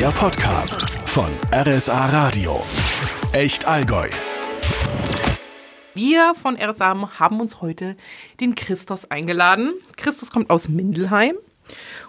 Der 0.00 0.12
Podcast 0.12 0.88
von 1.06 1.26
RSA 1.52 2.06
Radio. 2.06 2.62
Echt 3.34 3.66
Allgäu. 3.66 4.08
Wir 5.92 6.32
von 6.40 6.56
RSA 6.56 7.18
haben 7.20 7.38
uns 7.38 7.60
heute 7.60 7.98
den 8.40 8.54
Christos 8.54 9.10
eingeladen. 9.10 9.74
Christos 9.98 10.30
kommt 10.30 10.48
aus 10.48 10.70
Mindelheim 10.70 11.34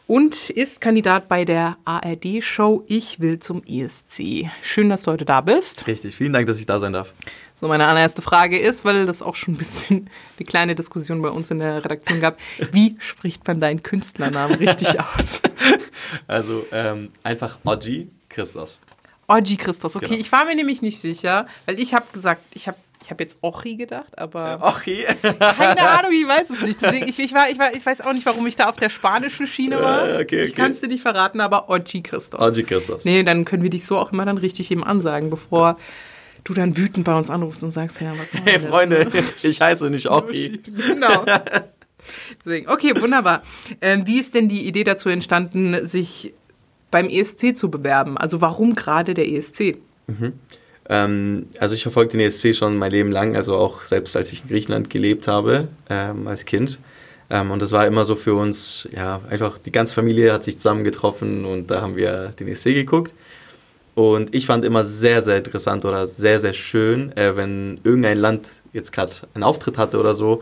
und 0.08 0.50
ist 0.52 0.80
Kandidat 0.80 1.28
bei 1.28 1.44
der 1.44 1.76
ARD-Show 1.84 2.86
Ich 2.88 3.20
will 3.20 3.40
zum 3.40 3.62
ESC. 3.66 4.50
Schön, 4.64 4.88
dass 4.88 5.02
du 5.02 5.12
heute 5.12 5.26
da 5.26 5.42
bist. 5.42 5.86
Richtig, 5.86 6.16
vielen 6.16 6.32
Dank, 6.32 6.48
dass 6.48 6.62
ich 6.62 6.66
da 6.66 6.80
sein 6.80 6.94
darf. 6.94 7.14
So, 7.62 7.68
meine 7.68 7.86
allererste 7.86 8.24
Frage 8.24 8.58
ist, 8.58 8.86
weil 8.86 9.06
das 9.06 9.22
auch 9.22 9.36
schon 9.36 9.54
ein 9.54 9.58
bisschen 9.58 10.10
eine 10.40 10.46
kleine 10.48 10.74
Diskussion 10.74 11.22
bei 11.22 11.30
uns 11.30 11.52
in 11.52 11.60
der 11.60 11.86
Redaktion 11.86 12.20
gab, 12.20 12.38
wie 12.72 12.96
spricht 12.98 13.48
man 13.48 13.60
deinen 13.60 13.84
Künstlernamen 13.84 14.56
richtig 14.56 15.00
aus? 15.00 15.44
Also 16.28 16.66
ähm, 16.72 17.10
einfach 17.22 17.60
Oji 17.64 18.10
Christos. 18.30 18.80
Oji 19.28 19.58
Christos, 19.58 19.96
okay. 19.96 20.08
Genau. 20.08 20.20
Ich 20.20 20.32
war 20.32 20.46
mir 20.46 20.56
nämlich 20.56 20.82
nicht 20.82 21.00
sicher, 21.00 21.46
weil 21.68 21.80
ich 21.80 21.94
habe 21.94 22.06
gesagt, 22.12 22.42
ich 22.56 22.68
habe 22.68 22.78
ich 23.04 23.10
hab 23.10 23.20
jetzt 23.20 23.38
Ochi 23.42 23.76
gedacht, 23.78 24.18
aber 24.18 24.60
Ochi. 24.62 25.06
keine 25.22 25.82
Ahnung, 25.82 26.12
ich 26.14 26.28
weiß 26.28 26.50
es 26.52 26.62
nicht. 26.62 26.82
Deswegen, 26.82 27.08
ich, 27.08 27.18
ich, 27.20 27.34
war, 27.34 27.50
ich, 27.50 27.58
war, 27.58 27.74
ich 27.74 27.84
weiß 27.84 28.02
auch 28.02 28.14
nicht, 28.14 28.26
warum 28.26 28.46
ich 28.46 28.56
da 28.56 28.70
auf 28.70 28.78
der 28.78 28.90
spanischen 28.90 29.48
Schiene 29.48 29.82
war. 29.82 30.08
Äh, 30.08 30.22
okay, 30.22 30.44
Ich 30.44 30.52
okay. 30.52 30.62
kann 30.62 30.72
es 30.72 30.82
dir 30.82 30.88
nicht 30.88 31.02
verraten, 31.02 31.42
aber 31.42 31.70
Oji 31.70 32.02
Christos. 32.04 32.40
Oji 32.40 32.64
Christos. 32.64 33.06
Nee, 33.06 33.24
dann 33.24 33.46
können 33.46 33.64
wir 33.64 33.72
dich 33.72 33.86
so 33.86 33.98
auch 33.98 34.12
immer 34.12 34.26
dann 34.26 34.38
richtig 34.38 34.70
eben 34.70 34.84
ansagen, 34.84 35.30
bevor 35.32 35.78
du 36.44 36.54
dann 36.54 36.78
wütend 36.78 37.06
bei 37.06 37.16
uns 37.16 37.30
anrufst 37.30 37.64
und 37.64 37.72
sagst, 37.72 38.02
ja, 38.02 38.14
was 38.18 38.34
Hey 38.34 38.60
das, 38.60 38.64
Freunde, 38.64 39.06
ne? 39.06 39.24
ich 39.44 39.62
heiße 39.62 39.90
nicht 39.90 40.10
Ochi. 40.10 40.60
Genau. 40.66 41.26
Deswegen, 42.40 42.70
okay, 42.70 42.94
wunderbar. 43.00 43.44
Ähm, 43.80 44.06
wie 44.06 44.20
ist 44.20 44.34
denn 44.34 44.48
die 44.48 44.68
Idee 44.68 44.84
dazu 44.84 45.10
entstanden, 45.10 45.86
sich 45.86 46.34
beim 46.90 47.08
ESC 47.08 47.56
zu 47.56 47.70
bewerben? 47.70 48.18
Also 48.18 48.42
warum 48.42 48.76
gerade 48.76 49.14
der 49.14 49.30
ESC? 49.30 49.78
Ähm, 50.90 51.48
also 51.60 51.76
ich 51.76 51.84
verfolge 51.84 52.12
den 52.12 52.20
ESC 52.20 52.56
schon 52.56 52.78
mein 52.78 52.92
Leben 52.92 53.12
lang, 53.12 53.36
also 53.36 53.56
auch 53.56 53.84
selbst 53.84 54.16
als 54.18 54.32
ich 54.34 54.44
in 54.44 54.50
Griechenland 54.50 54.90
gelebt 54.90 55.28
habe, 55.28 55.70
ähm, 55.90 56.28
als 56.28 56.46
Kind. 56.46 56.80
Ähm, 57.30 57.52
und 57.52 57.62
das 57.62 57.72
war 57.72 57.88
immer 57.88 58.04
so 58.04 58.16
für 58.16 58.36
uns, 58.36 58.90
ja, 58.92 59.22
einfach 59.30 59.58
die 59.58 59.72
ganze 59.72 59.96
Familie 59.96 60.34
hat 60.34 60.44
sich 60.44 60.58
zusammengetroffen 60.58 61.46
und 61.46 61.72
da 61.72 61.82
haben 61.82 61.96
wir 61.96 62.34
den 62.40 62.50
ESC 62.50 62.66
geguckt. 62.74 63.14
Und 63.94 64.34
ich 64.34 64.46
fand 64.46 64.64
immer 64.64 64.86
sehr, 64.86 65.22
sehr 65.22 65.38
interessant 65.38 65.84
oder 65.86 66.08
sehr, 66.08 66.40
sehr 66.40 66.54
schön, 66.54 67.16
äh, 67.18 67.36
wenn 67.36 67.80
irgendein 67.84 68.18
Land 68.18 68.48
jetzt 68.74 68.92
gerade 68.94 69.12
einen 69.34 69.44
Auftritt 69.44 69.78
hatte 69.78 70.00
oder 70.00 70.14
so 70.14 70.42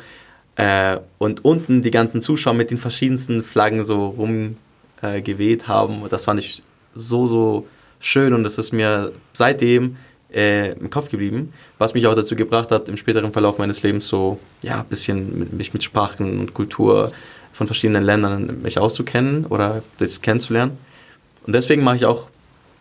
äh, 0.56 1.00
und 1.18 1.46
unten 1.46 1.82
die 1.82 1.92
ganzen 1.92 2.22
Zuschauer 2.22 2.54
mit 2.54 2.70
den 2.70 2.78
verschiedensten 2.78 3.44
Flaggen 3.44 3.84
so 3.84 4.08
rumgeweht 4.08 5.64
äh, 5.64 5.66
haben. 5.66 6.04
Das 6.10 6.26
fand 6.26 6.40
ich 6.40 6.62
so, 6.94 7.26
so 7.26 7.68
schön 8.00 8.34
und 8.34 8.44
das 8.44 8.58
ist 8.58 8.72
mir 8.72 9.12
seitdem 9.34 9.98
äh, 10.34 10.74
im 10.74 10.90
Kopf 10.90 11.10
geblieben, 11.10 11.54
was 11.78 11.94
mich 11.94 12.06
auch 12.06 12.16
dazu 12.16 12.36
gebracht 12.36 12.72
hat, 12.72 12.88
im 12.88 12.98
späteren 12.98 13.32
Verlauf 13.32 13.58
meines 13.58 13.82
Lebens 13.82 14.08
so, 14.08 14.40
ja, 14.64 14.82
ein 14.82 14.86
bisschen 14.86 15.40
mit, 15.40 15.54
mich 15.54 15.74
mit 15.74 15.84
Sprachen 15.84 16.40
und 16.40 16.54
Kultur 16.54 17.12
von 17.52 17.66
verschiedenen 17.66 18.04
Ländern 18.04 18.62
mich 18.62 18.80
auszukennen 18.80 19.46
oder 19.46 19.82
das 19.98 20.22
kennenzulernen. 20.22 20.78
Und 21.48 21.54
deswegen 21.54 21.84
mache 21.84 21.96
ich 21.96 22.06
auch 22.06 22.30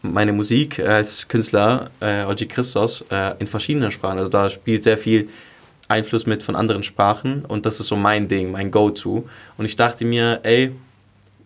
meine 0.02 0.32
Musik 0.32 0.78
als 0.78 1.28
Künstler, 1.28 1.90
äh, 2.00 2.24
Oji 2.24 2.46
Christos, 2.46 3.04
äh, 3.10 3.34
in 3.38 3.46
verschiedenen 3.46 3.90
Sprachen. 3.90 4.18
Also 4.18 4.30
da 4.30 4.48
spielt 4.48 4.84
sehr 4.84 4.98
viel 4.98 5.28
Einfluss 5.88 6.26
mit 6.26 6.42
von 6.42 6.54
anderen 6.54 6.82
Sprachen 6.82 7.44
und 7.44 7.66
das 7.66 7.80
ist 7.80 7.88
so 7.88 7.96
mein 7.96 8.28
Ding, 8.28 8.50
mein 8.50 8.70
Go-To. 8.70 9.28
Und 9.56 9.64
ich 9.64 9.76
dachte 9.76 10.04
mir, 10.04 10.40
ey, 10.42 10.72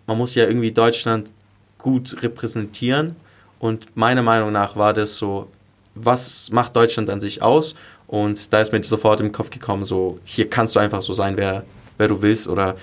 man 0.06 0.18
muss 0.18 0.34
ja 0.34 0.44
irgendwie 0.44 0.72
Deutschland 0.72 1.30
gut 1.78 2.22
repräsentieren 2.22 3.16
und 3.58 3.96
meiner 3.96 4.22
Meinung 4.22 4.52
nach 4.52 4.76
war 4.76 4.92
das 4.92 5.16
so, 5.16 5.48
was 5.94 6.50
macht 6.50 6.74
Deutschland 6.74 7.10
an 7.10 7.20
sich 7.20 7.42
aus? 7.42 7.74
Und 8.06 8.52
da 8.52 8.60
ist 8.60 8.72
mir 8.72 8.82
sofort 8.82 9.20
im 9.20 9.32
Kopf 9.32 9.50
gekommen, 9.50 9.84
so, 9.84 10.18
hier 10.24 10.50
kannst 10.50 10.74
du 10.74 10.80
einfach 10.80 11.00
so 11.00 11.14
sein, 11.14 11.36
wer, 11.36 11.64
wer 11.96 12.08
du 12.08 12.20
willst 12.20 12.48
oder 12.48 12.76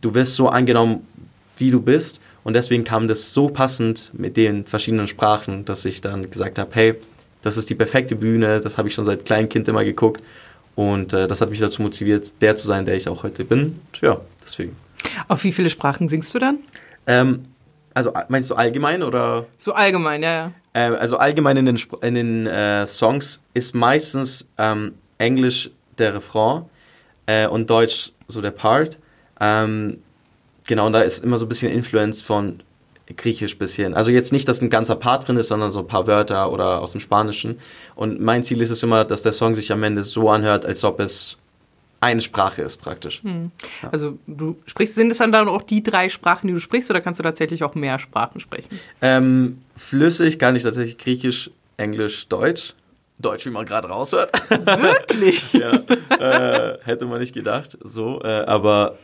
du 0.00 0.14
wirst 0.14 0.34
so 0.34 0.48
angenommen, 0.48 1.06
wie 1.56 1.70
du 1.70 1.80
bist. 1.80 2.20
Und 2.48 2.54
deswegen 2.54 2.82
kam 2.82 3.08
das 3.08 3.34
so 3.34 3.50
passend 3.50 4.10
mit 4.14 4.38
den 4.38 4.64
verschiedenen 4.64 5.06
Sprachen, 5.06 5.66
dass 5.66 5.84
ich 5.84 6.00
dann 6.00 6.30
gesagt 6.30 6.58
habe, 6.58 6.70
hey, 6.72 6.94
das 7.42 7.58
ist 7.58 7.68
die 7.68 7.74
perfekte 7.74 8.16
Bühne, 8.16 8.60
das 8.60 8.78
habe 8.78 8.88
ich 8.88 8.94
schon 8.94 9.04
seit 9.04 9.26
kleinem 9.26 9.50
Kind 9.50 9.68
immer 9.68 9.84
geguckt. 9.84 10.22
Und 10.74 11.12
äh, 11.12 11.28
das 11.28 11.42
hat 11.42 11.50
mich 11.50 11.58
dazu 11.58 11.82
motiviert, 11.82 12.32
der 12.40 12.56
zu 12.56 12.66
sein, 12.66 12.86
der 12.86 12.96
ich 12.96 13.06
auch 13.06 13.22
heute 13.22 13.44
bin. 13.44 13.78
Und 13.92 14.00
ja, 14.00 14.18
deswegen. 14.42 14.74
Auf 15.28 15.44
wie 15.44 15.52
viele 15.52 15.68
Sprachen 15.68 16.08
singst 16.08 16.32
du 16.34 16.38
dann? 16.38 16.60
Ähm, 17.06 17.44
also 17.92 18.14
meinst 18.30 18.48
du 18.48 18.54
allgemein 18.54 19.02
oder? 19.02 19.44
So 19.58 19.74
allgemein, 19.74 20.22
ja, 20.22 20.32
ja. 20.32 20.52
Äh, 20.72 20.96
also 20.96 21.18
allgemein 21.18 21.58
in 21.58 21.66
den, 21.66 21.76
Sp- 21.76 22.00
in 22.00 22.14
den 22.14 22.46
äh, 22.46 22.86
Songs 22.86 23.42
ist 23.52 23.74
meistens 23.74 24.48
ähm, 24.56 24.94
Englisch 25.18 25.68
der 25.98 26.14
Refrain 26.14 26.62
äh, 27.26 27.46
und 27.46 27.68
Deutsch 27.68 28.12
so 28.26 28.40
der 28.40 28.52
Part. 28.52 28.96
Ähm, 29.38 29.98
genau, 30.68 30.86
und 30.86 30.92
da 30.92 31.00
ist 31.00 31.24
immer 31.24 31.38
so 31.38 31.46
ein 31.46 31.48
bisschen 31.48 31.72
Influence 31.72 32.22
von 32.22 32.62
Griechisch 33.16 33.58
bisschen. 33.58 33.94
Also 33.94 34.10
jetzt 34.10 34.32
nicht, 34.32 34.46
dass 34.48 34.60
ein 34.60 34.70
ganzer 34.70 34.94
Part 34.94 35.26
drin 35.26 35.38
ist, 35.38 35.48
sondern 35.48 35.70
so 35.70 35.80
ein 35.80 35.86
paar 35.86 36.06
Wörter 36.06 36.52
oder 36.52 36.80
aus 36.80 36.92
dem 36.92 37.00
Spanischen. 37.00 37.58
Und 37.94 38.20
mein 38.20 38.44
Ziel 38.44 38.60
ist 38.60 38.70
es 38.70 38.82
immer, 38.82 39.04
dass 39.04 39.22
der 39.22 39.32
Song 39.32 39.54
sich 39.54 39.72
am 39.72 39.82
Ende 39.82 40.04
so 40.04 40.28
anhört, 40.28 40.66
als 40.66 40.84
ob 40.84 41.00
es 41.00 41.38
eine 42.00 42.20
Sprache 42.20 42.62
ist 42.62 42.76
praktisch. 42.76 43.22
Also 43.90 44.18
du 44.26 44.56
sprichst, 44.66 44.94
sind 44.94 45.10
es 45.10 45.18
dann 45.18 45.32
dann 45.32 45.48
auch 45.48 45.62
die 45.62 45.82
drei 45.82 46.08
Sprachen, 46.08 46.46
die 46.46 46.52
du 46.52 46.60
sprichst, 46.60 46.90
oder 46.90 47.00
kannst 47.00 47.18
du 47.18 47.24
tatsächlich 47.24 47.64
auch 47.64 47.74
mehr 47.74 47.98
Sprachen 47.98 48.40
sprechen? 48.40 48.78
Ähm, 49.02 49.62
flüssig 49.74 50.38
kann 50.38 50.54
ich 50.54 50.62
tatsächlich 50.62 50.98
Griechisch, 50.98 51.50
Englisch, 51.76 52.28
Deutsch. 52.28 52.74
Deutsch, 53.18 53.46
wie 53.46 53.50
man 53.50 53.66
gerade 53.66 53.88
raushört. 53.88 54.30
Wirklich? 54.48 55.52
ja, 55.52 55.72
äh, 56.20 56.78
hätte 56.84 57.06
man 57.06 57.18
nicht 57.18 57.34
gedacht. 57.34 57.76
So, 57.82 58.20
äh, 58.22 58.44
aber 58.44 58.96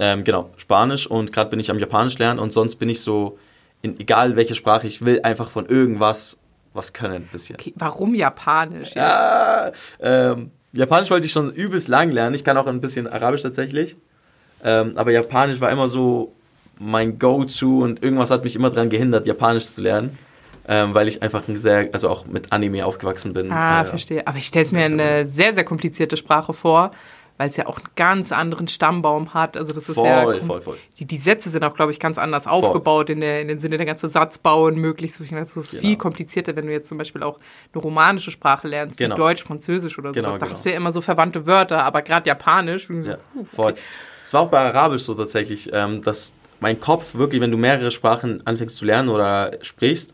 ähm, 0.00 0.24
genau, 0.24 0.50
Spanisch 0.56 1.06
und 1.06 1.32
gerade 1.32 1.50
bin 1.50 1.60
ich 1.60 1.70
am 1.70 1.78
Japanisch 1.78 2.18
lernen 2.18 2.40
und 2.40 2.52
sonst 2.52 2.76
bin 2.76 2.88
ich 2.88 3.00
so, 3.00 3.38
in, 3.82 4.00
egal 4.00 4.34
welche 4.34 4.56
Sprache 4.56 4.86
ich 4.88 5.04
will, 5.04 5.20
einfach 5.22 5.50
von 5.50 5.66
irgendwas 5.66 6.36
was 6.72 6.92
können 6.92 7.14
ein 7.14 7.28
bisschen. 7.32 7.56
Okay, 7.56 7.72
warum 7.76 8.14
Japanisch? 8.14 8.88
jetzt? 8.88 8.96
Ja, 8.96 9.72
ähm, 10.00 10.50
Japanisch 10.72 11.10
wollte 11.10 11.26
ich 11.26 11.32
schon 11.32 11.52
übelst 11.52 11.88
lang 11.88 12.12
lernen. 12.12 12.34
Ich 12.34 12.44
kann 12.44 12.56
auch 12.56 12.66
ein 12.66 12.80
bisschen 12.80 13.08
Arabisch 13.08 13.42
tatsächlich. 13.42 13.96
Ähm, 14.62 14.92
aber 14.94 15.10
Japanisch 15.10 15.60
war 15.60 15.70
immer 15.70 15.88
so 15.88 16.32
mein 16.78 17.18
Go-To 17.18 17.80
und 17.82 18.02
irgendwas 18.02 18.30
hat 18.30 18.44
mich 18.44 18.54
immer 18.54 18.70
daran 18.70 18.88
gehindert, 18.88 19.26
Japanisch 19.26 19.66
zu 19.66 19.82
lernen. 19.82 20.16
Ähm, 20.68 20.94
weil 20.94 21.08
ich 21.08 21.22
einfach 21.22 21.48
ein 21.48 21.56
sehr, 21.56 21.88
also 21.92 22.08
auch 22.08 22.26
mit 22.26 22.52
Anime 22.52 22.86
aufgewachsen 22.86 23.32
bin. 23.32 23.50
Ah, 23.50 23.80
Äh, 23.82 23.86
verstehe. 23.86 24.24
Aber 24.26 24.36
ich 24.38 24.46
stelle 24.46 24.66
es 24.66 24.70
mir 24.70 24.84
eine 24.84 25.26
sehr, 25.26 25.52
sehr 25.54 25.64
komplizierte 25.64 26.16
Sprache 26.16 26.52
vor, 26.52 26.92
weil 27.40 27.48
es 27.48 27.56
ja 27.56 27.66
auch 27.66 27.78
einen 27.78 27.86
ganz 27.96 28.32
anderen 28.32 28.68
Stammbaum 28.68 29.32
hat. 29.32 29.56
Also 29.56 29.72
das 29.72 29.88
ist 29.88 29.94
Voll, 29.94 30.06
ja 30.06 30.44
voll, 30.44 30.60
voll. 30.60 30.76
Die, 30.98 31.06
die 31.06 31.16
Sätze 31.16 31.48
sind 31.48 31.64
auch, 31.64 31.72
glaube 31.74 31.90
ich, 31.90 31.98
ganz 31.98 32.18
anders 32.18 32.46
aufgebaut 32.46 33.08
in, 33.08 33.20
der, 33.20 33.40
in 33.40 33.48
den 33.48 33.58
Sinne 33.58 33.78
der 33.78 33.86
ganze 33.86 34.08
Satzbau 34.08 34.66
und 34.66 34.76
möglichst. 34.76 35.16
so. 35.16 35.24
Ich 35.24 35.30
meine, 35.30 35.46
Das 35.46 35.56
ist 35.56 35.70
Genau. 35.70 35.80
viel 35.80 35.96
komplizierter, 35.96 36.54
wenn 36.54 36.66
du 36.66 36.72
jetzt 36.72 36.90
zum 36.90 36.98
Beispiel 36.98 37.22
auch 37.22 37.38
eine 37.72 37.82
romanische 37.82 38.30
Sprache 38.30 38.68
lernst, 38.68 38.98
Genau. 38.98 39.14
wie 39.16 39.20
Deutsch, 39.20 39.42
Französisch 39.42 39.98
oder 39.98 40.12
Genau, 40.12 40.28
sowas. 40.28 40.38
Da 40.40 40.46
genau. 40.48 40.54
hast 40.54 40.66
du 40.66 40.70
ja 40.70 40.76
immer 40.76 40.92
so 40.92 41.00
verwandte 41.00 41.46
Wörter, 41.46 41.82
aber 41.82 42.02
gerade 42.02 42.28
Japanisch. 42.28 42.90
Ja, 42.90 43.16
uh, 43.34 43.44
voll. 43.46 43.74
Es 44.22 44.34
war 44.34 44.42
auch 44.42 44.50
bei 44.50 44.58
Arabisch 44.58 45.04
so 45.04 45.14
tatsächlich, 45.14 45.70
ähm, 45.72 46.02
dass 46.04 46.34
mein 46.60 46.78
Kopf 46.78 47.14
wirklich, 47.14 47.40
wenn 47.40 47.50
du 47.50 47.56
mehrere 47.56 47.90
Sprachen 47.90 48.46
anfängst 48.46 48.76
zu 48.76 48.84
lernen 48.84 49.08
oder 49.08 49.52
sprichst, 49.62 50.12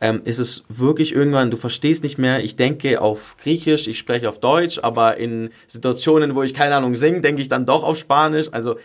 ähm, 0.00 0.22
ist 0.24 0.38
es 0.38 0.64
wirklich 0.68 1.14
irgendwann, 1.14 1.50
du 1.50 1.56
verstehst 1.56 2.02
nicht 2.02 2.18
mehr, 2.18 2.42
ich 2.44 2.56
denke 2.56 3.00
auf 3.00 3.36
Griechisch, 3.42 3.88
ich 3.88 3.98
spreche 3.98 4.28
auf 4.28 4.38
Deutsch, 4.40 4.78
aber 4.82 5.16
in 5.16 5.50
Situationen, 5.66 6.34
wo 6.34 6.42
ich 6.42 6.54
keine 6.54 6.76
Ahnung 6.76 6.94
singe, 6.94 7.20
denke 7.20 7.42
ich 7.42 7.48
dann 7.48 7.66
doch 7.66 7.82
auf 7.82 7.98
Spanisch. 7.98 8.48
Also 8.52 8.76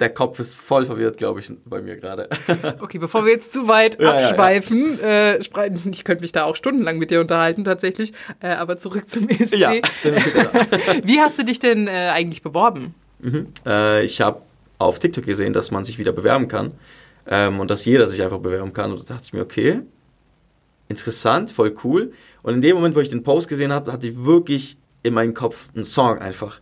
der 0.00 0.10
Kopf 0.10 0.38
ist 0.38 0.54
voll 0.54 0.84
verwirrt, 0.84 1.16
glaube 1.16 1.40
ich, 1.40 1.50
bei 1.64 1.80
mir 1.82 1.96
gerade. 1.96 2.28
Okay, 2.80 2.98
bevor 2.98 3.24
wir 3.24 3.32
jetzt 3.32 3.52
zu 3.52 3.66
weit 3.66 3.98
Ja, 4.00 4.14
ja, 4.14 4.20
ja. 4.20 4.28
abschweifen, 4.28 5.00
Äh, 5.00 5.38
ich 5.38 5.50
könnte 6.04 6.20
mich 6.22 6.30
da 6.32 6.44
auch 6.44 6.54
stundenlang 6.54 6.98
mit 6.98 7.10
dir 7.10 7.20
unterhalten 7.20 7.64
tatsächlich, 7.64 8.12
äh, 8.40 8.48
aber 8.48 8.76
zurück 8.76 9.08
zum 9.08 9.28
ESC. 9.28 9.54
ja. 9.56 9.72
Wie 11.04 11.18
hast 11.20 11.38
du 11.38 11.44
dich 11.44 11.58
denn 11.58 11.88
äh, 11.88 12.10
eigentlich 12.12 12.42
beworben? 12.42 12.94
Äh, 13.66 14.04
ich 14.04 14.20
habe 14.20 14.42
auf 14.78 15.00
TikTok 15.00 15.24
gesehen, 15.26 15.52
dass 15.52 15.72
man 15.72 15.82
sich 15.82 15.98
wieder 15.98 16.12
bewerben 16.12 16.46
kann 16.46 16.74
ähm, 17.28 17.58
und 17.58 17.68
dass 17.70 17.84
jeder 17.84 18.06
sich 18.06 18.22
einfach 18.22 18.38
bewerben 18.38 18.72
kann. 18.72 18.92
Und 18.92 19.00
da 19.00 19.14
dachte 19.14 19.24
ich 19.26 19.32
mir, 19.32 19.42
okay, 19.42 19.80
interessant, 20.88 21.50
voll 21.50 21.74
cool. 21.84 22.12
Und 22.42 22.54
in 22.54 22.60
dem 22.60 22.76
Moment, 22.76 22.94
wo 22.94 23.00
ich 23.00 23.08
den 23.08 23.22
Post 23.22 23.48
gesehen 23.48 23.72
habe, 23.72 23.92
hatte 23.92 24.06
ich 24.06 24.24
wirklich 24.24 24.76
in 25.02 25.14
meinem 25.14 25.34
Kopf 25.34 25.68
einen 25.74 25.84
Song 25.84 26.18
einfach. 26.18 26.60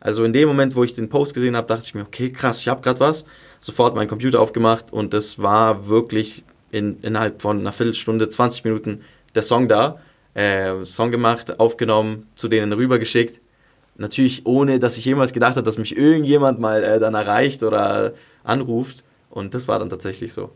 Also 0.00 0.24
in 0.24 0.32
dem 0.32 0.48
Moment, 0.48 0.74
wo 0.74 0.84
ich 0.84 0.92
den 0.92 1.08
Post 1.08 1.34
gesehen 1.34 1.56
habe, 1.56 1.66
dachte 1.66 1.84
ich 1.84 1.94
mir, 1.94 2.02
okay, 2.02 2.30
krass, 2.30 2.60
ich 2.60 2.68
habe 2.68 2.82
gerade 2.82 3.00
was. 3.00 3.24
Sofort 3.60 3.94
meinen 3.94 4.08
Computer 4.08 4.40
aufgemacht 4.40 4.92
und 4.92 5.14
das 5.14 5.38
war 5.38 5.88
wirklich 5.88 6.44
in, 6.70 7.00
innerhalb 7.02 7.42
von 7.42 7.58
einer 7.58 7.72
Viertelstunde, 7.72 8.28
20 8.28 8.64
Minuten 8.64 9.00
der 9.34 9.42
Song 9.42 9.68
da. 9.68 10.00
Äh, 10.34 10.84
Song 10.84 11.10
gemacht, 11.10 11.58
aufgenommen, 11.58 12.26
zu 12.34 12.48
denen 12.48 12.72
rübergeschickt. 12.72 13.40
Natürlich 13.96 14.44
ohne, 14.44 14.78
dass 14.78 14.98
ich 14.98 15.06
jemals 15.06 15.32
gedacht 15.32 15.56
habe, 15.56 15.64
dass 15.64 15.78
mich 15.78 15.96
irgendjemand 15.96 16.60
mal 16.60 16.84
äh, 16.84 17.00
dann 17.00 17.14
erreicht 17.14 17.62
oder 17.62 18.12
anruft. 18.44 19.02
Und 19.30 19.54
das 19.54 19.66
war 19.68 19.78
dann 19.78 19.88
tatsächlich 19.88 20.34
so. 20.34 20.50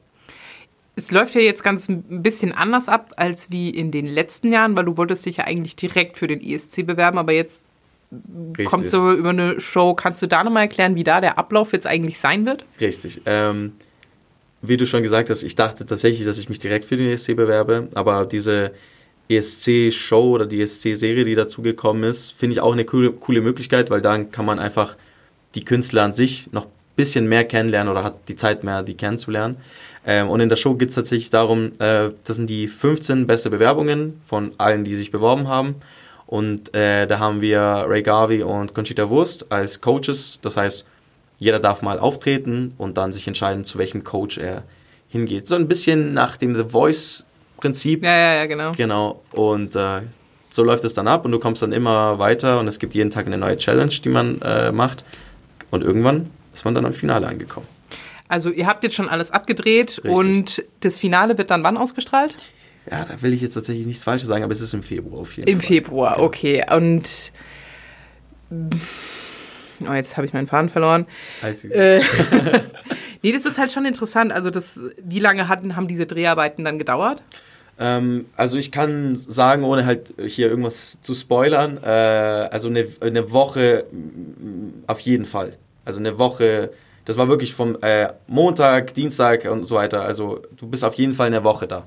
Es 1.01 1.11
läuft 1.11 1.35
ja 1.35 1.41
jetzt 1.41 1.63
ganz 1.63 1.89
ein 1.89 2.23
bisschen 2.23 2.53
anders 2.53 2.89
ab 2.89 3.15
als 3.17 3.51
wie 3.51 3.71
in 3.71 3.91
den 3.91 4.05
letzten 4.05 4.53
Jahren, 4.53 4.77
weil 4.77 4.85
du 4.85 4.97
wolltest 4.99 5.25
dich 5.25 5.39
ja 5.39 5.45
eigentlich 5.45 5.75
direkt 5.75 6.19
für 6.19 6.27
den 6.27 6.43
ESC 6.43 6.87
bewerben, 6.87 7.17
aber 7.17 7.33
jetzt 7.33 7.65
Richtig. 8.13 8.67
kommst 8.67 8.93
du 8.93 9.13
über 9.13 9.31
eine 9.31 9.61
Show. 9.61 9.95
Kannst 9.95 10.21
du 10.21 10.27
da 10.27 10.45
nochmal 10.45 10.65
erklären, 10.65 10.97
wie 10.97 11.05
da 11.05 11.21
der 11.21 11.39
Ablauf 11.39 11.73
jetzt 11.73 11.87
eigentlich 11.87 12.19
sein 12.19 12.45
wird? 12.45 12.65
Richtig. 12.81 13.23
Ähm, 13.25 13.73
wie 14.61 14.77
du 14.77 14.85
schon 14.85 15.03
gesagt 15.03 15.31
hast, 15.31 15.43
ich 15.43 15.57
dachte 15.57 15.87
tatsächlich, 15.87 16.27
dass 16.27 16.37
ich 16.37 16.51
mich 16.51 16.59
direkt 16.59 16.85
für 16.85 16.99
den 16.99 17.11
ESC 17.11 17.35
bewerbe, 17.35 17.89
aber 17.95 18.27
diese 18.27 18.73
ESC-Show 19.31 20.33
oder 20.33 20.47
die 20.47 20.61
ESC-Serie, 20.61 21.25
die 21.25 21.35
dazugekommen 21.35 22.05
ist, 22.05 22.33
finde 22.33 22.55
ich 22.55 22.61
auch 22.61 22.73
eine 22.73 22.85
coole, 22.85 23.13
coole 23.13 23.41
Möglichkeit, 23.41 23.89
weil 23.89 24.03
dann 24.03 24.31
kann 24.31 24.45
man 24.45 24.59
einfach 24.59 24.97
die 25.55 25.65
Künstler 25.65 26.03
an 26.03 26.13
sich 26.13 26.53
noch 26.53 26.67
ein 26.67 26.73
bisschen 26.97 27.27
mehr 27.27 27.45
kennenlernen 27.45 27.91
oder 27.91 28.05
hat 28.05 28.29
die 28.29 28.37
Zeit 28.37 28.65
mehr, 28.65 28.83
die 28.83 28.95
kennenzulernen. 28.95 29.57
Ähm, 30.07 30.29
und 30.31 30.41
in 30.41 30.49
der 30.49 30.57
Show 30.57 30.75
geht 30.75 30.91
es 30.91 30.95
tatsächlich 30.95 31.31
darum, 31.31 31.73
äh, 31.79 32.11
das 32.25 32.37
sind 32.37 32.49
die 32.49 32.69
15 32.69 33.27
beste 33.27 33.51
Bewerbungen 33.51 34.21
von 34.25 34.53
allen, 34.59 34.85
die 34.85 34.95
sich 34.95 35.11
beworben 35.11 35.49
haben. 35.49 35.77
Und 36.27 36.75
äh, 36.75 37.07
da 37.07 37.19
haben 37.19 37.41
wir 37.43 37.61
Ray 37.61 38.03
Garvey 38.03 38.43
und 38.43 38.73
Conchita 38.73 39.11
Wurst 39.11 39.51
als 39.51 39.81
Coaches. 39.81 40.39
Das 40.43 40.57
heißt, 40.57 40.87
jeder 41.39 41.59
darf 41.59 41.83
mal 41.83 41.99
auftreten 41.99 42.75
und 42.79 42.97
dann 42.97 43.13
sich 43.13 43.27
entscheiden, 43.27 43.65
zu 43.65 43.79
welchem 43.79 44.05
Coach 44.05 44.39
er 44.39 44.63
hingeht. 45.09 45.49
So 45.49 45.57
ein 45.57 45.67
bisschen 45.67 46.15
nach 46.15 46.37
dem 46.37 46.55
The 46.55 46.65
Voice-Prinzip. 46.69 48.05
Ja, 48.05 48.17
ja, 48.17 48.35
ja, 48.35 48.47
genau. 48.47 48.73
Genau. 48.73 49.23
Und 49.33 49.75
äh, 49.75 50.03
so 50.51 50.63
läuft 50.63 50.85
es 50.85 50.95
dann 50.95 51.09
ab 51.09 51.25
und 51.25 51.33
du 51.33 51.39
kommst 51.39 51.63
dann 51.63 51.73
immer 51.73 52.19
weiter 52.19 52.61
und 52.61 52.69
es 52.69 52.79
gibt 52.79 52.95
jeden 52.95 53.11
Tag 53.11 53.27
eine 53.27 53.39
neue 53.39 53.57
Challenge, 53.57 53.93
die 53.93 54.09
man 54.09 54.41
äh, 54.43 54.71
macht. 54.71 55.05
Und 55.71 55.83
irgendwann 55.83 56.31
ist 56.55 56.65
man 56.65 56.75
dann 56.75 56.85
am 56.85 56.93
Finale 56.93 57.27
angekommen. 57.27 57.67
Also 58.31 58.51
ihr 58.51 58.67
habt 58.67 58.85
jetzt 58.85 58.95
schon 58.95 59.09
alles 59.09 59.31
abgedreht 59.31 60.01
Richtig. 60.05 60.11
und 60.13 60.65
das 60.81 60.97
Finale 60.99 61.37
wird 61.37 61.51
dann 61.51 61.63
wann 61.65 61.77
ausgestrahlt? 61.77 62.37
Ja, 62.91 63.05
da 63.05 63.21
will 63.23 63.35
ich 63.35 63.43
jetzt 63.43 63.55
tatsächlich 63.55 63.87
nichts 63.87 64.05
Falsches 64.05 64.29
sagen, 64.29 64.43
aber 64.45 64.53
es 64.53 64.61
ist 64.61 64.73
im 64.73 64.83
Februar 64.83 65.21
auf 65.21 65.37
jeden 65.37 65.49
Im 65.49 65.61
Fall. 65.61 65.67
Februar, 65.67 66.15
Genau. 66.15 66.27
okay. 66.27 66.65
Und 66.75 67.33
oh, 68.51 69.93
jetzt 69.93 70.17
habe 70.17 70.27
ich 70.27 70.33
meinen 70.33 70.47
Faden 70.47 70.69
verloren. 70.69 71.07
Äh, 71.43 72.01
nee, 73.23 73.33
das 73.33 73.45
ist 73.45 73.59
halt 73.59 73.71
schon 73.71 73.85
interessant. 73.85 74.33
Also 74.33 74.51
das, 74.51 74.81
wie 75.03 75.19
lange 75.21 75.49
hatten, 75.49 75.77
haben 75.77 75.89
diese 75.89 76.07
Dreharbeiten 76.07 76.65
dann 76.65 76.79
gedauert? 76.79 77.23
Ähm, 77.79 78.27
also 78.37 78.57
ich 78.57 78.71
kann 78.71 79.17
sagen, 79.17 79.65
ohne 79.65 79.87
halt 79.87 80.15
hier 80.27 80.49
irgendwas 80.49 81.01
zu 81.01 81.15
spoilern, 81.15 81.79
äh, 81.83 81.87
also 81.87 82.69
eine, 82.69 82.87
eine 83.01 83.33
Woche 83.33 83.87
auf 84.87 85.01
jeden 85.01 85.25
Fall. 85.25 85.57
Also 85.85 85.99
eine 85.99 86.19
Woche, 86.19 86.71
das 87.05 87.17
war 87.17 87.29
wirklich 87.29 87.55
vom 87.55 87.77
äh, 87.83 88.09
Montag, 88.27 88.95
Dienstag 88.95 89.45
und 89.51 89.65
so 89.65 89.77
weiter. 89.77 90.03
Also 90.03 90.43
du 90.57 90.69
bist 90.69 90.85
auf 90.85 90.95
jeden 90.95 91.13
Fall 91.13 91.29
eine 91.29 91.45
Woche 91.45 91.67
da. 91.67 91.87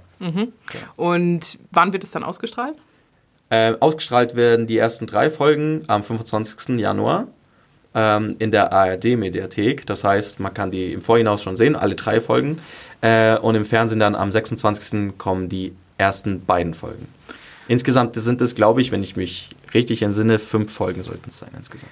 Und 0.96 1.60
wann 1.72 1.94
wird 1.94 2.04
es 2.04 2.12
dann 2.12 2.24
ausgestrahlt? 2.24 2.76
Äh, 3.50 3.76
ausgestrahlt 3.80 4.36
werden 4.36 4.68
die 4.68 4.78
ersten 4.78 5.06
drei 5.06 5.30
Folgen 5.30 5.84
am 5.88 6.04
25. 6.04 6.80
Januar 6.80 7.28
ähm, 7.94 8.36
in 8.40 8.52
der 8.52 8.74
ARD-Mediathek. 8.74 9.86
Das 9.86 10.04
heißt, 10.04 10.40
man 10.40 10.54
kann 10.54 10.72
die 10.72 10.94
im 10.94 11.02
Vorhinaus 11.02 11.44
schon 11.44 11.58
sehen, 11.58 11.76
alle 11.76 11.96
drei 11.96 12.20
Folgen. 12.20 12.60
Äh, 13.02 13.38
und 13.38 13.56
im 13.56 13.66
Fernsehen 13.66 14.00
dann 14.00 14.16
am 14.16 14.32
26. 14.32 15.18
kommen 15.18 15.50
die 15.50 15.74
ersten 15.98 16.46
beiden 16.46 16.74
Folgen. 16.74 17.08
Insgesamt 17.68 18.16
sind 18.16 18.42
es, 18.42 18.56
glaube 18.56 18.82
ich, 18.82 18.92
wenn 18.92 19.04
ich 19.04 19.16
mich 19.16 19.52
richtig 19.74 20.02
entsinne, 20.02 20.40
fünf 20.40 20.74
Folgen 20.74 21.04
sollten 21.04 21.30
es 21.30 21.38
sein 21.38 21.50
insgesamt. 21.56 21.92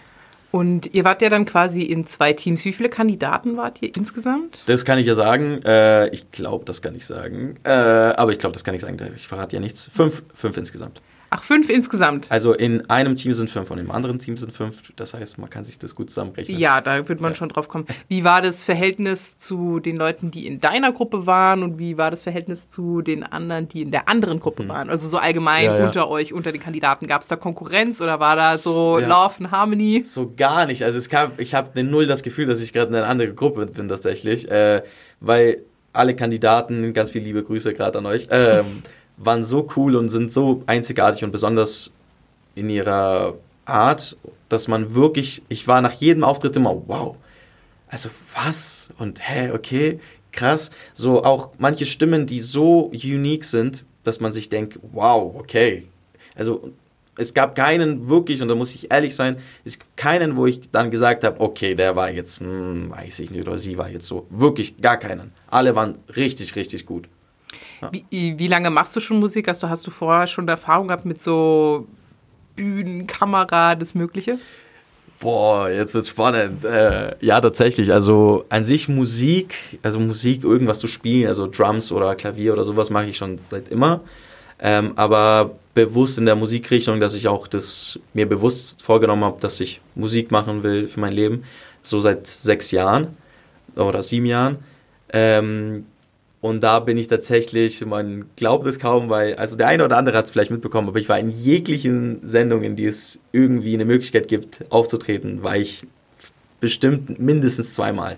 Und 0.51 0.93
ihr 0.93 1.05
wart 1.05 1.21
ja 1.21 1.29
dann 1.29 1.45
quasi 1.45 1.81
in 1.81 2.05
zwei 2.05 2.33
Teams. 2.33 2.65
Wie 2.65 2.73
viele 2.73 2.89
Kandidaten 2.89 3.55
wart 3.55 3.81
ihr 3.81 3.95
insgesamt? 3.95 4.59
Das 4.65 4.83
kann 4.83 4.99
ich 4.99 5.07
ja 5.07 5.15
sagen. 5.15 5.61
Äh, 5.63 6.09
ich 6.09 6.29
glaube, 6.31 6.65
das 6.65 6.81
kann 6.81 6.93
ich 6.93 7.05
sagen. 7.05 7.55
Äh, 7.63 7.69
aber 7.71 8.31
ich 8.31 8.39
glaube, 8.39 8.53
das 8.53 8.63
kann 8.63 8.75
ich 8.75 8.81
sagen. 8.81 8.97
Ich 9.15 9.27
verrate 9.27 9.55
ja 9.55 9.61
nichts. 9.61 9.89
Fünf, 9.93 10.23
fünf 10.33 10.57
insgesamt. 10.57 11.01
Ach, 11.33 11.43
fünf 11.43 11.69
insgesamt. 11.69 12.27
Also 12.29 12.53
in 12.53 12.89
einem 12.89 13.15
Team 13.15 13.31
sind 13.31 13.49
fünf 13.49 13.71
und 13.71 13.77
im 13.77 13.89
anderen 13.89 14.19
Team 14.19 14.35
sind 14.35 14.51
fünf. 14.51 14.91
Das 14.97 15.13
heißt, 15.13 15.37
man 15.37 15.49
kann 15.49 15.63
sich 15.63 15.79
das 15.79 15.95
gut 15.95 16.09
zusammenrechnen. 16.09 16.59
Ja, 16.59 16.81
da 16.81 17.07
wird 17.07 17.21
man 17.21 17.31
Ja. 17.31 17.35
schon 17.35 17.47
drauf 17.47 17.69
kommen. 17.69 17.85
Wie 18.09 18.25
war 18.25 18.41
das 18.41 18.65
Verhältnis 18.65 19.37
zu 19.37 19.79
den 19.79 19.95
Leuten, 19.95 20.29
die 20.29 20.45
in 20.45 20.59
deiner 20.59 20.91
Gruppe 20.91 21.25
waren 21.25 21.63
und 21.63 21.79
wie 21.79 21.97
war 21.97 22.11
das 22.11 22.21
Verhältnis 22.21 22.67
zu 22.67 23.01
den 23.01 23.23
anderen, 23.23 23.69
die 23.69 23.81
in 23.81 23.91
der 23.91 24.09
anderen 24.09 24.41
Gruppe 24.41 24.67
waren? 24.67 24.89
Also 24.89 25.07
so 25.07 25.19
allgemein 25.19 25.67
Hm. 25.67 25.71
Ja, 25.71 25.77
ja. 25.79 25.85
unter 25.85 26.09
euch, 26.09 26.33
unter 26.33 26.51
den 26.51 26.59
Kandidaten. 26.61 27.07
Gab 27.07 27.21
es 27.21 27.29
da 27.29 27.37
Konkurrenz 27.37 28.01
oder 28.01 28.19
war 28.19 28.35
da 28.35 28.57
so 28.57 28.99
Ja. 28.99 29.07
Love 29.07 29.35
and 29.39 29.51
Harmony? 29.51 30.03
So 30.03 30.33
gar 30.35 30.65
nicht. 30.65 30.83
Also 30.83 30.97
es 30.97 31.07
kam, 31.07 31.31
ich 31.37 31.53
habe 31.55 31.81
null 31.81 32.07
das 32.07 32.23
Gefühl, 32.23 32.45
dass 32.45 32.59
ich 32.59 32.73
gerade 32.73 32.89
in 32.89 32.95
einer 32.95 33.07
anderen 33.07 33.37
Gruppe 33.37 33.67
bin 33.67 33.87
tatsächlich, 33.87 34.51
äh, 34.51 34.81
weil 35.21 35.59
alle 35.93 36.13
Kandidaten, 36.15 36.91
ganz 36.93 37.11
viele 37.11 37.23
liebe 37.23 37.41
Grüße 37.43 37.73
gerade 37.73 37.99
an 37.99 38.05
euch, 38.05 38.27
ähm, 38.31 38.83
waren 39.23 39.43
so 39.43 39.67
cool 39.75 39.95
und 39.95 40.09
sind 40.09 40.31
so 40.31 40.63
einzigartig 40.65 41.23
und 41.23 41.31
besonders 41.31 41.91
in 42.55 42.69
ihrer 42.69 43.35
Art, 43.65 44.17
dass 44.49 44.67
man 44.67 44.95
wirklich, 44.95 45.43
ich 45.47 45.67
war 45.67 45.81
nach 45.81 45.93
jedem 45.93 46.23
Auftritt 46.23 46.55
immer, 46.55 46.81
wow, 46.87 47.15
also 47.87 48.09
was 48.33 48.89
und 48.97 49.19
hä, 49.27 49.51
okay, 49.51 49.99
krass. 50.31 50.71
So 50.93 51.23
auch 51.23 51.49
manche 51.57 51.85
Stimmen, 51.85 52.25
die 52.25 52.39
so 52.39 52.91
unique 52.93 53.45
sind, 53.45 53.85
dass 54.03 54.19
man 54.19 54.31
sich 54.31 54.49
denkt, 54.49 54.79
wow, 54.91 55.35
okay. 55.37 55.87
Also 56.35 56.71
es 57.17 57.33
gab 57.33 57.55
keinen 57.55 58.09
wirklich, 58.09 58.41
und 58.41 58.47
da 58.47 58.55
muss 58.55 58.73
ich 58.73 58.91
ehrlich 58.91 59.15
sein, 59.15 59.37
es 59.65 59.77
gibt 59.77 59.97
keinen, 59.97 60.37
wo 60.37 60.47
ich 60.47 60.71
dann 60.71 60.91
gesagt 60.91 61.23
habe, 61.23 61.39
okay, 61.39 61.75
der 61.75 61.95
war 61.95 62.09
jetzt, 62.09 62.39
hm, 62.39 62.89
weiß 62.89 63.19
ich 63.19 63.31
nicht, 63.31 63.47
oder 63.47 63.57
sie 63.57 63.77
war 63.77 63.89
jetzt 63.89 64.07
so. 64.07 64.25
Wirklich 64.29 64.79
gar 64.81 64.97
keinen. 64.97 65.33
Alle 65.47 65.75
waren 65.75 65.95
richtig, 66.15 66.55
richtig 66.55 66.85
gut. 66.85 67.07
Wie, 67.91 68.37
wie 68.37 68.47
lange 68.47 68.69
machst 68.69 68.95
du 68.95 68.99
schon 68.99 69.19
Musik? 69.19 69.47
Hast 69.47 69.63
du, 69.63 69.69
hast 69.69 69.85
du 69.85 69.91
vorher 69.91 70.27
schon 70.27 70.47
Erfahrung 70.47 70.87
gehabt 70.87 71.05
mit 71.05 71.21
so 71.21 71.87
Bühnen, 72.55 73.07
Kamera, 73.07 73.75
das 73.75 73.95
Mögliche? 73.95 74.37
Boah, 75.19 75.69
jetzt 75.69 75.93
wird's 75.93 76.09
spannend. 76.09 76.65
Äh, 76.65 77.15
ja, 77.19 77.39
tatsächlich. 77.39 77.93
Also 77.93 78.45
an 78.49 78.63
sich 78.65 78.89
Musik, 78.89 79.79
also 79.83 79.99
Musik, 79.99 80.43
irgendwas 80.43 80.79
zu 80.79 80.87
spielen, 80.87 81.27
also 81.27 81.47
Drums 81.47 81.91
oder 81.91 82.15
Klavier 82.15 82.53
oder 82.53 82.63
sowas 82.63 82.89
mache 82.89 83.05
ich 83.05 83.17
schon 83.17 83.39
seit 83.47 83.69
immer. 83.69 84.01
Ähm, 84.59 84.93
aber 84.95 85.51
bewusst 85.73 86.17
in 86.17 86.25
der 86.25 86.35
Musikrichtung, 86.35 86.99
dass 86.99 87.13
ich 87.13 87.27
auch 87.27 87.47
das 87.47 87.99
mir 88.13 88.27
bewusst 88.27 88.81
vorgenommen 88.81 89.23
habe, 89.23 89.39
dass 89.39 89.59
ich 89.59 89.81
Musik 89.95 90.31
machen 90.31 90.63
will 90.63 90.87
für 90.87 90.99
mein 90.99 91.13
Leben. 91.13 91.43
So 91.83 91.99
seit 91.99 92.25
sechs 92.27 92.71
Jahren 92.71 93.15
oder 93.75 94.01
sieben 94.01 94.25
Jahren. 94.25 94.57
Ähm, 95.13 95.85
und 96.41 96.61
da 96.63 96.79
bin 96.79 96.97
ich 96.97 97.07
tatsächlich, 97.07 97.85
man 97.85 98.25
glaubt 98.35 98.65
es 98.65 98.79
kaum, 98.79 99.09
weil, 99.09 99.35
also 99.35 99.55
der 99.55 99.67
eine 99.67 99.85
oder 99.85 99.97
andere 99.97 100.17
hat 100.17 100.25
es 100.25 100.31
vielleicht 100.31 100.51
mitbekommen, 100.51 100.87
aber 100.89 100.99
ich 100.99 101.07
war 101.07 101.19
in 101.19 101.29
jeglichen 101.29 102.19
Sendungen, 102.27 102.75
die 102.75 102.85
es 102.87 103.19
irgendwie 103.31 103.73
eine 103.75 103.85
Möglichkeit 103.85 104.27
gibt, 104.27 104.65
aufzutreten, 104.69 105.43
war 105.43 105.55
ich 105.55 105.85
bestimmt 106.59 107.19
mindestens 107.19 107.73
zweimal. 107.73 108.17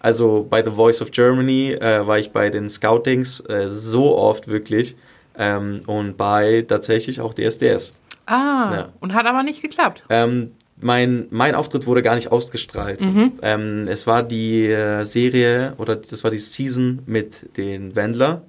Also 0.00 0.46
bei 0.48 0.62
The 0.64 0.70
Voice 0.70 1.02
of 1.02 1.10
Germany 1.10 1.72
äh, 1.72 2.06
war 2.06 2.18
ich 2.18 2.30
bei 2.30 2.50
den 2.50 2.68
Scoutings 2.68 3.40
äh, 3.48 3.68
so 3.68 4.16
oft 4.16 4.46
wirklich 4.48 4.96
ähm, 5.38 5.80
und 5.86 6.16
bei 6.16 6.64
tatsächlich 6.68 7.20
auch 7.20 7.34
DSDS. 7.34 7.92
Ah, 8.26 8.72
Ja. 8.74 8.88
und 9.00 9.14
hat 9.14 9.26
aber 9.26 9.42
nicht 9.42 9.62
geklappt. 9.62 10.02
Ähm, 10.10 10.52
mein, 10.80 11.26
mein 11.30 11.54
Auftritt 11.54 11.86
wurde 11.86 12.02
gar 12.02 12.14
nicht 12.14 12.30
ausgestrahlt. 12.32 13.00
Ähm, 13.42 13.86
es 13.88 14.06
war 14.06 14.22
die 14.22 14.66
äh, 14.66 15.04
Serie 15.04 15.74
oder 15.78 15.96
das 15.96 16.22
war 16.22 16.30
die 16.30 16.38
Season 16.38 17.00
mit 17.06 17.56
den 17.56 17.96
Wendler. 17.96 18.42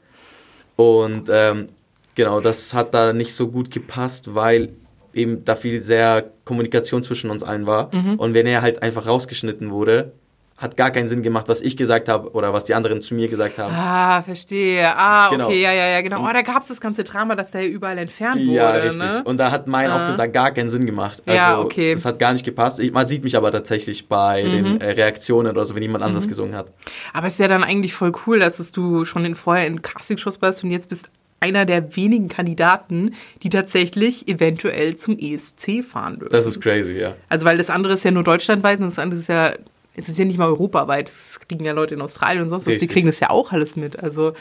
Und 0.76 1.30
ähm, 1.32 1.70
genau, 2.16 2.42
das 2.42 2.74
hat 2.74 2.94
da 2.94 3.14
nicht 3.14 3.34
so 3.34 3.48
gut 3.48 3.72
gepasst, 3.72 4.36
weil 4.36 4.74
eben 5.14 5.44
da 5.46 5.56
viel 5.56 5.82
sehr 5.82 6.30
Kommunikation 6.46 7.02
zwischen 7.02 7.30
uns 7.32 7.44
allen 7.44 7.66
war. 7.66 7.92
Und 8.18 8.34
wenn 8.34 8.46
er 8.46 8.62
halt 8.62 8.84
einfach 8.84 9.08
rausgeschnitten 9.08 9.72
wurde, 9.72 10.12
hat 10.58 10.76
gar 10.76 10.90
keinen 10.90 11.08
Sinn 11.08 11.22
gemacht, 11.22 11.48
was 11.50 11.62
ich 11.62 11.78
gesagt 11.78 12.10
habe 12.10 12.32
oder 12.32 12.52
was 12.52 12.66
die 12.66 12.74
anderen 12.74 13.00
zu 13.00 13.14
mir 13.14 13.28
gesagt 13.28 13.60
haben. 13.60 13.74
Ah, 13.76 14.24
verstehe. 14.24 14.86
Ah, 14.96 15.28
okay, 15.28 15.36
Genau. 15.38 15.50
ja, 15.52 15.72
ja, 15.72 15.88
ja, 15.88 16.02
genau. 16.02 16.24
Oh, 16.28 16.34
da 16.34 16.42
gab 16.42 16.64
es 16.64 16.68
das 16.70 16.82
ganze 16.82 17.04
Drama, 17.04 17.36
dass 17.36 17.52
der 17.52 17.70
überall 17.70 17.98
entfernt 18.00 18.38
wurde. 18.42 18.52
Ja, 18.56 18.72
richtig. 18.72 19.04
Ne? 19.04 19.22
Und 19.24 19.38
da 19.38 19.52
hat 19.52 19.68
mein 19.68 19.92
Ah. 19.92 19.98
Auftritt 19.98 20.18
da 20.20 20.26
gar 20.26 20.52
keinen 20.52 20.70
Sinn 20.70 20.88
gemacht. 20.88 21.22
Ja, 21.28 21.60
okay. 21.60 21.94
Das 21.94 22.06
hat 22.06 22.18
gar 22.18 22.34
nicht 22.34 22.44
gepasst. 22.44 22.80
Ich, 22.80 22.92
man 22.92 23.06
sieht 23.06 23.24
mich 23.24 23.38
aber 23.38 23.52
tatsächlich 23.52 24.08
bei 24.08 24.44
Mhm. 24.44 24.52
den 24.52 24.82
äh, 24.82 24.92
Reaktionen 24.92 25.52
oder 25.52 25.64
so, 25.64 25.76
wenn 25.76 25.84
jemand 25.84 26.04
anders 26.04 26.28
gesungen 26.28 26.56
hat. 26.56 26.72
Aber 27.14 27.28
es 27.28 27.34
ist 27.34 27.40
ja 27.40 27.48
dann 27.48 27.64
eigentlich 27.64 27.94
voll 27.94 28.12
cool, 28.26 28.40
dass 28.40 28.58
es 28.60 28.72
du 28.72 29.06
schon 29.06 29.26
in, 29.26 29.36
vorher 29.36 29.68
in 29.68 29.84
Castingshows 29.84 30.42
warst 30.42 30.64
und 30.64 30.72
jetzt 30.72 30.90
bist 30.90 31.10
einer 31.40 31.66
der 31.66 31.96
wenigen 31.96 32.30
Kandidaten, 32.30 33.14
die 33.44 33.50
tatsächlich 33.50 34.28
eventuell 34.28 34.96
zum 34.96 35.20
ESC 35.20 35.84
fahren 35.84 36.18
dürfen. 36.18 36.32
Das 36.32 36.48
ist 36.48 36.60
crazy, 36.62 36.94
ja. 36.94 37.14
Also, 37.30 37.46
weil 37.46 37.60
das 37.60 37.70
andere 37.70 37.94
ist 37.94 38.04
ja 38.04 38.10
nur 38.10 38.24
deutschlandweit 38.24 38.80
und 38.80 38.86
das 38.88 38.98
andere 38.98 39.20
ist 39.20 39.30
ja, 39.30 39.54
es 39.98 40.08
ist 40.08 40.18
ja 40.18 40.24
nicht 40.24 40.38
mal 40.38 40.48
europaweit. 40.48 41.10
Das 41.10 41.39
kriegen 41.46 41.66
ja 41.66 41.74
Leute 41.74 41.96
in 41.96 42.01
Australien 42.01 42.44
und 42.44 42.50
sonst 42.50 42.66
was, 42.66 42.77
die 42.77 42.88
kriegen 42.88 43.08
das 43.08 43.20
ja 43.20 43.30
auch 43.30 43.51
alles 43.51 43.75
mit. 43.75 44.00
Also, 44.01 44.34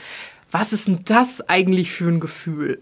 was 0.53 0.73
ist 0.73 0.87
denn 0.87 1.01
das 1.05 1.41
eigentlich 1.49 1.91
für 1.91 2.07
ein 2.07 2.21
Gefühl? 2.21 2.79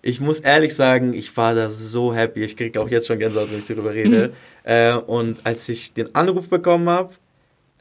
Ich 0.00 0.20
muss 0.20 0.40
ehrlich 0.40 0.74
sagen, 0.74 1.12
ich 1.12 1.36
war 1.36 1.54
da 1.54 1.68
so 1.68 2.14
happy. 2.14 2.42
Ich 2.42 2.56
kriege 2.56 2.80
auch 2.80 2.88
jetzt 2.88 3.06
schon 3.06 3.18
Gänsehaut, 3.18 3.52
wenn 3.52 3.58
ich 3.58 3.66
darüber 3.66 3.92
rede. 3.92 4.28
Mhm. 4.28 4.34
Äh, 4.64 4.94
und 4.94 5.44
als 5.44 5.68
ich 5.68 5.92
den 5.92 6.14
Anruf 6.14 6.48
bekommen 6.48 6.88
habe, 6.88 7.12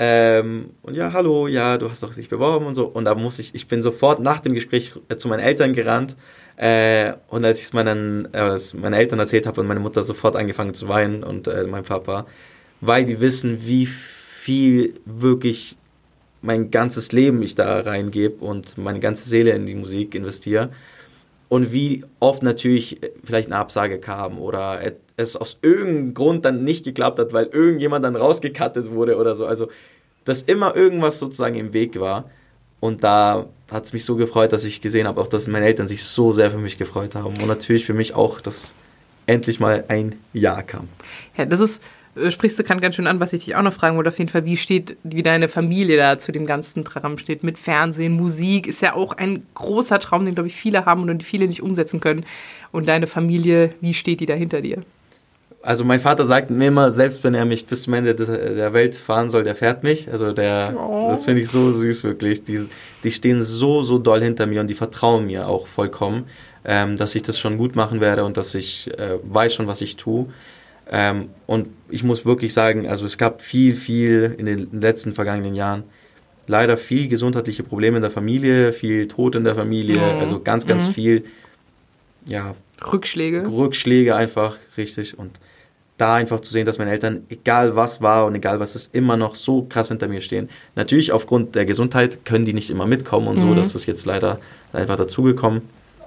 Ähm, 0.03 0.71
und 0.81 0.95
ja, 0.95 1.13
hallo, 1.13 1.47
ja, 1.47 1.77
du 1.77 1.87
hast 1.87 2.01
doch 2.01 2.11
sich 2.11 2.27
beworben 2.27 2.65
und 2.65 2.73
so. 2.73 2.87
Und 2.87 3.05
da 3.05 3.13
muss 3.13 3.37
ich, 3.37 3.53
ich 3.53 3.67
bin 3.67 3.83
sofort 3.83 4.19
nach 4.19 4.39
dem 4.39 4.53
Gespräch 4.55 4.93
äh, 5.09 5.17
zu 5.17 5.27
meinen 5.27 5.41
Eltern 5.41 5.73
gerannt. 5.73 6.15
Äh, 6.57 7.13
und 7.27 7.45
als 7.45 7.59
ich 7.59 7.65
es 7.65 7.73
meinen, 7.73 8.27
äh, 8.33 8.57
meinen 8.81 8.93
Eltern 8.95 9.19
erzählt 9.19 9.45
habe 9.45 9.61
und 9.61 9.67
meine 9.67 9.79
Mutter 9.79 10.01
sofort 10.01 10.35
angefangen 10.35 10.73
zu 10.73 10.87
weinen 10.87 11.23
und 11.23 11.47
äh, 11.47 11.65
mein 11.65 11.83
Papa, 11.83 12.25
weil 12.81 13.05
die 13.05 13.21
wissen, 13.21 13.65
wie 13.65 13.85
viel 13.85 14.99
wirklich 15.05 15.77
mein 16.41 16.71
ganzes 16.71 17.11
Leben 17.11 17.41
ich 17.43 17.55
da 17.55 17.81
reingebe 17.81 18.43
und 18.43 18.77
meine 18.77 18.99
ganze 18.99 19.29
Seele 19.29 19.51
in 19.51 19.67
die 19.67 19.75
Musik 19.75 20.15
investiere. 20.15 20.71
Und 21.47 21.71
wie 21.71 22.03
oft 22.19 22.43
natürlich 22.43 22.99
vielleicht 23.23 23.49
eine 23.49 23.57
Absage 23.57 23.99
kam 23.99 24.39
oder 24.39 24.79
es 25.17 25.35
aus 25.35 25.59
irgendeinem 25.61 26.13
Grund 26.13 26.45
dann 26.45 26.63
nicht 26.63 26.85
geklappt 26.85 27.19
hat, 27.19 27.33
weil 27.33 27.47
irgendjemand 27.47 28.05
dann 28.05 28.15
rausgekattet 28.15 28.89
wurde 28.89 29.17
oder 29.17 29.35
so. 29.35 29.45
Also, 29.45 29.69
dass 30.23 30.41
immer 30.41 30.75
irgendwas 30.75 31.19
sozusagen 31.19 31.55
im 31.55 31.73
Weg 31.73 31.99
war. 31.99 32.29
Und 32.79 33.03
da 33.03 33.47
hat 33.71 33.85
es 33.85 33.93
mich 33.93 34.05
so 34.05 34.15
gefreut, 34.15 34.53
dass 34.53 34.63
ich 34.63 34.81
gesehen 34.81 35.07
habe, 35.07 35.21
auch 35.21 35.27
dass 35.27 35.47
meine 35.47 35.65
Eltern 35.65 35.87
sich 35.87 36.03
so 36.03 36.31
sehr 36.31 36.49
für 36.49 36.57
mich 36.57 36.77
gefreut 36.77 37.15
haben. 37.15 37.35
Und 37.39 37.47
natürlich 37.47 37.85
für 37.85 37.93
mich 37.93 38.15
auch, 38.15 38.41
dass 38.41 38.73
endlich 39.27 39.59
mal 39.59 39.83
ein 39.87 40.15
Ja 40.33 40.63
kam. 40.63 40.87
Ja, 41.37 41.45
das 41.45 41.59
ist 41.59 41.83
äh, 41.83 42.00
sprichst 42.29 42.59
du 42.59 42.63
gerade 42.63 42.81
ganz 42.81 42.95
schön 42.95 43.07
an, 43.07 43.19
was 43.19 43.33
ich 43.33 43.45
dich 43.45 43.55
auch 43.55 43.61
noch 43.61 43.73
fragen 43.73 43.95
wollte, 43.95 44.09
auf 44.09 44.19
jeden 44.19 44.29
Fall, 44.29 44.45
wie 44.45 44.57
steht, 44.57 44.97
wie 45.03 45.23
deine 45.23 45.47
Familie 45.47 45.97
da 45.97 46.17
zu 46.17 46.31
dem 46.31 46.45
ganzen 46.45 46.83
Traum 46.83 47.17
steht, 47.17 47.43
mit 47.43 47.57
Fernsehen, 47.57 48.13
Musik, 48.13 48.67
ist 48.67 48.81
ja 48.81 48.95
auch 48.95 49.17
ein 49.17 49.45
großer 49.53 49.99
Traum, 49.99 50.25
den, 50.25 50.35
glaube 50.35 50.47
ich, 50.47 50.55
viele 50.55 50.85
haben 50.85 51.09
und 51.09 51.19
die 51.19 51.25
viele 51.25 51.47
nicht 51.47 51.63
umsetzen 51.63 51.99
können. 52.01 52.25
Und 52.71 52.87
deine 52.87 53.07
Familie, 53.07 53.73
wie 53.81 53.93
steht 53.93 54.19
die 54.19 54.25
da 54.25 54.33
hinter 54.33 54.61
dir? 54.61 54.83
Also 55.63 55.85
mein 55.85 55.99
Vater 55.99 56.25
sagt 56.25 56.49
mir 56.49 56.69
immer, 56.69 56.91
selbst 56.91 57.23
wenn 57.23 57.35
er 57.35 57.45
mich 57.45 57.65
bis 57.67 57.83
zum 57.83 57.93
Ende 57.93 58.15
der 58.15 58.73
Welt 58.73 58.95
fahren 58.95 59.29
soll, 59.29 59.43
der 59.43 59.55
fährt 59.55 59.83
mich. 59.83 60.11
Also 60.11 60.33
der, 60.33 60.75
oh. 60.75 61.07
das 61.09 61.23
finde 61.23 61.41
ich 61.41 61.49
so 61.49 61.71
süß 61.71 62.03
wirklich. 62.03 62.43
Die, 62.43 62.59
die 63.03 63.11
stehen 63.11 63.43
so, 63.43 63.83
so 63.83 63.99
doll 63.99 64.21
hinter 64.21 64.47
mir 64.47 64.61
und 64.61 64.67
die 64.67 64.73
vertrauen 64.73 65.27
mir 65.27 65.47
auch 65.47 65.67
vollkommen, 65.67 66.25
ähm, 66.65 66.97
dass 66.97 67.13
ich 67.13 67.21
das 67.21 67.37
schon 67.37 67.57
gut 67.57 67.75
machen 67.75 68.01
werde 68.01 68.25
und 68.25 68.37
dass 68.37 68.55
ich 68.55 68.89
äh, 68.97 69.19
weiß 69.23 69.53
schon, 69.53 69.67
was 69.67 69.81
ich 69.81 69.97
tue. 69.97 70.27
Ähm, 70.89 71.29
und 71.47 71.67
ich 71.89 72.03
muss 72.03 72.25
wirklich 72.25 72.53
sagen, 72.53 72.87
also 72.87 73.05
es 73.05 73.17
gab 73.17 73.41
viel, 73.41 73.75
viel 73.75 74.35
in 74.37 74.45
den 74.45 74.81
letzten 74.81 75.13
vergangenen 75.13 75.55
Jahren 75.55 75.83
leider 76.47 76.77
viel 76.77 77.07
gesundheitliche 77.07 77.63
Probleme 77.63 77.97
in 77.97 78.01
der 78.01 78.11
Familie, 78.11 78.73
viel 78.73 79.07
Tod 79.07 79.35
in 79.35 79.43
der 79.43 79.55
Familie, 79.55 79.97
mhm. 79.97 80.19
also 80.19 80.41
ganz, 80.41 80.67
ganz 80.67 80.87
mhm. 80.87 80.91
viel, 80.91 81.25
ja. 82.27 82.55
Rückschläge. 82.91 83.47
Rückschläge 83.47 84.15
einfach, 84.15 84.57
richtig. 84.77 85.17
Und 85.17 85.39
da 85.97 86.15
einfach 86.15 86.39
zu 86.39 86.51
sehen, 86.51 86.65
dass 86.65 86.79
meine 86.79 86.91
Eltern, 86.91 87.25
egal 87.29 87.75
was 87.75 88.01
war 88.01 88.25
und 88.25 88.33
egal 88.33 88.59
was 88.59 88.75
ist, 88.75 88.93
immer 88.93 89.17
noch 89.17 89.35
so 89.35 89.67
krass 89.69 89.89
hinter 89.89 90.07
mir 90.07 90.21
stehen. 90.21 90.49
Natürlich 90.75 91.11
aufgrund 91.11 91.53
der 91.55 91.65
Gesundheit 91.65 92.25
können 92.25 92.43
die 92.43 92.53
nicht 92.53 92.71
immer 92.71 92.87
mitkommen 92.87 93.27
und 93.27 93.35
mhm. 93.35 93.41
so, 93.41 93.55
das 93.55 93.75
ist 93.75 93.85
jetzt 93.85 94.05
leider 94.05 94.39
einfach 94.73 94.95
dazugekommen. 94.95 95.61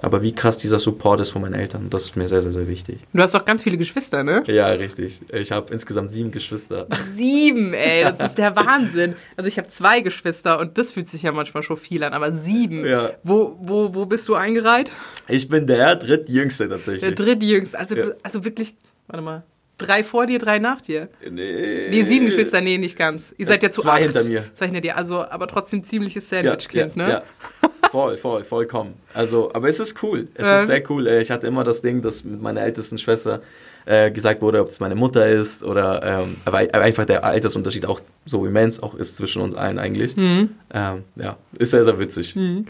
Aber 0.05 0.21
wie 0.21 0.35
krass 0.35 0.59
dieser 0.59 0.77
Support 0.77 1.19
ist 1.21 1.31
von 1.31 1.41
meinen 1.41 1.55
Eltern, 1.55 1.89
das 1.89 2.03
ist 2.03 2.15
mir 2.15 2.27
sehr, 2.27 2.43
sehr, 2.43 2.53
sehr 2.53 2.67
wichtig. 2.67 2.99
Du 3.11 3.23
hast 3.23 3.33
doch 3.33 3.43
ganz 3.43 3.63
viele 3.63 3.75
Geschwister, 3.75 4.23
ne? 4.23 4.43
Ja, 4.45 4.67
richtig. 4.67 5.19
Ich 5.33 5.51
habe 5.51 5.73
insgesamt 5.73 6.11
sieben 6.11 6.29
Geschwister. 6.29 6.85
Sieben, 7.15 7.73
ey, 7.73 8.03
das 8.03 8.19
ist 8.19 8.37
der 8.37 8.55
Wahnsinn. 8.55 9.15
Also 9.35 9.47
ich 9.47 9.57
habe 9.57 9.67
zwei 9.67 10.01
Geschwister 10.01 10.59
und 10.59 10.77
das 10.77 10.91
fühlt 10.91 11.07
sich 11.07 11.23
ja 11.23 11.31
manchmal 11.31 11.63
schon 11.63 11.77
viel 11.77 12.03
an, 12.03 12.13
aber 12.13 12.33
sieben. 12.33 12.85
Ja. 12.85 13.13
Wo, 13.23 13.57
wo, 13.59 13.95
wo 13.95 14.05
bist 14.05 14.27
du 14.27 14.35
eingereiht? 14.35 14.91
Ich 15.27 15.49
bin 15.49 15.65
der 15.65 15.95
drittjüngste 15.95 16.69
tatsächlich. 16.69 17.01
Der 17.01 17.13
drittjüngste, 17.13 17.79
also, 17.79 17.95
ja. 17.95 18.11
also 18.21 18.45
wirklich, 18.45 18.75
warte 19.07 19.23
mal, 19.23 19.43
Drei 19.77 20.05
vor 20.05 20.25
dir, 20.25 20.39
drei 20.39 20.59
nach 20.59 20.79
dir? 20.79 21.09
Nee. 21.29 21.89
Nee, 21.89 22.03
sieben 22.03 22.27
Geschwister, 22.27 22.61
nee, 22.61 22.77
nicht 22.77 22.97
ganz. 22.97 23.35
Ihr 23.37 23.45
seid 23.45 23.61
ja 23.61 23.69
zu 23.69 23.81
Zwei 23.81 23.91
acht. 23.91 24.01
hinter 24.03 24.23
mir. 24.23 24.45
Ich 24.57 24.81
dir, 24.81 24.95
also, 24.95 25.25
aber 25.25 25.47
trotzdem 25.47 25.83
ziemliches 25.83 26.29
Sandwich-Kind, 26.29 26.95
ja, 26.95 27.03
ne? 27.03 27.09
Ja. 27.09 27.23
Voll, 27.95 28.17
voll, 28.17 28.43
vollkommen. 28.43 28.95
Also, 29.13 29.53
aber 29.53 29.69
es 29.69 29.79
ist 29.79 30.03
cool. 30.03 30.27
Es 30.33 30.45
ähm. 30.45 30.55
ist 30.55 30.65
sehr 30.65 30.91
cool. 30.91 31.07
Ich 31.07 31.31
hatte 31.31 31.47
immer 31.47 31.63
das 31.63 31.81
Ding, 31.81 32.01
dass 32.01 32.25
mit 32.25 32.41
meiner 32.41 32.59
ältesten 32.59 32.97
Schwester 32.97 33.41
äh, 33.85 34.11
gesagt 34.11 34.41
wurde, 34.41 34.59
ob 34.59 34.67
es 34.67 34.81
meine 34.81 34.95
Mutter 34.95 35.25
ist 35.25 35.63
oder, 35.63 36.03
ähm, 36.03 36.35
aber 36.43 36.57
einfach 36.57 37.05
der 37.05 37.23
Altersunterschied 37.23 37.85
auch 37.85 38.01
so 38.25 38.45
immens 38.45 38.83
auch 38.83 38.95
ist 38.95 39.15
zwischen 39.15 39.41
uns 39.41 39.55
allen 39.55 39.79
eigentlich. 39.79 40.17
Mhm. 40.17 40.49
Ähm, 40.73 41.03
ja, 41.15 41.37
ist 41.57 41.71
sehr, 41.71 41.85
sehr 41.85 41.97
witzig. 41.97 42.35
Mhm. 42.35 42.65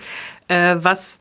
Äh, 0.47 0.75
was 0.77 1.17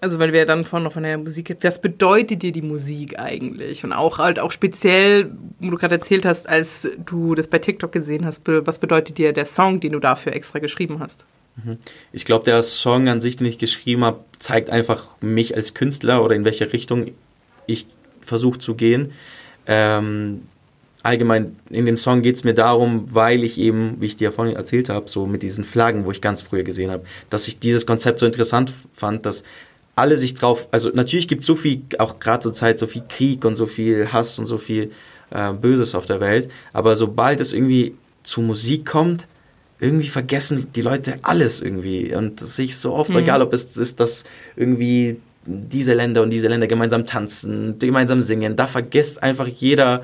also 0.00 0.18
weil 0.18 0.32
wir 0.32 0.44
dann 0.44 0.64
vorhin 0.64 0.82
noch 0.82 0.94
von 0.94 1.04
der 1.04 1.16
Musik, 1.16 1.56
was 1.60 1.80
bedeutet 1.80 2.42
dir 2.42 2.50
die 2.50 2.62
Musik 2.62 3.20
eigentlich? 3.20 3.84
Und 3.84 3.92
auch 3.92 4.18
halt 4.18 4.40
auch 4.40 4.50
speziell, 4.50 5.30
wo 5.60 5.70
du 5.70 5.76
gerade 5.76 5.94
erzählt 5.94 6.26
hast, 6.26 6.48
als 6.48 6.88
du 7.06 7.36
das 7.36 7.46
bei 7.46 7.60
TikTok 7.60 7.92
gesehen 7.92 8.24
hast, 8.24 8.42
was 8.46 8.80
bedeutet 8.80 9.16
dir 9.16 9.32
der 9.32 9.44
Song, 9.44 9.78
den 9.78 9.92
du 9.92 10.00
dafür 10.00 10.32
extra 10.32 10.58
geschrieben 10.58 10.98
hast? 10.98 11.24
Mhm. 11.64 11.78
Ich 12.12 12.24
glaube, 12.24 12.44
der 12.44 12.62
Song 12.62 13.08
an 13.08 13.20
sich, 13.20 13.36
den 13.36 13.46
ich 13.46 13.58
geschrieben 13.58 14.04
habe, 14.04 14.20
zeigt 14.38 14.70
einfach 14.70 15.06
mich 15.20 15.56
als 15.56 15.74
Künstler 15.74 16.24
oder 16.24 16.34
in 16.34 16.44
welche 16.44 16.72
Richtung 16.72 17.12
ich 17.66 17.86
versuche 18.20 18.58
zu 18.58 18.74
gehen. 18.74 19.12
Ähm, 19.66 20.42
allgemein 21.02 21.56
in 21.70 21.86
dem 21.86 21.96
Song 21.96 22.22
geht 22.22 22.36
es 22.36 22.44
mir 22.44 22.54
darum, 22.54 23.06
weil 23.12 23.44
ich 23.44 23.58
eben, 23.58 23.96
wie 24.00 24.06
ich 24.06 24.16
dir 24.16 24.32
vorhin 24.32 24.56
erzählt 24.56 24.88
habe, 24.88 25.08
so 25.08 25.26
mit 25.26 25.42
diesen 25.42 25.64
Flaggen, 25.64 26.04
wo 26.04 26.10
ich 26.10 26.20
ganz 26.20 26.42
früher 26.42 26.62
gesehen 26.62 26.90
habe, 26.90 27.04
dass 27.30 27.48
ich 27.48 27.58
dieses 27.58 27.86
Konzept 27.86 28.18
so 28.18 28.26
interessant 28.26 28.72
fand, 28.92 29.26
dass 29.26 29.44
alle 29.94 30.16
sich 30.16 30.34
drauf, 30.34 30.68
also 30.70 30.90
natürlich 30.92 31.26
gibt 31.26 31.40
es 31.40 31.46
so 31.46 31.56
viel, 31.56 31.82
auch 31.98 32.20
gerade 32.20 32.40
zur 32.40 32.54
Zeit, 32.54 32.78
so 32.78 32.86
viel 32.86 33.02
Krieg 33.08 33.44
und 33.44 33.56
so 33.56 33.66
viel 33.66 34.12
Hass 34.12 34.38
und 34.38 34.46
so 34.46 34.58
viel 34.58 34.92
äh, 35.30 35.52
Böses 35.52 35.94
auf 35.94 36.06
der 36.06 36.20
Welt, 36.20 36.50
aber 36.72 36.94
sobald 36.94 37.40
es 37.40 37.52
irgendwie 37.52 37.94
zu 38.22 38.40
Musik 38.40 38.86
kommt, 38.86 39.26
irgendwie 39.80 40.08
vergessen 40.08 40.68
die 40.74 40.82
Leute 40.82 41.18
alles 41.22 41.60
irgendwie 41.60 42.14
und 42.14 42.40
sich 42.40 42.76
so 42.76 42.94
oft, 42.94 43.10
mhm. 43.10 43.18
egal 43.18 43.42
ob 43.42 43.52
es 43.52 43.76
ist, 43.76 44.00
dass 44.00 44.24
irgendwie 44.56 45.20
diese 45.46 45.94
Länder 45.94 46.22
und 46.22 46.30
diese 46.30 46.48
Länder 46.48 46.66
gemeinsam 46.66 47.06
tanzen, 47.06 47.78
gemeinsam 47.78 48.20
singen, 48.20 48.56
da 48.56 48.66
vergisst 48.66 49.22
einfach 49.22 49.46
jeder 49.46 50.02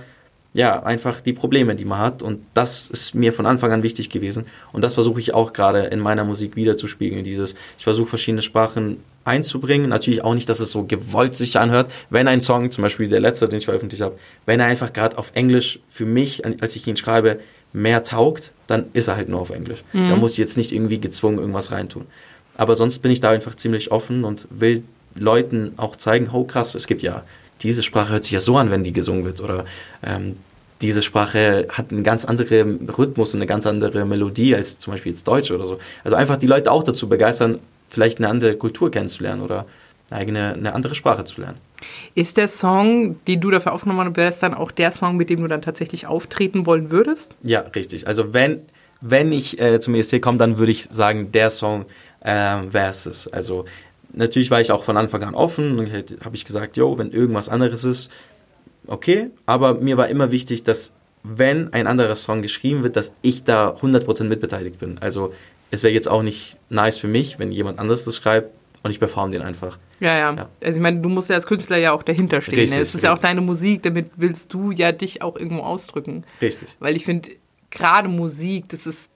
ja, 0.54 0.80
einfach 0.84 1.20
die 1.20 1.32
Probleme, 1.32 1.74
die 1.74 1.84
man 1.84 1.98
hat. 1.98 2.22
Und 2.22 2.40
das 2.54 2.88
ist 2.88 3.12
mir 3.14 3.32
von 3.32 3.44
Anfang 3.44 3.72
an 3.72 3.82
wichtig 3.82 4.08
gewesen. 4.08 4.46
Und 4.72 4.82
das 4.82 4.94
versuche 4.94 5.18
ich 5.18 5.34
auch 5.34 5.52
gerade 5.52 5.80
in 5.86 5.98
meiner 5.98 6.24
Musik 6.24 6.54
wiederzuspiegeln. 6.54 7.24
Dieses, 7.24 7.56
ich 7.76 7.82
versuche 7.82 8.08
verschiedene 8.08 8.40
Sprachen 8.40 8.98
einzubringen. 9.24 9.88
Natürlich 9.88 10.22
auch 10.22 10.34
nicht, 10.34 10.48
dass 10.48 10.60
es 10.60 10.70
so 10.70 10.84
gewollt 10.84 11.34
sich 11.34 11.58
anhört. 11.58 11.90
Wenn 12.08 12.28
ein 12.28 12.40
Song, 12.40 12.70
zum 12.70 12.82
Beispiel 12.82 13.08
der 13.08 13.18
letzte, 13.18 13.48
den 13.48 13.58
ich 13.58 13.64
veröffentlicht 13.64 14.02
habe, 14.02 14.16
wenn 14.46 14.60
er 14.60 14.66
einfach 14.66 14.92
gerade 14.92 15.18
auf 15.18 15.32
Englisch 15.34 15.80
für 15.88 16.06
mich, 16.06 16.44
als 16.44 16.76
ich 16.76 16.86
ihn 16.86 16.96
schreibe, 16.96 17.40
mehr 17.72 18.04
taugt, 18.04 18.52
dann 18.66 18.86
ist 18.92 19.08
er 19.08 19.16
halt 19.16 19.28
nur 19.28 19.40
auf 19.40 19.50
Englisch. 19.50 19.84
Mhm. 19.92 20.08
Da 20.08 20.16
muss 20.16 20.32
ich 20.32 20.38
jetzt 20.38 20.56
nicht 20.56 20.72
irgendwie 20.72 21.00
gezwungen 21.00 21.38
irgendwas 21.38 21.70
reintun. 21.70 22.06
Aber 22.56 22.76
sonst 22.76 23.00
bin 23.00 23.10
ich 23.10 23.20
da 23.20 23.30
einfach 23.30 23.54
ziemlich 23.54 23.90
offen 23.90 24.24
und 24.24 24.46
will 24.50 24.84
Leuten 25.16 25.72
auch 25.76 25.96
zeigen, 25.96 26.30
oh 26.32 26.44
krass, 26.44 26.74
es 26.74 26.86
gibt 26.86 27.02
ja 27.02 27.24
diese 27.62 27.82
Sprache 27.82 28.12
hört 28.12 28.24
sich 28.24 28.32
ja 28.32 28.40
so 28.40 28.56
an, 28.56 28.70
wenn 28.70 28.84
die 28.84 28.92
gesungen 28.92 29.24
wird. 29.24 29.40
Oder 29.40 29.64
ähm, 30.04 30.36
diese 30.80 31.02
Sprache 31.02 31.66
hat 31.70 31.90
einen 31.90 32.04
ganz 32.04 32.24
anderen 32.24 32.88
Rhythmus 32.90 33.32
und 33.32 33.38
eine 33.38 33.46
ganz 33.46 33.66
andere 33.66 34.04
Melodie 34.04 34.54
als 34.54 34.78
zum 34.78 34.92
Beispiel 34.92 35.12
jetzt 35.12 35.26
Deutsch 35.26 35.50
oder 35.50 35.66
so. 35.66 35.78
Also 36.04 36.16
einfach 36.16 36.36
die 36.36 36.46
Leute 36.46 36.70
auch 36.70 36.82
dazu 36.82 37.08
begeistern, 37.08 37.58
vielleicht 37.88 38.18
eine 38.18 38.28
andere 38.28 38.56
Kultur 38.56 38.90
kennenzulernen 38.90 39.42
oder 39.42 39.66
eine 40.10 40.20
eigene, 40.20 40.54
eine 40.54 40.74
andere 40.74 40.94
Sprache 40.94 41.24
zu 41.24 41.40
lernen. 41.40 41.58
Ist 42.14 42.36
der 42.36 42.48
Song, 42.48 43.16
den 43.26 43.40
du 43.40 43.50
dafür 43.50 43.72
aufgenommen 43.72 44.14
hast, 44.16 44.42
dann 44.42 44.54
auch 44.54 44.70
der 44.70 44.90
Song, 44.90 45.16
mit 45.16 45.30
dem 45.30 45.40
du 45.40 45.48
dann 45.48 45.62
tatsächlich 45.62 46.06
auftreten 46.06 46.66
wollen 46.66 46.90
würdest? 46.90 47.34
Ja, 47.42 47.60
richtig. 47.60 48.06
Also 48.06 48.32
wenn, 48.32 48.62
wenn 49.00 49.32
ich 49.32 49.60
äh, 49.60 49.80
zum 49.80 49.94
ESC 49.94 50.20
komme, 50.20 50.38
dann 50.38 50.56
würde 50.56 50.72
ich 50.72 50.84
sagen, 50.84 51.32
der 51.32 51.50
Song 51.50 51.86
äh, 52.20 52.30
wäre 52.30 52.90
es. 52.90 53.28
Also 53.32 53.64
natürlich 54.12 54.50
war 54.50 54.60
ich 54.60 54.72
auch 54.72 54.84
von 54.84 54.96
Anfang 54.96 55.22
an 55.24 55.34
offen 55.34 55.78
und 55.78 55.92
habe 56.24 56.36
ich 56.36 56.44
gesagt, 56.44 56.76
jo, 56.76 56.96
wenn 56.98 57.10
irgendwas 57.10 57.48
anderes 57.48 57.84
ist, 57.84 58.10
okay. 58.86 59.30
Aber 59.46 59.74
mir 59.74 59.96
war 59.96 60.08
immer 60.08 60.30
wichtig, 60.30 60.64
dass 60.64 60.94
wenn 61.22 61.72
ein 61.72 61.86
anderer 61.86 62.16
Song 62.16 62.42
geschrieben 62.42 62.82
wird, 62.82 62.96
dass 62.96 63.12
ich 63.22 63.44
da 63.44 63.70
100% 63.70 64.24
mitbeteiligt 64.24 64.78
bin. 64.78 64.98
Also 64.98 65.32
es 65.70 65.82
wäre 65.82 65.94
jetzt 65.94 66.08
auch 66.08 66.22
nicht 66.22 66.56
nice 66.68 66.98
für 66.98 67.08
mich, 67.08 67.38
wenn 67.38 67.50
jemand 67.50 67.78
anderes 67.78 68.04
das 68.04 68.16
schreibt 68.16 68.50
und 68.84 68.90
ich 68.90 69.00
performe 69.00 69.32
den 69.32 69.42
einfach. 69.42 69.78
Ja, 69.98 70.16
ja, 70.16 70.34
ja. 70.34 70.48
Also 70.62 70.76
ich 70.76 70.82
meine, 70.82 71.00
du 71.00 71.08
musst 71.08 71.30
ja 71.30 71.36
als 71.36 71.46
Künstler 71.46 71.78
ja 71.78 71.92
auch 71.92 72.02
dahinter 72.02 72.40
stehen. 72.40 72.60
Richtig, 72.60 72.76
ne? 72.76 72.82
Es 72.82 72.88
ist 72.90 72.94
richtig. 72.96 73.08
ja 73.08 73.14
auch 73.14 73.20
deine 73.20 73.40
Musik, 73.40 73.82
damit 73.82 74.10
willst 74.16 74.52
du 74.52 74.70
ja 74.70 74.92
dich 74.92 75.22
auch 75.22 75.36
irgendwo 75.36 75.62
ausdrücken. 75.62 76.24
Richtig. 76.40 76.76
Weil 76.80 76.94
ich 76.94 77.04
finde, 77.04 77.30
gerade 77.70 78.08
Musik, 78.08 78.68
das 78.68 78.86
ist, 78.86 79.10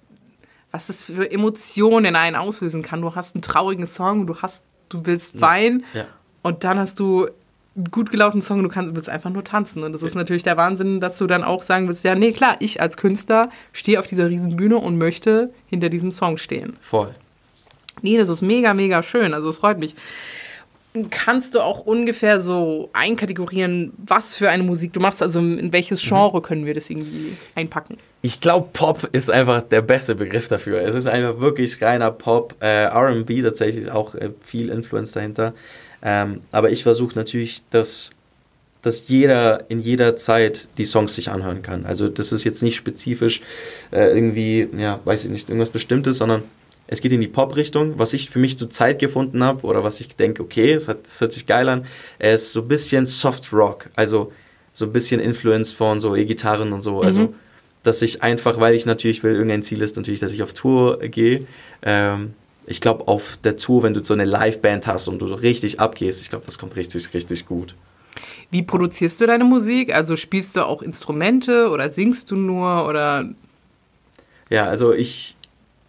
was 0.71 0.87
das 0.87 1.03
für 1.03 1.31
Emotionen 1.31 2.07
in 2.07 2.17
einen 2.17 2.35
auslösen 2.35 2.83
kann. 2.83 3.03
Du 3.03 3.15
hast 3.15 3.35
einen 3.35 3.43
traurigen 3.43 3.87
Song, 3.87 4.27
du 4.27 4.37
hast 4.37 4.65
du 4.89 5.05
willst 5.05 5.41
weinen 5.41 5.85
ja. 5.93 6.07
und 6.43 6.65
dann 6.65 6.79
hast 6.79 6.99
du 6.99 7.29
einen 7.77 7.91
gut 7.91 8.11
gelaufenen 8.11 8.43
Song 8.43 8.59
und 8.59 8.65
du 8.65 8.71
kannst, 8.71 8.95
willst 8.95 9.09
einfach 9.09 9.31
nur 9.31 9.45
tanzen. 9.45 9.85
Und 9.85 9.93
das 9.93 10.03
ist 10.03 10.15
natürlich 10.15 10.43
der 10.43 10.57
Wahnsinn, 10.57 10.99
dass 11.01 11.19
du 11.19 11.27
dann 11.27 11.45
auch 11.45 11.63
sagen 11.63 11.87
willst, 11.89 12.05
ja, 12.05 12.15
nee, 12.15 12.33
klar, 12.33 12.57
ich 12.61 12.81
als 12.81 12.97
Künstler 12.97 13.51
stehe 13.73 13.99
auf 13.99 14.07
dieser 14.07 14.29
riesen 14.29 14.57
Bühne 14.57 14.79
und 14.79 14.99
möchte 14.99 15.51
hinter 15.67 15.89
diesem 15.89 16.11
Song 16.11 16.39
stehen. 16.39 16.77
Voll. 16.81 17.15
Nee, 18.03 18.17
das 18.17 18.29
ist 18.29 18.43
mega, 18.43 18.75
mega 18.75 19.03
schön. 19.03 19.35
Also 19.35 19.49
es 19.49 19.59
freut 19.59 19.79
mich. 19.79 19.95
Kannst 21.11 21.55
du 21.55 21.61
auch 21.61 21.81
ungefähr 21.81 22.41
so 22.41 22.91
einkategorieren, 22.93 23.93
was 23.99 24.35
für 24.35 24.51
eine 24.51 24.63
Musik 24.63 24.93
du 24.93 25.01
machst? 25.01 25.23
Also 25.23 25.39
in 25.39 25.73
welches 25.73 26.05
mhm. 26.05 26.09
Genre 26.09 26.43
können 26.43 26.67
wir 26.67 26.75
das 26.75 26.91
irgendwie 26.91 27.37
einpacken? 27.55 27.99
ich 28.21 28.41
glaube, 28.41 28.69
Pop 28.73 29.09
ist 29.13 29.31
einfach 29.31 29.63
der 29.63 29.83
beste 29.83 30.15
Begriff 30.15 30.49
dafür. 30.49 30.81
Es 30.81 30.95
ist 30.95 31.07
einfach 31.07 31.41
wirklich 31.41 31.81
reiner 31.81 32.11
Pop, 32.11 32.55
äh, 32.61 32.87
RB 32.87 33.43
tatsächlich 33.43 33.91
auch 33.91 34.15
äh, 34.15 34.31
viel 34.45 34.71
Influence 34.71 35.13
dahinter. 35.13 35.55
Ähm, 36.03 36.41
aber 36.51 36.71
ich 36.71 36.83
versuche 36.83 37.17
natürlich, 37.17 37.63
dass, 37.71 38.11
dass 38.83 39.07
jeder 39.09 39.71
in 39.71 39.79
jeder 39.79 40.17
Zeit 40.17 40.69
die 40.79 40.85
Songs 40.85 41.15
sich 41.15 41.31
anhören 41.31 41.63
kann. 41.63 41.87
Also 41.87 42.09
das 42.09 42.33
ist 42.33 42.45
jetzt 42.45 42.63
nicht 42.63 42.77
spezifisch 42.77 43.41
äh, 43.93 44.09
irgendwie, 44.09 44.69
ja, 44.77 44.99
weiß 45.05 45.25
ich 45.25 45.31
nicht, 45.31 45.49
irgendwas 45.49 45.71
Bestimmtes, 45.71 46.19
sondern 46.19 46.43
es 46.89 47.01
geht 47.01 47.13
in 47.13 47.21
die 47.21 47.29
Pop-Richtung. 47.29 47.99
Was 47.99 48.13
ich 48.13 48.31
für 48.31 48.41
mich 48.41 48.59
zur 48.59 48.71
Zeit 48.71 48.99
gefunden 48.99 49.45
habe 49.45 49.65
oder 49.65 49.85
was 49.85 50.01
ich 50.01 50.17
denke, 50.17 50.43
okay, 50.43 50.73
es, 50.73 50.89
hat, 50.89 51.07
es 51.07 51.21
hört 51.21 51.33
sich 51.33 51.47
geil 51.47 51.69
an, 51.69 51.87
es 52.19 52.43
ist 52.43 52.53
so 52.53 52.63
ein 52.63 52.69
bisschen 52.69 53.07
Soft 53.07 53.53
Rock. 53.53 53.91
Also 53.95 54.33
so 54.75 54.87
ein 54.87 54.93
bisschen 54.93 55.21
Influence 55.21 55.71
von 55.71 56.01
so 56.01 56.17
E-Gitarren 56.17 56.73
und 56.73 56.83
so. 56.83 57.01
Also, 57.01 57.21
mhm. 57.21 57.27
Also 57.27 57.39
dass 57.83 58.03
ich 58.03 58.23
einfach, 58.23 58.61
weil 58.61 58.75
ich 58.75 58.87
natürlich 58.87 59.23
will, 59.23 59.35
irgendein 59.35 59.63
Ziel 59.63 59.81
ist 59.83 59.97
natürlich, 59.97 60.21
dass 60.21 60.33
ich 60.33 60.43
auf 60.43 60.53
Tour 60.53 60.99
gehe. 60.99 61.47
Ähm, 61.83 62.35
ich 62.67 62.81
glaube, 62.81 63.09
auf 63.09 63.39
der 63.43 63.57
Tour, 63.57 63.83
wenn 63.83 63.95
du 63.95 64.05
so 64.05 64.13
eine 64.13 64.25
Liveband 64.25 64.87
hast 64.87 65.09
und 65.09 65.21
du 65.21 65.27
so 65.27 65.35
richtig 65.35 65.81
abgehst, 65.81 66.21
ich 66.21 66.29
glaube, 66.29 66.45
das 66.45 66.59
kommt 66.59 66.77
richtig, 66.77 67.15
richtig 67.15 67.47
gut. 67.47 67.75
Wie 68.51 68.63
produzierst 68.63 69.21
du 69.21 69.27
deine 69.27 69.45
Musik? 69.45 69.95
Also 69.95 70.17
spielst 70.17 70.57
du 70.57 70.67
auch 70.67 70.83
Instrumente 70.83 71.71
oder 71.71 71.89
singst 71.89 72.31
du 72.31 72.37
nur 72.37 72.87
oder? 72.87 73.31
Ja, 74.51 74.67
also 74.67 74.93
ich, 74.93 75.38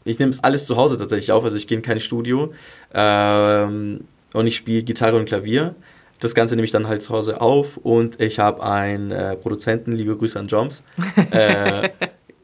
ich 0.10 0.20
nehme 0.20 0.32
es 0.32 0.44
alles 0.44 0.66
zu 0.66 0.78
Hause 0.78 0.98
tatsächlich 0.98 1.32
auf. 1.32 1.44
Also 1.44 1.58
ich 1.58 1.68
gehe 1.68 1.78
in 1.78 1.82
kein 1.82 2.00
Studio 2.00 2.54
ähm, 2.94 4.01
und 4.34 4.48
ich 4.48 4.56
spiele 4.56 4.84
Gitarre 4.84 5.18
und 5.18 5.25
Klavier. 5.25 5.75
Das 6.20 6.36
Ganze 6.36 6.56
nehme 6.56 6.66
ich 6.66 6.72
dann 6.72 6.88
halt 6.88 7.01
zu 7.01 7.13
Hause 7.13 7.39
auf 7.39 7.78
und 7.78 8.20
ich 8.20 8.39
habe 8.39 8.62
einen 8.63 9.12
äh, 9.12 9.38
Produzenten, 9.38 9.94
liebe 9.94 10.18
Grüße 10.18 10.38
an 10.38 10.48
Joms. 10.48 10.84
äh, 11.32 11.89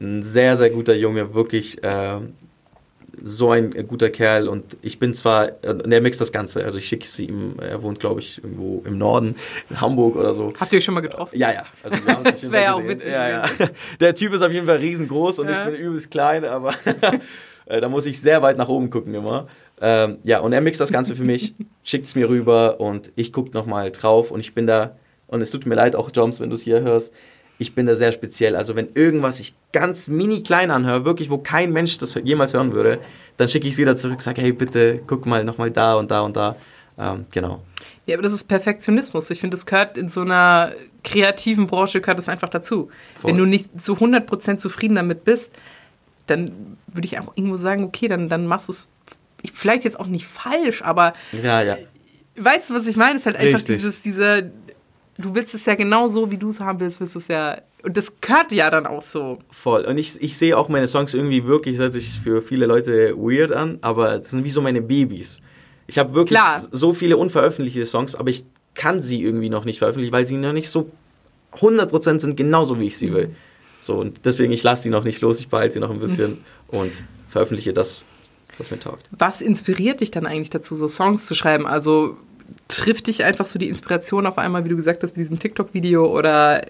ein 0.00 0.22
sehr, 0.22 0.56
sehr 0.56 0.70
guter 0.70 0.94
Junge, 0.94 1.34
wirklich 1.34 1.82
äh, 1.82 2.20
so 3.22 3.50
ein 3.50 3.70
guter 3.86 4.10
Kerl 4.10 4.48
und 4.48 4.76
ich 4.82 4.98
bin 4.98 5.14
zwar, 5.14 5.50
und 5.66 5.92
er 5.92 6.00
mixt 6.00 6.20
das 6.20 6.32
Ganze, 6.32 6.64
also 6.64 6.78
ich 6.78 6.86
schicke 6.86 7.06
sie 7.06 7.26
ihm, 7.26 7.56
er 7.60 7.82
wohnt 7.82 8.00
glaube 8.00 8.20
ich 8.20 8.42
irgendwo 8.42 8.82
im 8.84 8.98
Norden, 8.98 9.36
in 9.70 9.80
Hamburg 9.80 10.16
oder 10.16 10.34
so. 10.34 10.52
Habt 10.58 10.72
ihr 10.72 10.80
schon 10.80 10.94
mal 10.94 11.00
getroffen? 11.00 11.38
Ja, 11.38 11.52
ja. 11.52 11.64
Also 11.82 11.96
das 12.24 12.52
wäre 12.52 12.64
ja 12.64 12.74
auch 12.74 12.84
witzig. 12.84 13.12
Ja, 13.12 13.28
ja. 13.28 13.42
Der 14.00 14.14
Typ 14.14 14.32
ist 14.32 14.42
auf 14.42 14.52
jeden 14.52 14.66
Fall 14.66 14.76
riesengroß 14.76 15.38
und 15.40 15.48
ja. 15.48 15.66
ich 15.66 15.72
bin 15.72 15.80
übelst 15.80 16.10
klein, 16.10 16.44
aber 16.44 16.74
äh, 17.66 17.80
da 17.80 17.88
muss 17.88 18.06
ich 18.06 18.20
sehr 18.20 18.42
weit 18.42 18.56
nach 18.56 18.68
oben 18.68 18.90
gucken 18.90 19.14
immer. 19.14 19.46
Ähm, 19.80 20.18
ja, 20.24 20.40
und 20.40 20.52
er 20.52 20.60
mixt 20.60 20.80
das 20.80 20.92
Ganze 20.92 21.14
für 21.14 21.24
mich, 21.24 21.54
schickt 21.82 22.06
es 22.06 22.14
mir 22.14 22.28
rüber 22.28 22.80
und 22.80 23.12
ich 23.16 23.32
gucke 23.32 23.50
nochmal 23.50 23.90
drauf 23.90 24.30
und 24.30 24.40
ich 24.40 24.54
bin 24.54 24.66
da, 24.66 24.96
und 25.26 25.40
es 25.40 25.50
tut 25.50 25.66
mir 25.66 25.74
leid, 25.74 25.94
auch 25.96 26.10
Joms, 26.14 26.40
wenn 26.40 26.50
du 26.50 26.54
es 26.54 26.62
hier 26.62 26.80
hörst, 26.80 27.12
ich 27.58 27.74
bin 27.74 27.86
da 27.86 27.94
sehr 27.94 28.12
speziell. 28.12 28.54
Also 28.54 28.76
wenn 28.76 28.88
irgendwas 28.94 29.40
ich 29.40 29.54
ganz 29.72 30.08
mini 30.08 30.42
klein 30.42 30.70
anhöre, 30.70 31.04
wirklich, 31.04 31.30
wo 31.30 31.38
kein 31.38 31.72
Mensch 31.72 31.98
das 31.98 32.14
jemals 32.22 32.54
hören 32.54 32.72
würde, 32.72 32.98
dann 33.36 33.48
schicke 33.48 33.66
ich 33.66 33.74
es 33.74 33.78
wieder 33.78 33.96
zurück, 33.96 34.22
sage, 34.22 34.42
hey, 34.42 34.52
bitte 34.52 35.00
guck 35.06 35.26
mal 35.26 35.44
nochmal 35.44 35.70
da 35.70 35.94
und 35.94 36.10
da 36.10 36.20
und 36.20 36.36
da. 36.36 36.56
Ähm, 36.98 37.26
genau. 37.30 37.62
Ja, 38.06 38.16
aber 38.16 38.22
das 38.22 38.32
ist 38.32 38.44
Perfektionismus. 38.44 39.30
Ich 39.30 39.40
finde, 39.40 39.56
das 39.56 39.66
gehört 39.66 39.98
in 39.98 40.08
so 40.08 40.22
einer 40.22 40.72
kreativen 41.02 41.66
Branche 41.66 42.00
gehört 42.00 42.18
das 42.18 42.28
einfach 42.28 42.48
dazu. 42.48 42.90
Voll. 43.20 43.30
Wenn 43.30 43.38
du 43.38 43.44
nicht 43.44 43.80
zu 43.80 43.94
100% 43.94 44.56
zufrieden 44.56 44.96
damit 44.96 45.24
bist, 45.24 45.52
dann 46.26 46.76
würde 46.86 47.06
ich 47.06 47.18
auch 47.18 47.32
irgendwo 47.36 47.56
sagen, 47.56 47.84
okay, 47.84 48.08
dann, 48.08 48.28
dann 48.28 48.46
machst 48.46 48.68
du 48.68 48.72
es 48.72 48.88
vielleicht 49.52 49.84
jetzt 49.84 49.98
auch 50.00 50.06
nicht 50.06 50.26
falsch, 50.26 50.82
aber 50.82 51.14
ja, 51.32 51.62
ja. 51.62 51.76
weißt 52.36 52.70
du, 52.70 52.74
was 52.74 52.86
ich 52.86 52.96
meine? 52.96 53.14
Es 53.14 53.20
ist 53.20 53.26
halt 53.26 53.36
einfach 53.36 53.58
Richtig. 53.58 53.76
dieses, 53.76 54.02
dieser, 54.02 54.42
du 54.42 55.34
willst 55.34 55.54
es 55.54 55.66
ja 55.66 55.74
genau 55.74 56.08
so, 56.08 56.30
wie 56.30 56.36
du 56.36 56.50
es 56.50 56.60
haben 56.60 56.80
willst, 56.80 57.00
willst 57.00 57.14
du 57.14 57.18
es 57.18 57.28
ja. 57.28 57.58
Und 57.82 57.96
das 57.96 58.12
gehört 58.20 58.50
ja 58.50 58.68
dann 58.70 58.86
auch 58.86 59.02
so. 59.02 59.38
Voll. 59.50 59.84
Und 59.84 59.98
ich, 59.98 60.20
ich 60.20 60.36
sehe 60.36 60.58
auch 60.58 60.68
meine 60.68 60.88
Songs 60.88 61.14
irgendwie 61.14 61.46
wirklich, 61.46 61.76
das 61.76 61.84
hört 61.84 61.92
sich 61.92 62.18
für 62.18 62.42
viele 62.42 62.66
Leute 62.66 63.16
weird 63.16 63.52
an, 63.52 63.78
aber 63.82 64.18
das 64.18 64.30
sind 64.30 64.44
wie 64.44 64.50
so 64.50 64.60
meine 64.60 64.82
Babys. 64.82 65.40
Ich 65.86 65.98
habe 65.98 66.14
wirklich 66.14 66.38
Klar. 66.38 66.62
so 66.72 66.92
viele 66.92 67.16
unveröffentlichte 67.16 67.86
Songs, 67.86 68.16
aber 68.16 68.30
ich 68.30 68.44
kann 68.74 69.00
sie 69.00 69.22
irgendwie 69.22 69.48
noch 69.48 69.64
nicht 69.64 69.78
veröffentlichen, 69.78 70.12
weil 70.12 70.26
sie 70.26 70.36
noch 70.36 70.52
nicht 70.52 70.68
so 70.68 70.90
100% 71.52 72.20
sind, 72.20 72.36
genauso 72.36 72.80
wie 72.80 72.88
ich 72.88 72.98
sie 72.98 73.12
will. 73.12 73.34
So, 73.86 73.94
und 73.94 74.24
deswegen, 74.24 74.52
ich 74.52 74.62
lasse 74.62 74.84
sie 74.84 74.90
noch 74.90 75.04
nicht 75.04 75.20
los, 75.20 75.38
ich 75.38 75.48
behalte 75.48 75.74
sie 75.74 75.80
noch 75.80 75.90
ein 75.90 76.00
bisschen 76.00 76.38
und 76.68 76.92
veröffentliche 77.28 77.72
das, 77.72 78.04
was 78.58 78.70
mir 78.70 78.80
taugt. 78.80 79.08
Was 79.10 79.40
inspiriert 79.40 80.00
dich 80.00 80.10
dann 80.10 80.26
eigentlich 80.26 80.50
dazu, 80.50 80.74
so 80.74 80.88
Songs 80.88 81.26
zu 81.26 81.34
schreiben? 81.34 81.66
Also 81.66 82.16
trifft 82.68 83.06
dich 83.06 83.24
einfach 83.24 83.46
so 83.46 83.58
die 83.58 83.68
Inspiration 83.68 84.26
auf 84.26 84.38
einmal, 84.38 84.64
wie 84.64 84.68
du 84.68 84.76
gesagt 84.76 85.02
hast, 85.02 85.12
mit 85.12 85.18
diesem 85.18 85.38
TikTok-Video 85.38 86.06
oder 86.06 86.66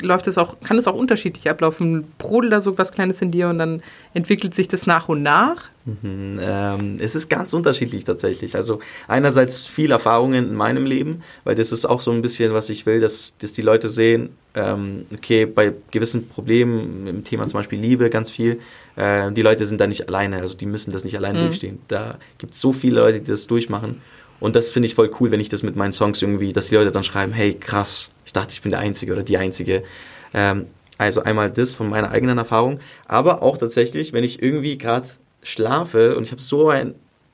läuft 0.00 0.26
es 0.26 0.38
auch, 0.38 0.60
kann 0.60 0.78
es 0.78 0.86
auch 0.86 0.94
unterschiedlich 0.94 1.48
ablaufen? 1.48 2.04
Brodelt 2.18 2.52
da 2.52 2.60
so 2.60 2.76
was 2.78 2.92
Kleines 2.92 3.22
in 3.22 3.30
dir 3.30 3.48
und 3.48 3.58
dann 3.58 3.82
entwickelt 4.14 4.54
sich 4.54 4.68
das 4.68 4.86
nach 4.86 5.08
und 5.08 5.22
nach? 5.22 5.64
Mhm, 5.84 6.40
ähm, 6.40 6.96
es 6.98 7.14
ist 7.14 7.28
ganz 7.28 7.52
unterschiedlich 7.52 8.04
tatsächlich. 8.04 8.56
Also 8.56 8.80
einerseits 9.08 9.66
viel 9.66 9.90
Erfahrungen 9.92 10.50
in 10.50 10.54
meinem 10.54 10.84
Leben, 10.84 11.22
weil 11.44 11.54
das 11.54 11.72
ist 11.72 11.86
auch 11.86 12.00
so 12.00 12.10
ein 12.10 12.22
bisschen, 12.22 12.52
was 12.52 12.68
ich 12.70 12.86
will, 12.86 13.00
dass, 13.00 13.34
dass 13.38 13.52
die 13.52 13.62
Leute 13.62 13.88
sehen, 13.88 14.30
ähm, 14.54 15.06
okay, 15.14 15.46
bei 15.46 15.72
gewissen 15.90 16.28
Problemen 16.28 17.06
im 17.06 17.24
Thema 17.24 17.46
zum 17.46 17.60
Beispiel 17.60 17.80
Liebe 17.80 18.10
ganz 18.10 18.30
viel, 18.30 18.60
äh, 18.96 19.30
die 19.32 19.42
Leute 19.42 19.64
sind 19.64 19.80
da 19.80 19.86
nicht 19.86 20.08
alleine, 20.08 20.38
also 20.38 20.54
die 20.54 20.66
müssen 20.66 20.92
das 20.92 21.04
nicht 21.04 21.16
alleine 21.16 21.38
mhm. 21.38 21.44
durchstehen. 21.44 21.78
Da 21.88 22.18
gibt 22.38 22.54
es 22.54 22.60
so 22.60 22.72
viele 22.72 23.00
Leute, 23.00 23.20
die 23.20 23.30
das 23.30 23.46
durchmachen. 23.46 24.02
Und 24.40 24.56
das 24.56 24.72
finde 24.72 24.86
ich 24.86 24.94
voll 24.94 25.10
cool, 25.20 25.30
wenn 25.30 25.40
ich 25.40 25.48
das 25.48 25.62
mit 25.62 25.76
meinen 25.76 25.92
Songs 25.92 26.20
irgendwie, 26.20 26.52
dass 26.52 26.68
die 26.68 26.74
Leute 26.74 26.92
dann 26.92 27.04
schreiben, 27.04 27.32
hey, 27.32 27.54
krass, 27.54 28.10
ich 28.24 28.32
dachte, 28.32 28.52
ich 28.52 28.62
bin 28.62 28.70
der 28.70 28.80
Einzige 28.80 29.12
oder 29.12 29.22
die 29.22 29.38
Einzige. 29.38 29.82
Ähm, 30.34 30.66
also 30.98 31.22
einmal 31.22 31.50
das 31.50 31.74
von 31.74 31.88
meiner 31.88 32.10
eigenen 32.10 32.38
Erfahrung, 32.38 32.80
aber 33.06 33.42
auch 33.42 33.58
tatsächlich, 33.58 34.12
wenn 34.12 34.24
ich 34.24 34.42
irgendwie 34.42 34.78
gerade 34.78 35.08
schlafe 35.42 36.16
und 36.16 36.24
ich 36.24 36.32
habe 36.32 36.40
so 36.40 36.72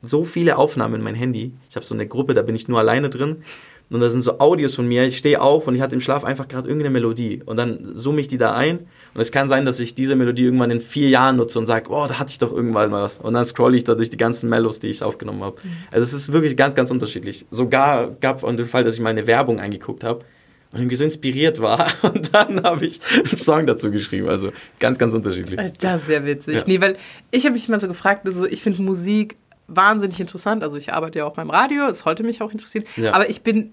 so 0.03 0.25
viele 0.25 0.59
Aufnahmen 0.59 0.97
in 0.97 1.03
mein 1.03 1.15
Handy. 1.15 1.53
Ich 1.71 1.77
habe 1.77 1.87
so 1.87 1.95
eine 1.95 2.09
Gruppe, 2.09 2.35
da 2.35 2.43
bin 2.43 2.57
ich 2.57 2.67
nur 2.67 2.81
alleine 2.81 3.09
drin. 3.09 3.45
Und 3.93 4.01
da 4.01 4.11
sind 4.11 4.23
so 4.23 4.39
Audios 4.39 4.75
von 4.75 4.89
mir. 4.89 5.05
Ich 5.05 5.19
stehe 5.19 5.41
auf 5.41 5.67
und 5.67 5.75
ich 5.75 5.81
hatte 5.83 5.95
im 5.95 6.01
Schlaf 6.01 6.25
einfach 6.25 6.49
gerade 6.49 6.67
irgendeine 6.67 6.91
Melodie. 6.91 7.43
Und 7.45 7.59
dann 7.59 7.93
zoome 7.95 8.21
ich 8.21 8.29
die 8.29 8.39
da 8.39 8.55
ein. 8.55 8.79
Und 9.15 9.21
es 9.21 9.31
kann 9.31 9.49
sein, 9.49 9.67
dass 9.67 9.79
ich 9.81 9.95
diese 9.95 10.17
Melodie 10.17 10.45
irgendwann 10.45 10.71
in 10.71 10.81
vier 10.81 11.11
Jahren 11.11 11.37
nutze 11.37 11.59
und 11.59 11.67
sage, 11.67 11.91
oh, 11.91 12.07
da 12.09 12.19
hatte 12.19 12.31
ich 12.31 12.39
doch 12.39 12.53
irgendwann 12.53 12.91
mal 12.91 13.03
was. 13.03 13.19
Und 13.19 13.35
dann 13.35 13.45
scrolle 13.45 13.77
ich 13.77 13.85
da 13.85 13.95
durch 13.95 14.09
die 14.09 14.17
ganzen 14.17 14.49
Mellos, 14.49 14.81
die 14.81 14.89
ich 14.89 15.03
aufgenommen 15.03 15.43
habe. 15.43 15.57
Mhm. 15.63 15.73
Also 15.91 16.05
es 16.05 16.15
ist 16.15 16.33
wirklich 16.33 16.57
ganz, 16.57 16.75
ganz 16.75 16.91
unterschiedlich. 16.91 17.45
Sogar 17.51 18.11
gab 18.21 18.43
es 18.43 18.57
den 18.57 18.67
Fall, 18.67 18.83
dass 18.83 18.95
ich 18.95 19.01
mal 19.01 19.11
eine 19.11 19.27
Werbung 19.27 19.61
eingeguckt 19.61 20.05
habe 20.05 20.25
und 20.73 20.81
irgendwie 20.81 20.97
so 20.97 21.05
inspiriert 21.05 21.61
war. 21.61 21.87
Und 22.03 22.35
dann 22.35 22.63
habe 22.63 22.87
ich 22.87 23.01
einen 23.15 23.27
Song 23.27 23.67
dazu 23.67 23.91
geschrieben. 23.91 24.29
Also 24.29 24.53
ganz, 24.79 24.99
ganz 24.99 25.13
unterschiedlich. 25.13 25.61
Das 25.81 26.01
ist 26.01 26.07
sehr 26.07 26.25
witzig. 26.25 26.55
Ja. 26.57 26.63
Nee, 26.67 26.81
weil 26.81 26.97
ich 27.31 27.45
habe 27.45 27.53
mich 27.53 27.69
mal 27.69 27.79
so 27.79 27.89
gefragt, 27.89 28.27
also 28.27 28.47
ich 28.47 28.63
finde 28.63 28.81
Musik 28.81 29.37
wahnsinnig 29.67 30.19
interessant. 30.19 30.63
Also 30.63 30.77
ich 30.77 30.93
arbeite 30.93 31.21
ja 31.21 31.27
auch 31.27 31.35
beim 31.35 31.51
Radio, 31.51 31.89
es 31.89 32.01
sollte 32.01 32.23
mich 32.23 32.41
auch 32.41 32.51
interessieren. 32.51 32.85
Ja. 32.97 33.13
Aber 33.13 33.29
ich 33.29 33.43
bin 33.43 33.73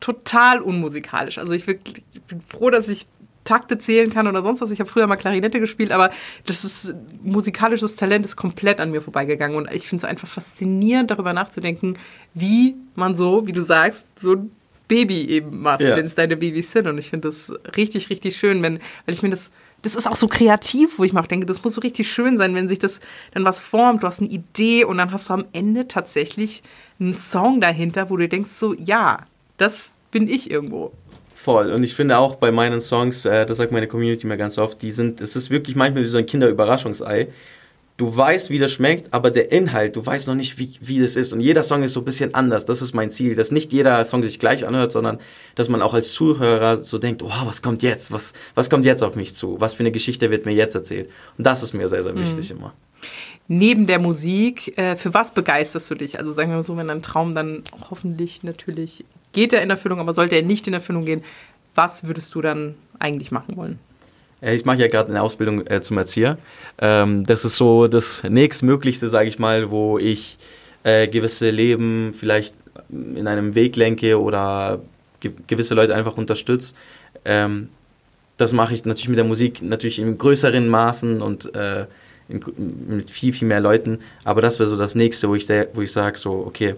total 0.00 0.60
unmusikalisch. 0.60 1.38
Also 1.38 1.52
ich, 1.52 1.66
wirklich, 1.66 2.02
ich 2.12 2.22
bin 2.22 2.40
froh, 2.40 2.70
dass 2.70 2.88
ich 2.88 3.06
Takte 3.44 3.78
zählen 3.78 4.12
kann 4.12 4.26
oder 4.26 4.42
sonst 4.42 4.60
was. 4.60 4.70
Ich 4.70 4.80
habe 4.80 4.90
früher 4.90 5.06
mal 5.06 5.16
Klarinette 5.16 5.58
gespielt, 5.58 5.90
aber 5.90 6.10
das 6.44 6.64
ist 6.64 6.94
musikalisches 7.22 7.96
Talent 7.96 8.26
ist 8.26 8.36
komplett 8.36 8.78
an 8.78 8.90
mir 8.90 9.00
vorbeigegangen 9.00 9.56
und 9.56 9.72
ich 9.72 9.88
finde 9.88 10.04
es 10.04 10.10
einfach 10.10 10.28
faszinierend, 10.28 11.10
darüber 11.10 11.32
nachzudenken, 11.32 11.96
wie 12.34 12.76
man 12.94 13.16
so, 13.16 13.46
wie 13.46 13.52
du 13.52 13.62
sagst, 13.62 14.04
so 14.16 14.34
ein 14.34 14.50
Baby 14.86 15.22
eben 15.28 15.60
macht, 15.60 15.80
ja. 15.80 15.96
wenn 15.96 16.06
es 16.06 16.14
deine 16.14 16.36
Babys 16.36 16.72
sind. 16.72 16.86
Und 16.86 16.98
ich 16.98 17.08
finde 17.10 17.28
das 17.28 17.52
richtig, 17.76 18.10
richtig 18.10 18.36
schön, 18.36 18.62
wenn, 18.62 18.80
weil 19.06 19.14
ich 19.14 19.22
mir 19.22 19.30
das 19.30 19.50
das 19.82 19.94
ist 19.94 20.08
auch 20.08 20.16
so 20.16 20.26
kreativ, 20.26 20.98
wo 20.98 21.04
ich 21.04 21.12
mir 21.12 21.20
auch 21.20 21.26
denke, 21.26 21.46
das 21.46 21.62
muss 21.62 21.74
so 21.74 21.80
richtig 21.80 22.10
schön 22.10 22.36
sein, 22.36 22.54
wenn 22.54 22.68
sich 22.68 22.78
das 22.78 23.00
dann 23.32 23.44
was 23.44 23.60
formt, 23.60 24.02
du 24.02 24.06
hast 24.06 24.20
eine 24.20 24.28
Idee 24.28 24.84
und 24.84 24.98
dann 24.98 25.12
hast 25.12 25.28
du 25.28 25.34
am 25.34 25.44
Ende 25.52 25.86
tatsächlich 25.86 26.62
einen 26.98 27.14
Song 27.14 27.60
dahinter, 27.60 28.10
wo 28.10 28.16
du 28.16 28.28
denkst 28.28 28.50
so, 28.50 28.74
ja, 28.74 29.18
das 29.58 29.92
bin 30.10 30.28
ich 30.28 30.50
irgendwo. 30.50 30.92
Voll. 31.34 31.70
Und 31.70 31.84
ich 31.84 31.94
finde 31.94 32.18
auch 32.18 32.36
bei 32.36 32.50
meinen 32.50 32.80
Songs, 32.80 33.24
äh, 33.24 33.46
das 33.46 33.58
sagt 33.58 33.70
meine 33.70 33.86
Community 33.86 34.26
mir 34.26 34.36
ganz 34.36 34.58
oft, 34.58 34.82
die 34.82 34.90
sind, 34.90 35.20
es 35.20 35.36
ist 35.36 35.50
wirklich 35.50 35.76
manchmal 35.76 36.02
wie 36.02 36.08
so 36.08 36.18
ein 36.18 36.26
Kinderüberraschungsei. 36.26 37.28
Du 37.96 38.16
weißt, 38.16 38.50
wie 38.50 38.58
das 38.58 38.72
schmeckt, 38.72 39.12
aber 39.12 39.30
der 39.30 39.50
Inhalt, 39.50 39.96
du 39.96 40.04
weißt 40.04 40.28
noch 40.28 40.34
nicht, 40.34 40.58
wie, 40.58 40.72
wie 40.80 41.00
das 41.00 41.16
ist. 41.16 41.32
Und 41.32 41.40
jeder 41.40 41.62
Song 41.62 41.82
ist 41.82 41.92
so 41.92 42.00
ein 42.00 42.04
bisschen 42.04 42.34
anders. 42.34 42.64
Das 42.64 42.82
ist 42.82 42.92
mein 42.92 43.10
Ziel, 43.10 43.34
dass 43.34 43.50
nicht 43.50 43.72
jeder 43.72 44.04
Song 44.04 44.22
sich 44.22 44.38
gleich 44.38 44.66
anhört, 44.66 44.92
sondern 44.92 45.18
dass 45.54 45.68
man 45.68 45.82
auch 45.82 45.94
als 45.94 46.12
Zuhörer 46.12 46.82
so 46.82 46.98
denkt, 46.98 47.22
oh, 47.22 47.30
was 47.44 47.62
kommt 47.62 47.82
jetzt? 47.82 48.12
Was, 48.12 48.34
was 48.54 48.70
kommt 48.70 48.84
jetzt 48.84 49.02
auf 49.02 49.16
mich 49.16 49.34
zu? 49.34 49.60
Was 49.60 49.74
für 49.74 49.80
eine 49.80 49.90
Geschichte 49.90 50.30
wird 50.30 50.44
mir 50.44 50.54
jetzt 50.54 50.74
erzählt? 50.74 51.08
Und 51.36 51.46
das 51.46 51.62
ist 51.62 51.72
mir 51.72 51.88
sehr, 51.88 52.04
sehr 52.04 52.16
wichtig 52.16 52.50
mhm. 52.50 52.58
immer. 52.58 52.74
Neben 53.48 53.86
der 53.86 53.98
Musik, 53.98 54.76
äh, 54.76 54.94
für 54.96 55.14
was 55.14 55.32
begeisterst 55.32 55.90
du 55.90 55.94
dich? 55.94 56.18
Also 56.18 56.32
sagen 56.32 56.50
wir 56.50 56.56
mal 56.56 56.62
so, 56.62 56.76
wenn 56.76 56.88
dein 56.88 57.02
Traum 57.02 57.34
dann 57.34 57.62
hoffentlich 57.90 58.42
natürlich 58.42 59.04
geht 59.32 59.52
er 59.52 59.62
in 59.62 59.70
Erfüllung, 59.70 60.00
aber 60.00 60.12
sollte 60.12 60.36
er 60.36 60.42
nicht 60.42 60.66
in 60.66 60.74
Erfüllung 60.74 61.04
gehen, 61.04 61.22
was 61.74 62.06
würdest 62.06 62.34
du 62.34 62.40
dann 62.40 62.74
eigentlich 62.98 63.30
machen 63.30 63.56
wollen? 63.56 63.78
Äh, 64.40 64.54
ich 64.54 64.64
mache 64.64 64.78
ja 64.78 64.88
gerade 64.88 65.10
eine 65.10 65.22
Ausbildung 65.22 65.66
äh, 65.66 65.80
zum 65.80 65.98
Erzieher. 65.98 66.38
Ähm, 66.78 67.24
das 67.24 67.44
ist 67.44 67.56
so 67.56 67.88
das 67.88 68.22
nächstmöglichste, 68.24 69.08
sage 69.08 69.28
ich 69.28 69.38
mal, 69.38 69.70
wo 69.70 69.98
ich 69.98 70.38
äh, 70.84 71.08
gewisse 71.08 71.50
Leben 71.50 72.12
vielleicht 72.14 72.54
in 72.90 73.26
einem 73.26 73.54
Weg 73.54 73.76
lenke 73.76 74.20
oder 74.20 74.80
ge 75.20 75.32
gewisse 75.46 75.74
Leute 75.74 75.94
einfach 75.94 76.16
unterstütze. 76.16 76.74
Ähm, 77.24 77.68
das 78.36 78.52
mache 78.52 78.72
ich 78.72 78.84
natürlich 78.84 79.08
mit 79.08 79.18
der 79.18 79.24
Musik 79.24 79.62
natürlich 79.62 79.98
in 79.98 80.16
größeren 80.16 80.68
Maßen 80.68 81.20
und 81.20 81.54
äh, 81.54 81.86
in, 82.28 82.40
mit 82.88 83.10
viel, 83.10 83.32
viel 83.32 83.48
mehr 83.48 83.60
Leuten. 83.60 83.98
Aber 84.24 84.42
das 84.42 84.58
wäre 84.60 84.68
so 84.68 84.76
das 84.76 84.94
nächste, 84.94 85.28
wo 85.28 85.34
ich, 85.34 85.48
ich 85.48 85.92
sage, 85.92 86.18
so, 86.18 86.44
okay, 86.46 86.76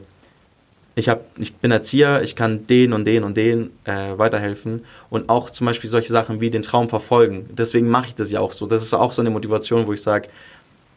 ich, 0.95 1.09
hab, 1.09 1.25
ich 1.39 1.55
bin 1.57 1.71
Erzieher, 1.71 2.23
ich 2.23 2.37
kann 2.37 2.67
den 2.67 2.93
und 2.93 3.05
den 3.05 3.25
und 3.25 3.37
den 3.37 3.71
äh, 3.85 4.19
weiterhelfen 4.19 4.85
und 5.09 5.29
auch 5.29 5.51
zum 5.51 5.67
Beispiel 5.67 5.89
solche 5.89 6.13
Sachen 6.13 6.41
wie 6.41 6.51
den 6.51 6.63
Traum 6.63 6.89
verfolgen. 6.89 7.49
Deswegen 7.53 7.89
mache 7.89 8.09
ich 8.09 8.15
das 8.15 8.31
ja 8.31 8.41
auch 8.41 8.53
so. 8.53 8.67
Das 8.67 8.83
ist 8.83 8.93
auch 8.95 9.13
so 9.13 9.23
eine 9.23 9.31
Motivation, 9.31 9.87
wo 9.87 9.93
ich 9.93 10.03
sage, 10.03 10.29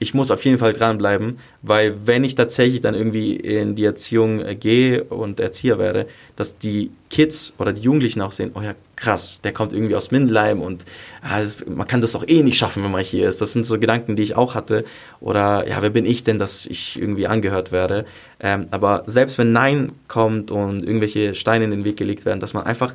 ich 0.03 0.13
muss 0.13 0.31
auf 0.31 0.43
jeden 0.43 0.57
Fall 0.57 0.73
dranbleiben, 0.73 1.39
weil 1.61 1.95
wenn 2.05 2.25
ich 2.25 2.35
tatsächlich 2.35 2.81
dann 2.81 2.93
irgendwie 2.93 3.37
in 3.37 3.73
die 3.75 3.85
Erziehung 3.85 4.41
äh, 4.41 4.53
gehe 4.53 5.05
und 5.05 5.39
Erzieher 5.39 5.79
werde, 5.79 6.07
dass 6.35 6.57
die 6.57 6.91
Kids 7.09 7.53
oder 7.57 7.71
die 7.71 7.81
Jugendlichen 7.81 8.21
auch 8.21 8.33
sehen, 8.33 8.51
oh 8.53 8.61
ja, 8.61 8.75
krass, 8.97 9.39
der 9.45 9.53
kommt 9.53 9.71
irgendwie 9.71 9.95
aus 9.95 10.11
Mindelheim 10.11 10.61
und 10.61 10.83
ah, 11.21 11.39
das, 11.39 11.65
man 11.65 11.87
kann 11.87 12.01
das 12.01 12.11
doch 12.11 12.27
eh 12.27 12.43
nicht 12.43 12.57
schaffen, 12.57 12.83
wenn 12.83 12.91
man 12.91 13.01
hier 13.01 13.29
ist. 13.29 13.39
Das 13.39 13.53
sind 13.53 13.65
so 13.65 13.79
Gedanken, 13.79 14.17
die 14.17 14.23
ich 14.23 14.35
auch 14.35 14.55
hatte. 14.55 14.83
Oder 15.21 15.67
ja, 15.67 15.81
wer 15.81 15.89
bin 15.89 16.05
ich 16.05 16.23
denn, 16.23 16.37
dass 16.37 16.65
ich 16.65 16.99
irgendwie 16.99 17.27
angehört 17.27 17.71
werde? 17.71 18.05
Ähm, 18.41 18.67
aber 18.71 19.03
selbst 19.07 19.37
wenn 19.37 19.53
Nein 19.53 19.93
kommt 20.09 20.51
und 20.51 20.83
irgendwelche 20.83 21.33
Steine 21.33 21.63
in 21.63 21.71
den 21.71 21.85
Weg 21.85 21.95
gelegt 21.95 22.25
werden, 22.25 22.41
dass 22.41 22.53
man 22.53 22.65
einfach 22.65 22.93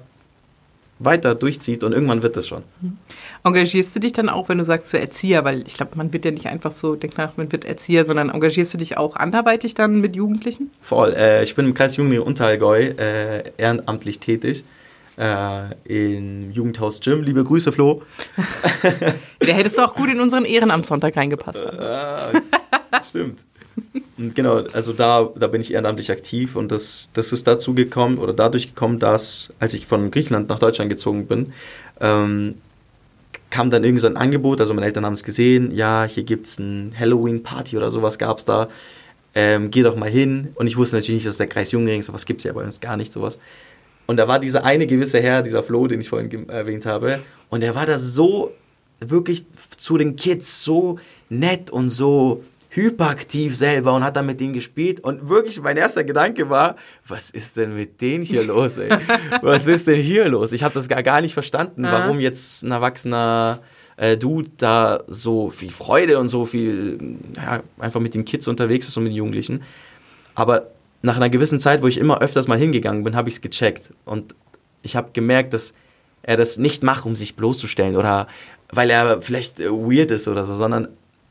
weiter 0.98 1.34
durchzieht 1.34 1.84
und 1.84 1.92
irgendwann 1.92 2.22
wird 2.22 2.36
es 2.36 2.48
schon. 2.48 2.62
Mhm. 2.80 2.98
Engagierst 3.44 3.94
du 3.94 4.00
dich 4.00 4.12
dann 4.12 4.28
auch, 4.28 4.48
wenn 4.48 4.58
du 4.58 4.64
sagst, 4.64 4.88
zu 4.88 4.98
Erzieher, 4.98 5.44
weil 5.44 5.66
ich 5.66 5.74
glaube, 5.74 5.92
man 5.94 6.12
wird 6.12 6.24
ja 6.24 6.30
nicht 6.30 6.46
einfach 6.46 6.72
so, 6.72 6.96
denk 6.96 7.16
nach, 7.16 7.36
man 7.36 7.50
wird 7.52 7.64
Erzieher, 7.64 8.04
sondern 8.04 8.30
engagierst 8.30 8.74
du 8.74 8.78
dich 8.78 8.96
auch 8.96 9.16
anderweitig 9.16 9.74
dann 9.74 10.00
mit 10.00 10.16
Jugendlichen? 10.16 10.70
Voll. 10.80 11.14
Äh, 11.14 11.42
ich 11.42 11.54
bin 11.54 11.66
im 11.66 11.74
Kreis 11.74 11.96
Jugendliche 11.96 12.22
Unterallgäu 12.24 12.94
äh, 12.98 13.44
ehrenamtlich 13.56 14.20
tätig. 14.20 14.64
Äh, 15.16 15.74
im 15.84 16.52
Jugendhaus 16.52 17.00
Gym. 17.00 17.22
Liebe 17.22 17.42
Grüße, 17.42 17.72
Flo. 17.72 18.02
Der 19.42 19.54
hättest 19.54 19.76
du 19.76 19.82
auch 19.82 19.94
gut 19.94 20.10
in 20.10 20.20
unseren 20.20 20.44
Ehrenamtssonntag 20.44 21.16
reingepasst. 21.16 21.66
Äh, 21.66 23.02
stimmt. 23.02 23.40
Und 24.18 24.34
genau, 24.34 24.64
also 24.72 24.92
da, 24.92 25.30
da 25.36 25.46
bin 25.46 25.60
ich 25.60 25.72
ehrenamtlich 25.72 26.10
aktiv 26.10 26.56
und 26.56 26.72
das, 26.72 27.08
das 27.12 27.32
ist 27.32 27.46
dazu 27.46 27.72
gekommen 27.72 28.18
oder 28.18 28.32
dadurch 28.32 28.66
gekommen, 28.66 28.98
dass, 28.98 29.50
als 29.60 29.74
ich 29.74 29.86
von 29.86 30.10
Griechenland 30.10 30.48
nach 30.48 30.58
Deutschland 30.58 30.90
gezogen 30.90 31.26
bin, 31.26 31.52
ähm, 32.00 32.56
kam 33.50 33.70
dann 33.70 33.84
irgendwie 33.84 34.00
so 34.00 34.08
ein 34.08 34.16
Angebot, 34.16 34.60
also 34.60 34.74
meine 34.74 34.86
Eltern 34.86 35.06
haben 35.06 35.12
es 35.12 35.22
gesehen, 35.22 35.72
ja, 35.72 36.04
hier 36.04 36.24
gibt 36.24 36.46
es 36.46 36.58
ein 36.58 36.94
Halloween-Party 36.98 37.76
oder 37.76 37.90
sowas 37.90 38.18
gab 38.18 38.38
es 38.38 38.44
da, 38.44 38.68
ähm, 39.34 39.70
geh 39.70 39.82
doch 39.82 39.96
mal 39.96 40.10
hin. 40.10 40.48
Und 40.56 40.66
ich 40.66 40.76
wusste 40.76 40.96
natürlich 40.96 41.18
nicht, 41.18 41.26
dass 41.26 41.36
der 41.36 41.46
Kreis 41.46 41.70
Jungring, 41.70 42.02
sowas 42.02 42.26
gibt 42.26 42.40
es 42.40 42.44
ja 42.44 42.52
bei 42.52 42.64
uns 42.64 42.80
gar 42.80 42.96
nicht, 42.96 43.12
sowas. 43.12 43.38
Und 44.06 44.16
da 44.16 44.26
war 44.26 44.40
dieser 44.40 44.64
eine 44.64 44.86
gewisse 44.86 45.20
Herr, 45.20 45.42
dieser 45.42 45.62
Flo, 45.62 45.86
den 45.86 46.00
ich 46.00 46.08
vorhin 46.08 46.48
erwähnt 46.48 46.86
habe, 46.86 47.20
und 47.50 47.60
der 47.60 47.74
war 47.74 47.86
da 47.86 47.98
so 47.98 48.52
wirklich 49.00 49.44
zu 49.76 49.96
den 49.96 50.16
Kids 50.16 50.62
so 50.62 50.98
nett 51.28 51.70
und 51.70 51.90
so 51.90 52.42
hyperaktiv 52.70 53.56
selber 53.56 53.94
und 53.94 54.04
hat 54.04 54.16
dann 54.16 54.26
mit 54.26 54.40
denen 54.40 54.52
gespielt. 54.52 55.00
Und 55.00 55.28
wirklich 55.28 55.60
mein 55.60 55.76
erster 55.76 56.04
Gedanke 56.04 56.50
war, 56.50 56.76
was 57.06 57.30
ist 57.30 57.56
denn 57.56 57.74
mit 57.74 58.00
denen 58.00 58.22
hier 58.24 58.44
los, 58.44 58.76
ey? 58.76 58.90
was 59.42 59.66
ist 59.66 59.86
denn 59.86 60.00
hier 60.00 60.28
los? 60.28 60.52
Ich 60.52 60.62
habe 60.62 60.74
das 60.74 60.88
gar, 60.88 61.02
gar 61.02 61.20
nicht 61.20 61.34
verstanden, 61.34 61.84
ja. 61.84 61.92
warum 61.92 62.20
jetzt 62.20 62.62
ein 62.62 62.70
erwachsener 62.70 63.60
äh, 63.96 64.16
Dude 64.16 64.50
da 64.56 65.02
so 65.06 65.50
viel 65.50 65.70
Freude 65.70 66.18
und 66.18 66.28
so 66.28 66.44
viel 66.44 67.16
ja, 67.36 67.62
einfach 67.78 68.00
mit 68.00 68.14
den 68.14 68.24
Kids 68.24 68.48
unterwegs 68.48 68.86
ist 68.86 68.96
und 68.96 69.04
mit 69.04 69.12
den 69.12 69.16
Jugendlichen. 69.16 69.62
Aber 70.34 70.70
nach 71.02 71.16
einer 71.16 71.30
gewissen 71.30 71.60
Zeit, 71.60 71.82
wo 71.82 71.86
ich 71.86 71.98
immer 71.98 72.20
öfters 72.20 72.48
mal 72.48 72.58
hingegangen 72.58 73.02
bin, 73.04 73.16
habe 73.16 73.28
ich 73.28 73.36
es 73.36 73.40
gecheckt. 73.40 73.92
Und 74.04 74.34
ich 74.82 74.94
habe 74.94 75.10
gemerkt, 75.12 75.54
dass 75.54 75.74
er 76.22 76.36
das 76.36 76.58
nicht 76.58 76.82
macht, 76.82 77.06
um 77.06 77.14
sich 77.14 77.36
bloßzustellen 77.36 77.96
oder 77.96 78.26
weil 78.70 78.90
er 78.90 79.22
vielleicht 79.22 79.60
weird 79.60 80.10
ist 80.10 80.28
oder 80.28 80.44
so, 80.44 80.54
sondern 80.54 80.88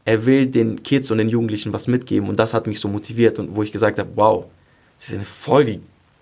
er 0.08 0.26
will 0.26 0.48
den 0.48 0.84
Kids 0.84 1.12
und 1.12 1.18
den 1.18 1.28
Jugendlichen 1.28 1.74
was 1.74 1.88
mitgeben 1.88 2.30
und 2.30 2.40
das 2.40 2.54
hat 2.54 2.66
mich 2.66 2.80
so 2.80 2.88
motiviert 2.88 3.40
und 3.40 3.58
wo 3.58 3.62
ich 3.62 3.74
gesagt 3.74 4.00
habe, 4.00 4.10
wow, 4.16 4.46
das 4.98 5.10
ist 5.10 5.16
eine 5.16 5.26
voll 5.26 5.66
die 5.66 5.82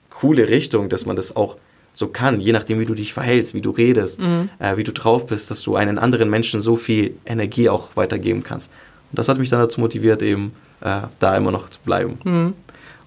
coole 0.10 0.50
Richtung, 0.50 0.89
dass 0.89 1.06
man 1.06 1.15
das 1.15 1.36
auch 1.36 1.58
so 1.93 2.08
kann, 2.08 2.41
je 2.41 2.52
nachdem, 2.52 2.80
wie 2.80 2.88
du 2.88 2.95
dich 2.95 3.13
verhältst, 3.13 3.54
wie 3.54 3.62
du 3.62 3.69
redest, 3.69 4.19
mhm. 4.19 4.50
äh, 4.58 4.76
wie 4.76 4.84
du 4.84 4.91
drauf 4.91 5.28
bist, 5.28 5.52
dass 5.52 5.62
du 5.62 5.76
einen 5.76 6.00
anderen 6.00 6.32
Menschen 6.32 6.62
so 6.62 6.76
viel 6.78 7.15
Energie 7.28 7.69
auch 7.69 7.95
weitergeben 7.95 8.43
kannst. 8.43 8.71
Und 9.12 9.19
das 9.19 9.30
hat 9.30 9.38
mich 9.38 9.50
dann 9.50 9.60
dazu 9.60 9.80
motiviert, 9.80 10.24
eben 10.24 10.54
äh, 10.82 11.02
da 11.19 11.38
immer 11.38 11.52
noch 11.52 11.69
zu 11.69 11.80
bleiben. 11.82 12.17
Mhm. 12.24 12.54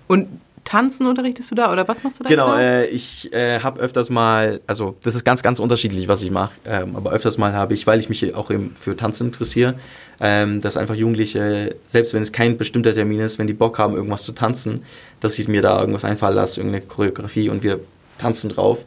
Und 0.07 0.29
Tanzen 0.65 1.07
unterrichtest 1.07 1.51
du 1.51 1.55
da 1.57 1.73
oder 1.73 1.89
was 1.89 2.05
machst 2.05 2.21
du 2.21 2.25
da? 2.25 2.29
Genau, 2.29 2.55
äh, 2.55 2.87
ich 2.87 3.33
äh, 3.33 3.59
habe 3.61 3.81
öfters 3.81 4.11
mal, 4.11 4.61
also 4.67 4.97
das 5.03 5.17
ist 5.17 5.25
ganz, 5.25 5.43
ganz 5.43 5.59
unterschiedlich, 5.59 6.07
was 6.07 6.23
ich 6.23 6.31
mache, 6.31 6.53
ähm, 6.67 6.95
aber 6.95 7.11
öfters 7.11 7.37
mal 7.37 7.53
habe 7.53 7.75
ich, 7.75 7.87
weil 7.87 7.99
ich 7.99 8.09
mich 8.09 8.35
auch 8.35 8.51
eben 8.51 8.77
für 8.79 8.95
Tanzen 8.95 9.29
interessiere, 9.29 9.75
ähm, 10.21 10.61
dass 10.61 10.77
einfach 10.77 10.95
Jugendliche, 10.95 11.77
selbst 11.89 12.15
wenn 12.15 12.23
es 12.23 12.33
kein 12.33 12.59
bestimmter 12.59 12.95
Termin 12.95 13.21
ist, 13.21 13.39
wenn 13.39 13.47
die 13.47 13.53
Bock 13.53 13.79
haben, 13.79 13.95
irgendwas 13.95 14.23
zu 14.23 14.33
tanzen, 14.33 14.83
dass 15.21 15.39
ich 15.39 15.49
mir 15.49 15.63
da 15.63 15.81
irgendwas 15.81 16.05
einfallen 16.05 16.37
lasse, 16.37 16.61
irgendeine 16.61 16.85
Choreografie 16.85 17.49
und 17.49 17.63
wir 17.63 17.81
tanzen 18.19 18.51
drauf. 18.51 18.85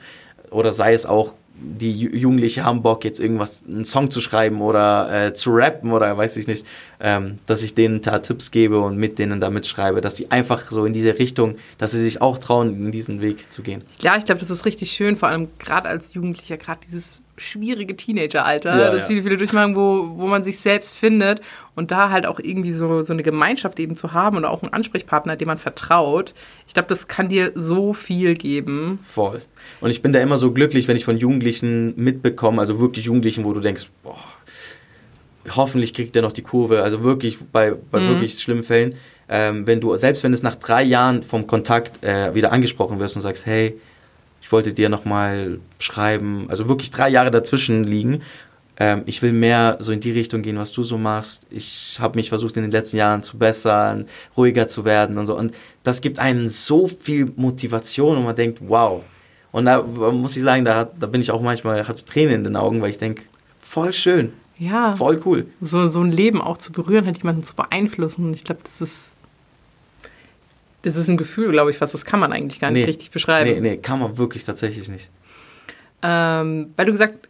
Oder 0.50 0.72
sei 0.72 0.94
es 0.94 1.06
auch 1.06 1.34
die 1.64 1.94
Jugendliche 1.94 2.64
haben 2.64 2.82
Bock, 2.82 3.04
jetzt 3.04 3.20
irgendwas, 3.20 3.64
einen 3.68 3.86
Song 3.86 4.10
zu 4.10 4.20
schreiben 4.20 4.62
oder 4.62 5.28
äh, 5.28 5.34
zu 5.34 5.52
rappen 5.52 5.92
oder 5.92 6.18
weiß 6.18 6.38
ich 6.38 6.48
nicht, 6.48 6.66
ähm, 7.00 7.40
dass 7.46 7.62
ich 7.62 7.76
denen 7.76 8.02
da 8.02 8.20
Tipps 8.20 8.52
gebe 8.52 8.80
und 8.80 8.98
mit 8.98 9.20
denen 9.20 9.40
da 9.40 9.50
mitschreibe, 9.50 10.02
dass 10.02 10.16
sie 10.16 10.32
einfach 10.32 10.72
so 10.72 10.86
in 10.86 10.94
diese 10.94 11.20
Richtung, 11.20 11.58
dass 11.78 11.92
sie 11.92 12.00
sich 12.00 12.22
auch 12.22 12.40
trauen, 12.40 12.86
in 12.86 12.92
diesen 12.92 13.22
Weg 13.22 13.52
zu 13.52 13.62
gehen. 13.62 13.84
Ja, 14.02 14.18
ich 14.18 14.26
glaube, 14.26 14.42
das 14.42 14.50
ist 14.50 14.66
richtig 14.66 14.92
schön, 14.92 15.18
vor 15.18 15.30
allem 15.30 15.50
gerade 15.60 15.88
als 15.88 16.14
Jugendlicher, 16.14 16.58
gerade 16.58 16.82
dieses 16.86 17.22
schwierige 17.42 17.96
Teenageralter, 17.96 18.70
ja, 18.78 18.92
das 18.92 19.04
ja. 19.04 19.08
viele, 19.08 19.24
viele 19.24 19.38
durchmachen, 19.38 19.76
wo, 19.76 20.14
wo 20.16 20.28
man 20.28 20.44
sich 20.44 20.60
selbst 20.60 20.98
findet 20.98 21.42
und 21.76 21.92
da 21.92 22.10
halt 22.10 22.26
auch 22.26 22.40
irgendwie 22.40 22.72
so, 22.72 23.02
so 23.02 23.14
eine 23.14 23.24
Gemeinschaft 23.24 23.80
eben 23.80 23.96
zu 23.96 24.14
haben 24.14 24.38
und 24.38 24.46
auch 24.46 24.62
einen 24.62 24.74
Ansprechpartner, 24.74 25.36
dem 25.36 25.48
man 25.48 25.58
vertraut. 25.58 26.34
Ich 26.68 26.74
glaube, 26.74 26.90
das 26.90 27.08
kann 27.08 27.30
dir 27.30 27.52
so 27.56 27.94
viel 27.94 28.36
geben. 28.36 29.00
Voll. 29.04 29.42
Und 29.82 29.90
ich 29.90 30.02
bin 30.02 30.14
da 30.14 30.20
immer 30.20 30.38
so 30.38 30.52
glücklich, 30.52 30.88
wenn 30.88 30.96
ich 30.96 31.06
von 31.06 31.18
Jugendlichen 31.18 31.94
mitbekomme, 31.96 32.62
also 32.62 32.80
wirklich 32.80 33.06
Jugendlichen, 33.06 33.44
wo 33.44 33.54
du 33.54 33.60
denkst, 33.60 33.90
boah, 34.04 34.18
hoffentlich 35.50 35.94
kriegt 35.94 36.16
der 36.16 36.22
noch 36.22 36.34
die 36.34 36.44
Kurve, 36.44 36.84
also 36.84 37.04
wirklich 37.04 37.40
bei, 37.52 37.74
bei 37.92 38.00
mhm. 38.00 38.10
wirklich 38.10 38.40
schlimmen 38.40 38.64
Fällen, 38.64 38.96
ähm, 39.30 39.66
wenn 39.66 39.80
du, 39.80 39.96
selbst 39.96 40.24
wenn 40.24 40.34
es 40.34 40.44
nach 40.44 40.56
drei 40.56 40.84
Jahren 40.84 41.24
vom 41.24 41.48
Kontakt 41.48 42.04
äh, 42.04 42.36
wieder 42.36 42.52
angesprochen 42.52 43.00
wirst 43.00 43.16
und 43.16 43.22
sagst, 43.22 43.46
hey, 43.46 43.80
ich 44.52 44.54
wollte 44.54 44.74
dir 44.74 44.90
nochmal 44.90 45.62
schreiben, 45.80 46.48
also 46.50 46.68
wirklich 46.68 46.92
drei 46.92 47.08
Jahre 47.08 47.32
dazwischen 47.32 47.86
liegen. 47.86 48.22
Ähm, 48.76 49.04
ich 49.06 49.22
will 49.22 49.32
mehr 49.32 49.78
so 49.80 49.94
in 49.94 50.02
die 50.02 50.12
Richtung 50.12 50.42
gehen, 50.42 50.58
was 50.58 50.74
du 50.74 50.84
so 50.84 50.98
machst. 50.98 51.48
Ich 51.50 51.96
habe 52.02 52.18
mich 52.18 52.28
versucht 52.28 52.58
in 52.58 52.64
den 52.64 52.72
letzten 52.72 52.98
Jahren 52.98 53.24
zu 53.24 53.38
bessern, 53.38 54.08
ruhiger 54.36 54.68
zu 54.68 54.84
werden 54.84 55.18
und 55.18 55.26
so. 55.26 55.38
Und 55.38 55.56
das 55.84 56.02
gibt 56.02 56.20
einen 56.20 56.50
so 56.50 56.90
viel 56.90 57.32
Motivation 57.38 58.18
und 58.18 58.26
man 58.26 58.36
denkt, 58.36 58.60
wow. 58.68 59.04
Und 59.54 59.68
da 59.68 59.82
muss 59.84 60.36
ich 60.36 60.44
sagen, 60.44 60.66
da, 60.66 60.84
da 60.84 61.08
bin 61.08 61.22
ich 61.22 61.32
auch 61.32 61.42
manchmal, 61.42 61.88
hat 61.88 62.06
Tränen 62.06 62.36
in 62.36 62.44
den 62.44 62.58
Augen, 62.58 62.82
weil 62.82 62.90
ich 62.90 62.98
denke, 62.98 63.24
voll 63.62 63.94
schön. 63.94 64.34
Ja. 64.58 64.98
Voll 64.98 65.22
cool. 65.26 65.46
So, 65.62 65.88
so 65.88 66.02
ein 66.02 66.12
Leben 66.12 66.42
auch 66.42 66.58
zu 66.58 66.74
berühren, 66.74 67.06
halt 67.06 67.20
jemanden 67.20 67.46
zu 67.46 67.56
beeinflussen. 67.56 68.34
Ich 68.34 68.44
glaube, 68.44 68.60
das 68.66 68.82
ist 68.82 69.11
das 70.84 70.96
ist 70.96 71.08
ein 71.08 71.18
Gefühl, 71.18 71.52
glaube 71.52 71.72
ich, 71.72 71.80
was 71.82 71.92
das 71.92 72.06
kann 72.06 72.20
man 72.20 72.34
eigentlich 72.34 72.60
gar 72.60 72.72
nicht 72.72 72.82
nee, 72.82 72.88
richtig 72.88 73.12
beschreiben. 73.12 73.52
Nee, 73.52 73.62
nee, 73.62 73.78
kann 73.78 74.00
man 74.00 74.18
wirklich 74.18 74.44
tatsächlich 74.44 74.90
nicht. 74.90 75.10
Ähm, 76.02 76.74
weil 76.76 76.86
du 76.86 76.92
gesagt 76.92 77.28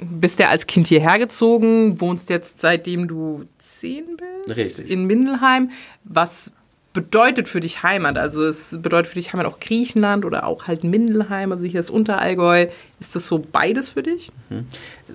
bist 0.00 0.38
ja 0.38 0.48
als 0.48 0.66
Kind 0.66 0.86
hierher 0.86 1.18
gezogen, 1.18 2.00
wohnst 2.00 2.30
jetzt 2.30 2.60
seitdem 2.60 3.08
du 3.08 3.46
zehn 3.58 4.04
bist 4.46 4.58
Richtig. 4.58 4.90
in 4.90 5.06
Mindelheim. 5.06 5.70
Was 6.04 6.52
bedeutet 6.92 7.48
für 7.48 7.60
dich 7.60 7.82
Heimat? 7.82 8.16
Also 8.16 8.44
es 8.44 8.78
bedeutet 8.80 9.08
für 9.08 9.18
dich 9.18 9.32
Heimat 9.32 9.46
auch 9.46 9.60
Griechenland 9.60 10.24
oder 10.24 10.46
auch 10.46 10.66
halt 10.66 10.84
Mindelheim, 10.84 11.52
also 11.52 11.66
hier 11.66 11.80
ist 11.80 11.90
Unterallgäu. 11.90 12.68
Ist 13.00 13.14
das 13.14 13.26
so 13.26 13.38
beides 13.38 13.90
für 13.90 14.02
dich? 14.02 14.30
Mhm. 14.50 14.66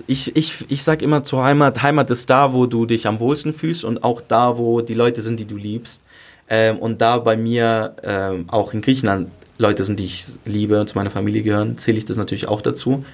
Ich, 0.06 0.36
ich, 0.36 0.64
ich 0.68 0.82
sage 0.82 1.04
immer 1.04 1.22
zur 1.22 1.42
Heimat, 1.42 1.82
Heimat 1.82 2.10
ist 2.10 2.28
da, 2.30 2.52
wo 2.52 2.66
du 2.66 2.86
dich 2.86 3.06
am 3.06 3.20
wohlsten 3.20 3.52
fühlst 3.52 3.84
und 3.84 4.04
auch 4.04 4.20
da, 4.20 4.56
wo 4.58 4.80
die 4.80 4.94
Leute 4.94 5.22
sind, 5.22 5.40
die 5.40 5.46
du 5.46 5.56
liebst. 5.56 6.02
Ähm, 6.48 6.78
und 6.78 7.00
da 7.00 7.18
bei 7.18 7.36
mir 7.36 7.96
ähm, 8.02 8.44
auch 8.48 8.74
in 8.74 8.82
Griechenland 8.82 9.30
Leute 9.58 9.84
sind, 9.84 10.00
die 10.00 10.06
ich 10.06 10.24
liebe 10.44 10.80
und 10.80 10.88
zu 10.88 10.98
meiner 10.98 11.10
Familie 11.10 11.42
gehören, 11.42 11.78
zähle 11.78 11.98
ich 11.98 12.04
das 12.04 12.16
natürlich 12.16 12.48
auch 12.48 12.60
dazu. 12.60 13.04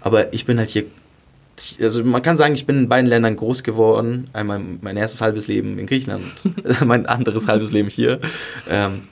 Aber 0.00 0.32
ich 0.32 0.44
bin 0.44 0.58
halt 0.58 0.68
hier, 0.68 0.84
also 1.80 2.04
man 2.04 2.20
kann 2.22 2.36
sagen, 2.36 2.54
ich 2.54 2.66
bin 2.66 2.78
in 2.78 2.88
beiden 2.88 3.08
Ländern 3.08 3.36
groß 3.36 3.62
geworden. 3.62 4.28
Einmal 4.32 4.60
mein 4.80 4.96
erstes 4.96 5.20
halbes 5.20 5.46
Leben 5.46 5.78
in 5.78 5.86
Griechenland, 5.86 6.24
mein 6.84 7.06
anderes 7.06 7.48
halbes 7.48 7.72
Leben 7.72 7.88
hier. 7.88 8.20
Ähm, 8.68 9.02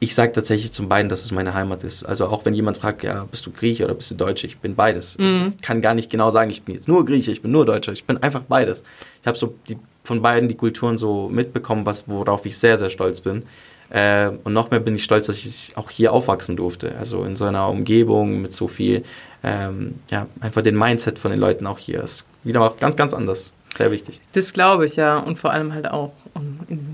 ich 0.00 0.14
sage 0.14 0.32
tatsächlich 0.32 0.72
zum 0.72 0.88
beiden, 0.88 1.08
dass 1.08 1.24
es 1.24 1.32
meine 1.32 1.54
Heimat 1.54 1.82
ist. 1.82 2.04
Also 2.04 2.26
auch 2.26 2.44
wenn 2.44 2.54
jemand 2.54 2.76
fragt, 2.76 3.02
ja, 3.02 3.24
bist 3.24 3.44
du 3.46 3.50
Grieche 3.50 3.84
oder 3.84 3.94
bist 3.94 4.10
du 4.10 4.14
Deutsche? 4.14 4.46
Ich 4.46 4.58
bin 4.58 4.76
beides. 4.76 5.18
Mhm. 5.18 5.54
Ich 5.56 5.62
kann 5.62 5.80
gar 5.80 5.94
nicht 5.94 6.08
genau 6.08 6.30
sagen, 6.30 6.50
ich 6.50 6.62
bin 6.62 6.76
jetzt 6.76 6.86
nur 6.86 7.04
Grieche, 7.04 7.32
ich 7.32 7.42
bin 7.42 7.50
nur 7.50 7.66
Deutscher. 7.66 7.92
Ich 7.92 8.04
bin 8.04 8.16
einfach 8.18 8.42
beides. 8.42 8.84
Ich 9.22 9.26
habe 9.26 9.36
so 9.36 9.54
die 9.68 9.76
von 10.08 10.22
beiden 10.22 10.48
die 10.48 10.56
Kulturen 10.56 10.98
so 10.98 11.28
mitbekommen, 11.28 11.86
was, 11.86 12.08
worauf 12.08 12.44
ich 12.46 12.58
sehr, 12.58 12.76
sehr 12.78 12.90
stolz 12.90 13.20
bin. 13.20 13.44
Äh, 13.90 14.30
und 14.44 14.52
noch 14.52 14.70
mehr 14.70 14.80
bin 14.80 14.94
ich 14.94 15.04
stolz, 15.04 15.26
dass 15.26 15.36
ich 15.36 15.72
auch 15.76 15.90
hier 15.90 16.12
aufwachsen 16.12 16.56
durfte. 16.56 16.96
Also 16.98 17.24
in 17.24 17.36
so 17.36 17.44
einer 17.44 17.68
Umgebung 17.68 18.42
mit 18.42 18.52
so 18.52 18.68
viel, 18.68 19.04
ähm, 19.42 20.00
ja, 20.10 20.26
einfach 20.40 20.62
den 20.62 20.76
Mindset 20.76 21.18
von 21.18 21.30
den 21.30 21.40
Leuten 21.40 21.66
auch 21.66 21.78
hier 21.78 22.02
ist 22.02 22.26
wieder 22.44 22.62
auch 22.62 22.76
ganz, 22.78 22.96
ganz 22.96 23.14
anders. 23.14 23.52
Sehr 23.76 23.92
wichtig. 23.92 24.20
Das 24.32 24.52
glaube 24.52 24.86
ich, 24.86 24.96
ja. 24.96 25.18
Und 25.18 25.38
vor 25.38 25.52
allem 25.52 25.72
halt 25.72 25.88
auch 25.88 26.12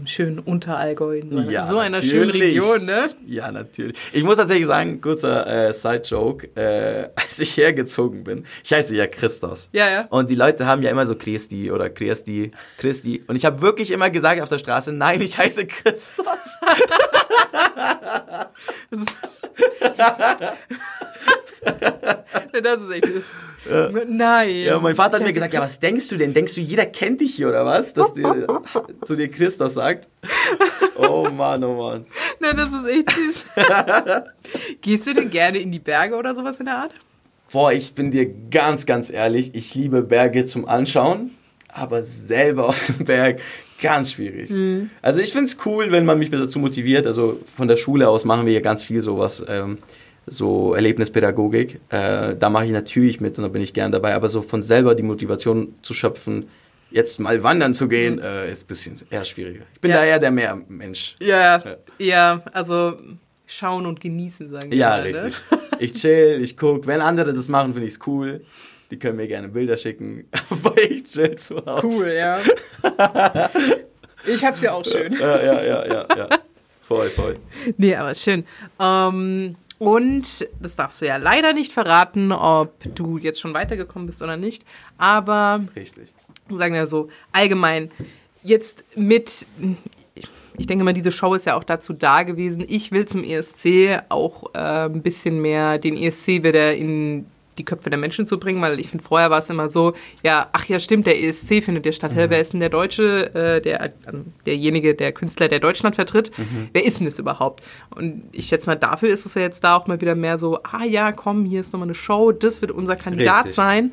schönen 0.07 0.39
Unterallgäu, 0.39 1.19
in 1.19 1.31
so, 1.31 1.51
ja, 1.51 1.67
so 1.67 1.79
einer 1.79 2.01
schönen 2.01 2.31
Region, 2.31 2.85
ne? 2.85 3.11
Ja, 3.27 3.51
natürlich. 3.51 3.97
Ich 4.13 4.23
muss 4.25 4.37
tatsächlich 4.37 4.67
sagen, 4.67 5.01
kurzer 5.01 5.69
äh, 5.69 5.73
Side-Joke, 5.73 6.49
äh, 6.57 7.11
als 7.17 7.39
ich 7.39 7.57
hergezogen 7.57 8.25
bin, 8.25 8.47
ich 8.63 8.73
heiße 8.73 8.97
ja 8.97 9.07
Christos. 9.07 9.69
Ja, 9.73 9.91
ja. 9.91 10.07
Und 10.11 10.31
die 10.31 10.35
Leute 10.35 10.67
haben 10.67 10.83
ja 10.83 10.91
immer 10.91 11.07
so 11.07 11.17
Christi 11.17 11.71
oder 11.71 11.91
Christi, 11.91 12.51
Christi. 12.79 13.23
Und 13.27 13.37
ich 13.37 13.45
habe 13.45 13.61
wirklich 13.61 13.91
immer 13.91 14.11
gesagt 14.11 14.41
auf 14.41 14.49
der 14.49 14.59
Straße, 14.59 14.93
nein, 14.93 15.21
ich 15.23 15.39
heiße 15.39 15.67
Christos. 15.67 16.25
das 22.63 22.83
ist 22.83 22.91
echt. 22.93 23.09
Ja. 23.71 23.91
Nein. 24.07 24.57
Ja, 24.57 24.79
mein 24.79 24.95
Vater 24.95 25.17
hat 25.17 25.25
mir 25.25 25.33
gesagt, 25.33 25.55
ja, 25.55 25.61
was 25.61 25.81
denkst 25.81 26.09
du 26.09 26.17
denn? 26.17 26.35
Denkst 26.35 26.55
du, 26.55 26.61
jeder 26.61 26.87
kennt 26.87 27.21
dich 27.21 27.35
hier 27.35 27.49
oder 27.49 27.65
was? 27.65 27.95
Dass 27.95 28.13
dir, 28.13 28.63
zu 29.05 29.17
dir 29.17 29.31
Christus 29.31 29.75
sagt. 29.75 30.09
Oh 30.97 31.29
Mann, 31.31 31.65
oh 31.65 31.75
Mann. 31.75 32.07
Nein, 32.41 32.57
das 32.57 32.69
ist 32.73 32.87
echt 32.87 33.11
süß. 33.11 33.45
Gehst 34.83 35.07
du 35.07 35.15
denn 35.15 35.31
gerne 35.31 35.59
in 35.59 35.73
die 35.73 35.79
Berge 35.79 36.17
oder 36.17 36.35
sowas 36.35 36.59
in 36.59 36.67
der 36.67 36.79
Art? 36.79 36.93
Boah, 37.51 37.73
ich 37.73 37.95
bin 37.95 38.11
dir 38.11 38.29
ganz, 38.51 38.85
ganz 38.85 39.11
ehrlich, 39.11 39.55
ich 39.55 39.75
liebe 39.75 40.03
Berge 40.03 40.45
zum 40.45 40.67
Anschauen, 40.67 41.31
aber 41.73 42.03
selber 42.03 42.69
auf 42.69 42.87
dem 42.87 43.05
Berg 43.05 43.41
ganz 43.81 44.13
schwierig. 44.13 44.51
Mhm. 44.51 44.91
Also 45.03 45.21
ich 45.21 45.33
finde 45.33 45.47
es 45.47 45.59
cool, 45.65 45.91
wenn 45.93 46.05
man 46.05 46.19
mich 46.19 46.31
dazu 46.31 46.59
motiviert. 46.59 47.07
Also 47.07 47.41
von 47.57 47.69
der 47.69 47.77
Schule 47.77 48.09
aus 48.09 48.25
machen 48.25 48.47
wir 48.47 48.53
ja 48.53 48.61
ganz 48.61 48.83
viel 48.83 49.01
sowas. 49.01 49.45
Ähm, 49.47 49.79
so 50.27 50.75
Erlebnispädagogik. 50.75 51.81
Äh, 51.91 52.37
da 52.37 52.51
mache 52.51 52.67
ich 52.67 52.73
natürlich 52.73 53.21
mit 53.21 53.39
und 53.39 53.45
da 53.45 53.49
bin 53.49 53.63
ich 53.63 53.75
gern 53.75 53.93
dabei. 53.93 54.15
Aber 54.15 54.29
so 54.29 54.43
von 54.43 54.63
selber 54.63 54.95
die 54.95 55.03
Motivation 55.03 55.75
zu 55.83 55.95
schöpfen, 55.95 56.49
jetzt 56.91 57.19
mal 57.19 57.43
wandern 57.43 57.75
zu 57.75 57.89
gehen, 57.89 58.17
mhm. 58.17 58.23
äh, 58.23 58.51
ist 58.51 58.65
ein 58.65 58.67
bisschen 58.69 59.01
eher 59.11 59.25
schwieriger. 59.25 59.65
Ich 59.75 59.81
bin 59.81 59.91
ja. 59.91 59.99
da 59.99 60.05
eher 60.05 60.19
der 60.19 60.31
Meermensch. 60.31 61.17
Ja, 61.21 61.59
ja, 61.59 61.77
ja, 61.99 62.43
also 62.53 62.99
schauen 63.47 63.87
und 63.87 64.01
genießen, 64.01 64.51
sagen 64.51 64.71
wir 64.71 64.79
Ja, 64.79 64.91
mal, 64.91 65.11
ne? 65.11 65.25
richtig. 65.25 65.43
Ne? 65.51 65.59
Ich 65.81 65.93
chill, 65.95 66.39
ich 66.41 66.57
gucke. 66.57 66.87
Wenn 66.87 67.01
andere 67.01 67.35
das 67.35 67.49
machen, 67.49 67.73
finde 67.73 67.89
ich 67.89 67.95
es 67.95 68.01
cool. 68.07 68.45
Die 68.93 68.99
können 68.99 69.17
mir 69.17 69.27
gerne 69.27 69.49
Bilder 69.49 69.77
schicken. 69.77 70.25
Aber 70.51 70.79
ich 70.81 71.03
chill 71.03 71.35
zu 71.35 71.57
Hause. 71.67 71.85
Cool, 71.85 72.13
ja. 72.13 72.39
ich 74.25 74.45
hab's 74.45 74.61
ja 74.61 74.73
auch 74.73 74.85
schön. 74.85 75.13
Ja, 75.15 75.43
ja, 75.43 75.65
ja, 75.65 75.87
ja, 75.87 76.07
ja. 76.17 76.29
Voll, 76.83 77.09
voll. 77.09 77.39
Nee, 77.79 77.97
aber 77.97 78.15
schön. 78.15 78.45
Ähm, 78.79 79.57
und 79.79 80.49
das 80.61 80.77
darfst 80.77 81.03
du 81.03 81.07
ja 81.07 81.17
leider 81.17 81.53
nicht 81.53 81.73
verraten, 81.73 82.33
ob 82.33 82.75
du 82.95 83.19
jetzt 83.19 83.41
schon 83.41 83.55
weitergekommen 83.55 84.07
bist 84.07 84.23
oder 84.23 84.37
nicht. 84.37 84.65
Aber 84.99 85.65
Richtig. 85.75 86.15
sagen 86.49 86.75
wir 86.75 86.87
so, 86.87 87.09
allgemein, 87.33 87.91
jetzt 88.43 88.85
mit, 88.95 89.47
ich 90.57 90.67
denke 90.67 90.85
mal, 90.85 90.93
diese 90.93 91.11
Show 91.11 91.35
ist 91.35 91.47
ja 91.47 91.57
auch 91.57 91.65
dazu 91.65 91.93
da 91.93 92.23
gewesen. 92.23 92.65
Ich 92.67 92.93
will 92.93 93.07
zum 93.07 93.25
ESC 93.25 94.03
auch 94.09 94.55
äh, 94.55 94.87
ein 94.87 95.03
bisschen 95.03 95.43
mehr 95.43 95.79
den 95.79 95.97
ESC 95.97 96.45
wieder 96.45 96.75
in 96.75 97.27
die 97.59 97.65
Köpfe 97.65 97.91
der 97.91 97.99
Menschen 97.99 98.27
zu 98.27 98.39
bringen, 98.39 98.61
weil 98.61 98.81
ich 98.81 98.89
finde, 98.89 99.05
vorher 99.05 99.31
war 99.31 99.39
es 99.39 99.51
immer 99.51 99.71
so, 99.71 99.95
ja, 100.23 100.49
ach 100.53 100.67
ja, 100.67 100.79
stimmt, 100.81 101.07
der 101.07 101.23
ESC 101.23 101.63
findet 101.63 101.87
ja 101.87 101.93
statt. 101.93 102.13
Mhm. 102.13 102.31
Wer 102.31 102.41
ist 102.41 102.53
denn 102.53 102.61
der 102.61 102.69
Deutsche, 102.69 103.35
äh, 103.35 103.61
der, 103.61 103.83
äh, 103.83 103.91
derjenige, 104.47 104.95
der 104.95 105.13
Künstler, 105.13 105.49
der 105.49 105.61
Deutschland 105.61 105.95
vertritt? 105.95 106.37
Mhm. 106.39 106.69
Wer 106.73 106.85
ist 106.85 106.99
denn 106.99 107.07
das 107.07 107.19
überhaupt? 107.19 107.63
Und 107.95 108.25
ich 108.33 108.47
schätze 108.47 108.67
mal, 108.67 108.77
dafür 108.77 109.09
ist 109.09 109.27
es 109.27 109.35
ja 109.35 109.43
jetzt 109.43 109.63
da 109.65 109.77
auch 109.77 109.87
mal 109.87 110.01
wieder 110.01 110.15
mehr 110.15 110.39
so, 110.39 110.59
ah 110.63 110.85
ja, 110.85 111.13
komm, 111.13 111.45
hier 111.45 111.61
ist 111.61 111.73
nochmal 111.73 111.87
eine 111.87 111.95
Show, 111.95 112.33
das 112.33 112.61
wird 112.61 112.71
unser 112.71 112.97
Kandidat 112.97 113.47
Richtig. 113.47 113.55
sein. 113.55 113.93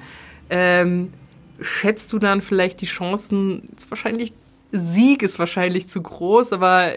Ähm, 0.49 1.13
schätzt 1.61 2.11
du 2.13 2.19
dann 2.19 2.41
vielleicht 2.41 2.81
die 2.81 2.85
Chancen, 2.85 3.63
wahrscheinlich, 3.89 4.33
Sieg 4.71 5.21
ist 5.21 5.37
wahrscheinlich 5.37 5.87
zu 5.87 6.01
groß, 6.01 6.53
aber 6.53 6.91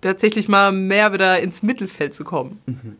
tatsächlich 0.00 0.48
mal 0.48 0.72
mehr 0.72 1.12
wieder 1.12 1.40
ins 1.40 1.62
Mittelfeld 1.62 2.14
zu 2.14 2.24
kommen? 2.24 2.60
Mhm. 2.66 2.96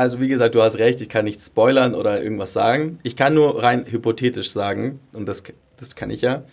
Also 0.00 0.18
wie 0.18 0.28
gesagt, 0.28 0.54
du 0.54 0.62
hast 0.62 0.78
recht, 0.78 1.02
ich 1.02 1.10
kann 1.10 1.26
nicht 1.26 1.42
spoilern 1.42 1.94
oder 1.94 2.22
irgendwas 2.22 2.54
sagen. 2.54 2.98
Ich 3.02 3.16
kann 3.16 3.34
nur 3.34 3.62
rein 3.62 3.84
hypothetisch 3.84 4.50
sagen, 4.50 4.98
und 5.12 5.28
das, 5.28 5.42
das 5.76 5.94
kann 5.94 6.08
ich 6.08 6.22
ja, 6.22 6.44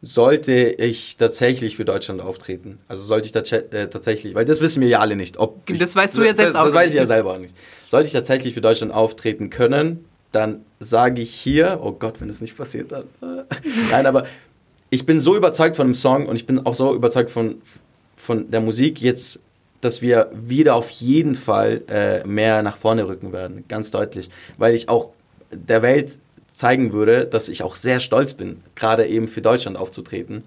sollte 0.00 0.54
ich 0.54 1.18
tatsächlich 1.18 1.76
für 1.76 1.84
Deutschland 1.84 2.22
auftreten. 2.22 2.78
Also 2.88 3.02
sollte 3.02 3.28
ich 3.28 3.52
äh, 3.52 3.88
tatsächlich, 3.88 4.34
weil 4.34 4.46
das 4.46 4.62
wissen 4.62 4.80
wir 4.80 4.88
ja 4.88 5.00
alle 5.00 5.16
nicht. 5.16 5.36
Ob 5.36 5.66
das 5.66 5.94
weißt 5.94 6.16
du 6.16 6.22
ja 6.22 6.34
selbst 6.34 6.54
das, 6.54 6.54
auch 6.54 6.64
Das 6.64 6.72
weiß 6.72 6.88
ich 6.88 6.96
ja 6.96 7.04
selber 7.04 7.34
auch 7.34 7.38
nicht. 7.38 7.54
Sollte 7.90 8.06
ich 8.06 8.14
tatsächlich 8.14 8.54
für 8.54 8.62
Deutschland 8.62 8.90
auftreten 8.90 9.50
können, 9.50 10.06
dann 10.32 10.64
sage 10.80 11.20
ich 11.20 11.34
hier, 11.34 11.80
oh 11.82 11.92
Gott, 11.92 12.22
wenn 12.22 12.30
es 12.30 12.40
nicht 12.40 12.56
passiert, 12.56 12.90
dann. 12.90 13.04
Nein, 13.90 14.06
aber 14.06 14.24
ich 14.88 15.04
bin 15.04 15.20
so 15.20 15.36
überzeugt 15.36 15.76
von 15.76 15.88
dem 15.88 15.94
Song 15.94 16.24
und 16.24 16.36
ich 16.36 16.46
bin 16.46 16.64
auch 16.64 16.74
so 16.74 16.94
überzeugt 16.94 17.30
von, 17.30 17.60
von 18.16 18.50
der 18.50 18.62
Musik 18.62 19.02
jetzt 19.02 19.40
dass 19.80 20.02
wir 20.02 20.30
wieder 20.32 20.74
auf 20.74 20.90
jeden 20.90 21.34
Fall 21.34 21.82
äh, 21.88 22.26
mehr 22.26 22.62
nach 22.62 22.76
vorne 22.76 23.06
rücken 23.06 23.32
werden, 23.32 23.64
ganz 23.68 23.90
deutlich, 23.90 24.30
weil 24.56 24.74
ich 24.74 24.88
auch 24.88 25.10
der 25.50 25.82
Welt 25.82 26.18
zeigen 26.48 26.92
würde, 26.92 27.26
dass 27.26 27.48
ich 27.48 27.62
auch 27.62 27.76
sehr 27.76 28.00
stolz 28.00 28.34
bin, 28.34 28.62
gerade 28.74 29.06
eben 29.06 29.28
für 29.28 29.40
Deutschland 29.40 29.76
aufzutreten. 29.76 30.42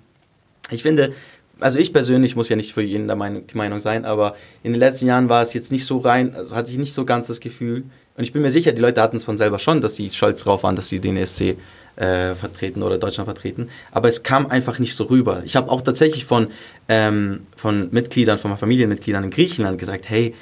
Ich 0.70 0.84
finde, 0.84 1.13
also 1.60 1.80
ich 1.80 1.94
persönlich 1.94 2.36
muss 2.36 2.50
ja 2.50 2.56
nicht 2.56 2.74
für 2.74 2.82
jeden 2.82 3.08
der 3.08 3.15
Meinung, 3.15 3.48
die 3.48 3.56
Meinung 3.56 3.80
sein, 3.80 4.04
aber 4.04 4.36
in 4.63 4.74
den 4.74 4.80
letzten 4.80 5.08
Jahren 5.08 5.30
war 5.30 5.41
es 5.41 5.54
jetzt 5.54 5.72
nicht 5.72 5.86
so 5.86 6.00
rein, 6.00 6.36
also 6.36 6.56
hatte 6.56 6.72
ich 6.72 6.78
nicht 6.78 6.94
so 6.94 7.06
ganz 7.06 7.28
das 7.28 7.39
Gefühl. 7.39 7.84
Und 8.17 8.24
ich 8.24 8.34
bin 8.34 8.41
mir 8.41 8.52
sicher, 8.52 8.74
die 8.74 8.82
Leute 8.82 9.02
hatten 9.02 9.15
es 9.15 9.24
von 9.24 9.38
selber 9.38 9.58
schon, 9.58 9.80
dass 9.80 9.96
sie 9.96 10.10
stolz 10.10 10.44
drauf 10.44 10.63
waren, 10.63 10.76
dass 10.76 10.89
sie 10.89 11.00
den 11.00 11.15
ESC 11.15 11.56
äh, 11.96 12.36
vertreten 12.36 12.84
oder 12.84 12.98
Deutschland 12.98 13.28
vertreten. 13.28 13.70
Aber 13.92 14.08
es 14.08 14.24
kam 14.24 14.48
einfach 14.48 14.80
nicht 14.80 14.96
so 14.96 15.06
rüber. 15.06 15.44
Ich 15.46 15.56
habe 15.56 15.72
auch 15.72 15.82
tatsächlich 15.82 16.26
von, 16.26 16.48
ähm, 16.88 17.48
von 17.56 17.90
Mitgliedern, 17.92 18.38
von 18.38 18.56
Familienmitgliedern 18.58 19.24
in 19.24 19.30
Griechenland 19.30 19.78
gesagt, 19.78 20.10
hey, 20.10 20.34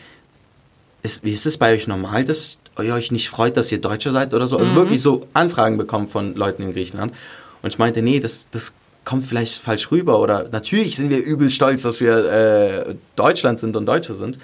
ist, 1.01 1.23
wie 1.23 1.31
ist 1.31 1.45
es 1.45 1.57
bei 1.57 1.73
euch 1.73 1.87
normal, 1.87 2.25
dass 2.25 2.59
ihr 2.81 2.93
euch 2.93 3.11
nicht 3.11 3.29
freut, 3.29 3.57
dass 3.57 3.71
ihr 3.71 3.79
Deutsche 3.79 4.11
seid 4.11 4.33
oder 4.33 4.47
so? 4.47 4.57
Also 4.57 4.71
mhm. 4.71 4.75
wirklich 4.75 5.01
so 5.01 5.27
Anfragen 5.33 5.77
bekommen 5.77 6.07
von 6.07 6.35
Leuten 6.35 6.63
in 6.63 6.73
Griechenland. 6.73 7.13
Und 7.61 7.69
ich 7.69 7.79
meinte, 7.79 8.01
nee, 8.01 8.19
das, 8.19 8.49
das 8.51 8.73
kommt 9.05 9.23
vielleicht 9.23 9.55
falsch 9.55 9.91
rüber. 9.91 10.19
Oder 10.19 10.49
natürlich 10.51 10.95
sind 10.95 11.09
wir 11.09 11.23
übel 11.23 11.49
stolz, 11.49 11.81
dass 11.81 11.99
wir 11.99 12.87
äh, 12.89 12.95
Deutschland 13.15 13.59
sind 13.59 13.75
und 13.75 13.85
Deutsche 13.85 14.13
sind 14.13 14.39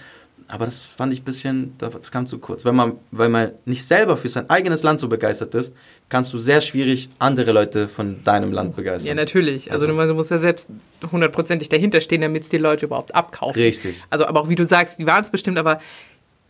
aber 0.48 0.66
das 0.66 0.86
fand 0.86 1.12
ich 1.12 1.22
ein 1.22 1.26
bisschen, 1.26 1.74
das 1.78 2.12
kam 2.12 2.28
zu 2.28 2.38
kurz. 2.38 2.66
Wenn 2.66 2.76
man, 2.76 2.94
weil 3.12 3.30
man 3.30 3.52
nicht 3.66 3.84
selber 3.86 4.16
für 4.16 4.30
sein 4.30 4.50
eigenes 4.50 4.84
Land 4.84 5.00
so 5.00 5.08
begeistert 5.08 5.56
ist, 5.56 5.76
kannst 6.08 6.34
du 6.34 6.40
sehr 6.40 6.62
schwierig 6.62 7.10
andere 7.18 7.52
Leute 7.52 7.88
von 7.88 8.24
deinem 8.24 8.52
Land 8.52 8.76
begeistern. 8.76 9.10
Ja, 9.10 9.16
natürlich. 9.16 9.72
Also, 9.72 9.88
also 9.88 10.08
du 10.08 10.14
musst 10.14 10.32
ja 10.32 10.38
selbst 10.38 10.70
hundertprozentig 11.12 11.70
dahinter 11.70 12.00
stehen, 12.00 12.22
damit 12.22 12.44
es 12.44 12.50
die 12.50 12.58
Leute 12.58 12.86
überhaupt 12.86 13.16
abkaufen. 13.16 13.60
Richtig. 13.60 14.04
Also, 14.10 14.26
aber 14.28 14.42
auch 14.42 14.50
wie 14.50 14.56
du 14.56 14.66
sagst, 14.66 15.00
die 15.00 15.08
waren 15.08 15.24
es 15.24 15.32
bestimmt, 15.32 15.58
aber 15.58 15.80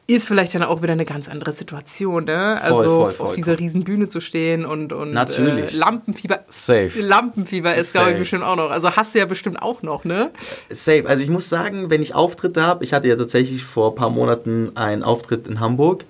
ist 0.07 0.27
vielleicht 0.27 0.53
dann 0.53 0.61
auch 0.61 0.83
wieder 0.83 0.93
eine 0.93 1.05
ganz 1.05 1.27
andere 1.27 1.51
Situation, 1.51 2.25
ne? 2.25 2.61
Also 2.61 2.75
voll, 2.75 2.85
voll, 2.85 3.13
voll, 3.13 3.27
auf 3.27 3.31
dieser 3.33 3.57
riesen 3.57 3.83
Bühne 3.83 4.07
zu 4.07 4.21
stehen 4.21 4.63
und, 4.63 4.93
und 4.93 5.13
Natürlich. 5.13 5.73
Äh, 5.73 5.77
Lampenfieber. 5.77 6.41
Safe. 6.47 6.91
Lampenfieber 6.99 7.73
ist, 7.75 7.93
glaube 7.93 8.11
ich, 8.11 8.19
bestimmt 8.19 8.43
auch 8.43 8.55
noch. 8.55 8.69
Also 8.69 8.95
hast 8.95 9.15
du 9.15 9.19
ja 9.19 9.25
bestimmt 9.25 9.59
auch 9.61 9.81
noch, 9.81 10.05
ne? 10.05 10.29
Safe. 10.69 11.05
Also 11.07 11.23
ich 11.23 11.29
muss 11.29 11.49
sagen, 11.49 11.89
wenn 11.89 12.03
ich 12.03 12.13
Auftritte 12.13 12.61
habe, 12.61 12.83
ich 12.83 12.93
hatte 12.93 13.07
ja 13.07 13.15
tatsächlich 13.15 13.63
vor 13.63 13.91
ein 13.91 13.95
paar 13.95 14.11
Monaten 14.11 14.71
einen 14.75 15.01
Auftritt 15.01 15.47
in 15.47 15.59
Hamburg. 15.59 16.05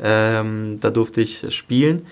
Ähm, 0.00 0.78
da 0.80 0.90
durfte 0.90 1.20
ich 1.20 1.44
spielen. 1.52 2.06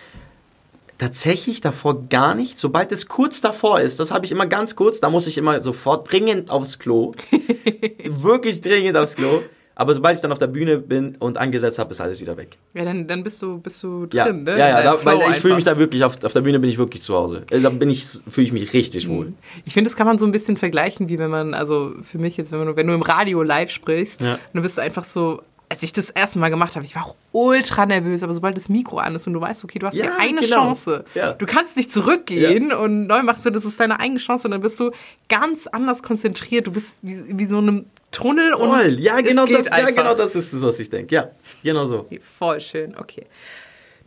Tatsächlich 0.98 1.60
davor 1.60 2.08
gar 2.08 2.34
nicht. 2.34 2.58
Sobald 2.58 2.90
es 2.90 3.06
kurz 3.06 3.40
davor 3.40 3.80
ist, 3.80 4.00
das 4.00 4.10
habe 4.10 4.26
ich 4.26 4.32
immer 4.32 4.46
ganz 4.46 4.74
kurz, 4.74 4.98
da 4.98 5.08
muss 5.08 5.28
ich 5.28 5.38
immer 5.38 5.60
sofort 5.60 6.10
dringend 6.10 6.50
aufs 6.50 6.80
Klo. 6.80 7.12
Wirklich 8.04 8.60
dringend 8.60 8.96
aufs 8.96 9.14
Klo. 9.14 9.42
Aber 9.80 9.94
sobald 9.94 10.16
ich 10.16 10.20
dann 10.20 10.32
auf 10.32 10.38
der 10.38 10.48
Bühne 10.48 10.78
bin 10.78 11.14
und 11.20 11.38
angesetzt 11.38 11.78
habe, 11.78 11.92
ist 11.92 12.00
alles 12.00 12.20
wieder 12.20 12.36
weg. 12.36 12.58
Ja, 12.74 12.84
dann, 12.84 13.06
dann 13.06 13.22
bist 13.22 13.40
du 13.40 13.58
bist 13.58 13.80
du 13.84 14.06
drin, 14.06 14.18
ja, 14.18 14.32
ne? 14.32 14.50
Ja, 14.58 14.68
ja, 14.70 14.82
da, 14.82 15.04
weil 15.04 15.30
ich 15.30 15.36
fühle 15.36 15.54
mich 15.54 15.64
da 15.64 15.78
wirklich 15.78 16.02
auf, 16.02 16.22
auf 16.24 16.32
der 16.32 16.40
Bühne 16.40 16.58
bin 16.58 16.68
ich 16.68 16.78
wirklich 16.78 17.00
zu 17.00 17.14
Hause. 17.14 17.44
Äh, 17.48 17.60
da 17.60 17.70
bin 17.70 17.88
ich 17.88 18.04
fühle 18.04 18.44
ich 18.44 18.52
mich 18.52 18.72
richtig 18.72 19.06
mhm. 19.06 19.16
wohl. 19.16 19.32
Ich 19.66 19.74
finde, 19.74 19.88
das 19.88 19.96
kann 19.96 20.08
man 20.08 20.18
so 20.18 20.26
ein 20.26 20.32
bisschen 20.32 20.56
vergleichen, 20.56 21.08
wie 21.08 21.20
wenn 21.20 21.30
man 21.30 21.54
also 21.54 21.92
für 22.02 22.18
mich 22.18 22.36
jetzt, 22.36 22.50
wenn 22.50 22.58
man 22.58 22.74
wenn 22.74 22.88
du 22.88 22.92
im 22.92 23.02
Radio 23.02 23.40
live 23.44 23.70
sprichst, 23.70 24.20
ja. 24.20 24.40
dann 24.52 24.62
bist 24.62 24.78
du 24.78 24.82
einfach 24.82 25.04
so 25.04 25.42
als 25.70 25.82
ich 25.82 25.92
das 25.92 26.10
erste 26.10 26.38
Mal 26.38 26.48
gemacht 26.48 26.76
habe, 26.76 26.84
ich 26.84 26.94
war 26.94 27.04
auch 27.04 27.14
ultra 27.32 27.84
nervös, 27.84 28.22
aber 28.22 28.32
sobald 28.32 28.56
das 28.56 28.68
Mikro 28.68 28.98
an 28.98 29.14
ist 29.14 29.26
und 29.26 29.34
du 29.34 29.40
weißt, 29.40 29.64
okay, 29.64 29.78
du 29.78 29.86
hast 29.86 29.94
ja, 29.94 30.04
hier 30.04 30.18
eine 30.18 30.40
genau. 30.40 30.56
Chance, 30.56 31.04
ja. 31.14 31.32
du 31.32 31.46
kannst 31.46 31.76
nicht 31.76 31.92
zurückgehen 31.92 32.70
ja. 32.70 32.78
und 32.78 33.06
neu 33.06 33.22
machst 33.22 33.44
du, 33.44 33.50
das 33.50 33.64
ist 33.64 33.78
deine 33.78 34.00
eigene 34.00 34.18
Chance 34.18 34.48
und 34.48 34.52
dann 34.52 34.62
bist 34.62 34.80
du 34.80 34.90
ganz 35.28 35.66
anders 35.66 36.02
konzentriert, 36.02 36.66
du 36.66 36.72
bist 36.72 37.00
wie, 37.02 37.38
wie 37.38 37.44
so 37.44 37.58
einem 37.58 37.86
Tunnel 38.10 38.52
Voll. 38.52 38.68
und 38.68 38.98
ja 38.98 39.20
genau, 39.20 39.44
das, 39.44 39.66
ja, 39.66 39.90
genau 39.90 40.14
das 40.14 40.34
ist 40.34 40.52
das, 40.52 40.62
was 40.62 40.80
ich 40.80 40.88
denke, 40.88 41.14
ja, 41.14 41.30
genau 41.62 41.84
so. 41.84 42.08
Voll 42.38 42.60
schön, 42.60 42.96
okay. 42.96 43.26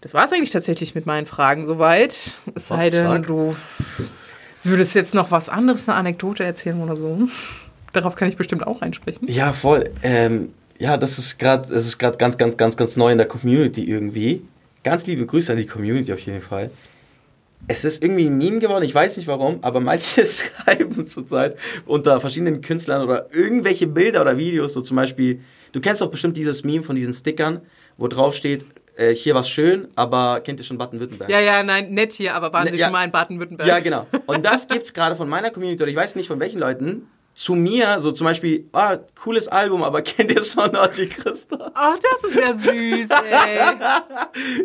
Das 0.01 0.15
war 0.15 0.25
es 0.25 0.31
eigentlich 0.31 0.49
tatsächlich 0.49 0.95
mit 0.95 1.05
meinen 1.05 1.27
Fragen 1.27 1.65
soweit, 1.65 2.39
es 2.55 2.67
sei 2.67 2.89
denn, 2.89 3.21
du 3.21 3.55
würdest 4.63 4.95
jetzt 4.95 5.13
noch 5.13 5.29
was 5.29 5.47
anderes, 5.47 5.87
eine 5.87 5.95
Anekdote 5.95 6.43
erzählen 6.43 6.81
oder 6.81 6.97
so. 6.97 7.27
Darauf 7.93 8.15
kann 8.15 8.29
ich 8.29 8.37
bestimmt 8.37 8.65
auch 8.65 8.81
einsprechen. 8.81 9.27
Ja, 9.27 9.53
voll. 9.53 9.91
Ähm, 10.01 10.53
ja, 10.81 10.97
das 10.97 11.19
ist 11.19 11.37
gerade, 11.37 11.69
das 11.71 11.85
ist 11.85 11.99
gerade 11.99 12.17
ganz, 12.17 12.39
ganz, 12.39 12.57
ganz, 12.57 12.75
ganz 12.75 12.97
neu 12.97 13.11
in 13.11 13.19
der 13.19 13.27
Community 13.27 13.83
irgendwie. 13.83 14.41
Ganz 14.83 15.05
liebe 15.05 15.27
Grüße 15.27 15.51
an 15.51 15.59
die 15.59 15.67
Community 15.67 16.11
auf 16.11 16.19
jeden 16.21 16.41
Fall. 16.41 16.71
Es 17.67 17.85
ist 17.85 18.01
irgendwie 18.01 18.25
ein 18.25 18.35
Meme 18.39 18.57
geworden, 18.57 18.83
ich 18.83 18.95
weiß 18.95 19.17
nicht 19.17 19.27
warum, 19.27 19.59
aber 19.61 19.79
manche 19.79 20.25
schreiben 20.25 21.05
zurzeit 21.05 21.55
unter 21.85 22.19
verschiedenen 22.19 22.61
Künstlern 22.61 23.03
oder 23.03 23.31
irgendwelche 23.31 23.85
Bilder 23.85 24.21
oder 24.21 24.39
Videos, 24.39 24.73
so 24.73 24.81
zum 24.81 24.97
Beispiel, 24.97 25.41
du 25.71 25.81
kennst 25.81 26.01
doch 26.01 26.09
bestimmt 26.09 26.35
dieses 26.35 26.63
Meme 26.63 26.81
von 26.81 26.95
diesen 26.95 27.13
Stickern, 27.13 27.61
wo 27.97 28.07
drauf 28.07 28.33
steht, 28.33 28.65
äh, 28.95 29.13
hier 29.13 29.35
war's 29.35 29.49
schön, 29.49 29.87
aber 29.95 30.39
kennt 30.39 30.59
ihr 30.59 30.63
schon 30.63 30.79
Baden-Württemberg? 30.79 31.29
Ja, 31.29 31.39
ja, 31.39 31.61
nein, 31.61 31.93
nett 31.93 32.11
hier, 32.11 32.33
aber 32.33 32.51
waren 32.53 32.65
Ne, 32.65 32.71
Sie 32.71 32.77
ja. 32.77 32.87
schon 32.87 32.93
mal 32.93 33.05
in 33.05 33.11
Baden-Württemberg? 33.11 33.67
Ja, 33.67 33.77
genau. 33.77 34.07
Und 34.25 34.43
das 34.43 34.67
gibt's 34.67 34.91
gerade 34.91 35.15
von 35.15 35.29
meiner 35.29 35.51
Community, 35.51 35.83
oder 35.83 35.91
ich 35.91 35.97
weiß 35.97 36.15
nicht 36.15 36.27
von 36.27 36.39
welchen 36.39 36.59
Leuten, 36.59 37.03
zu 37.33 37.55
mir, 37.55 37.99
so 37.99 38.11
zum 38.11 38.25
Beispiel, 38.25 38.65
ah, 38.73 38.97
cooles 39.21 39.47
Album, 39.47 39.83
aber 39.83 40.01
kennt 40.03 40.31
ihr 40.31 40.43
schon 40.43 40.75
Orgy 40.75 41.05
Christoph? 41.05 41.71
Ach, 41.73 41.95
das 41.97 42.31
ist 42.31 42.39
ja 42.39 42.53
süß, 42.53 43.09
ey. 43.25 43.59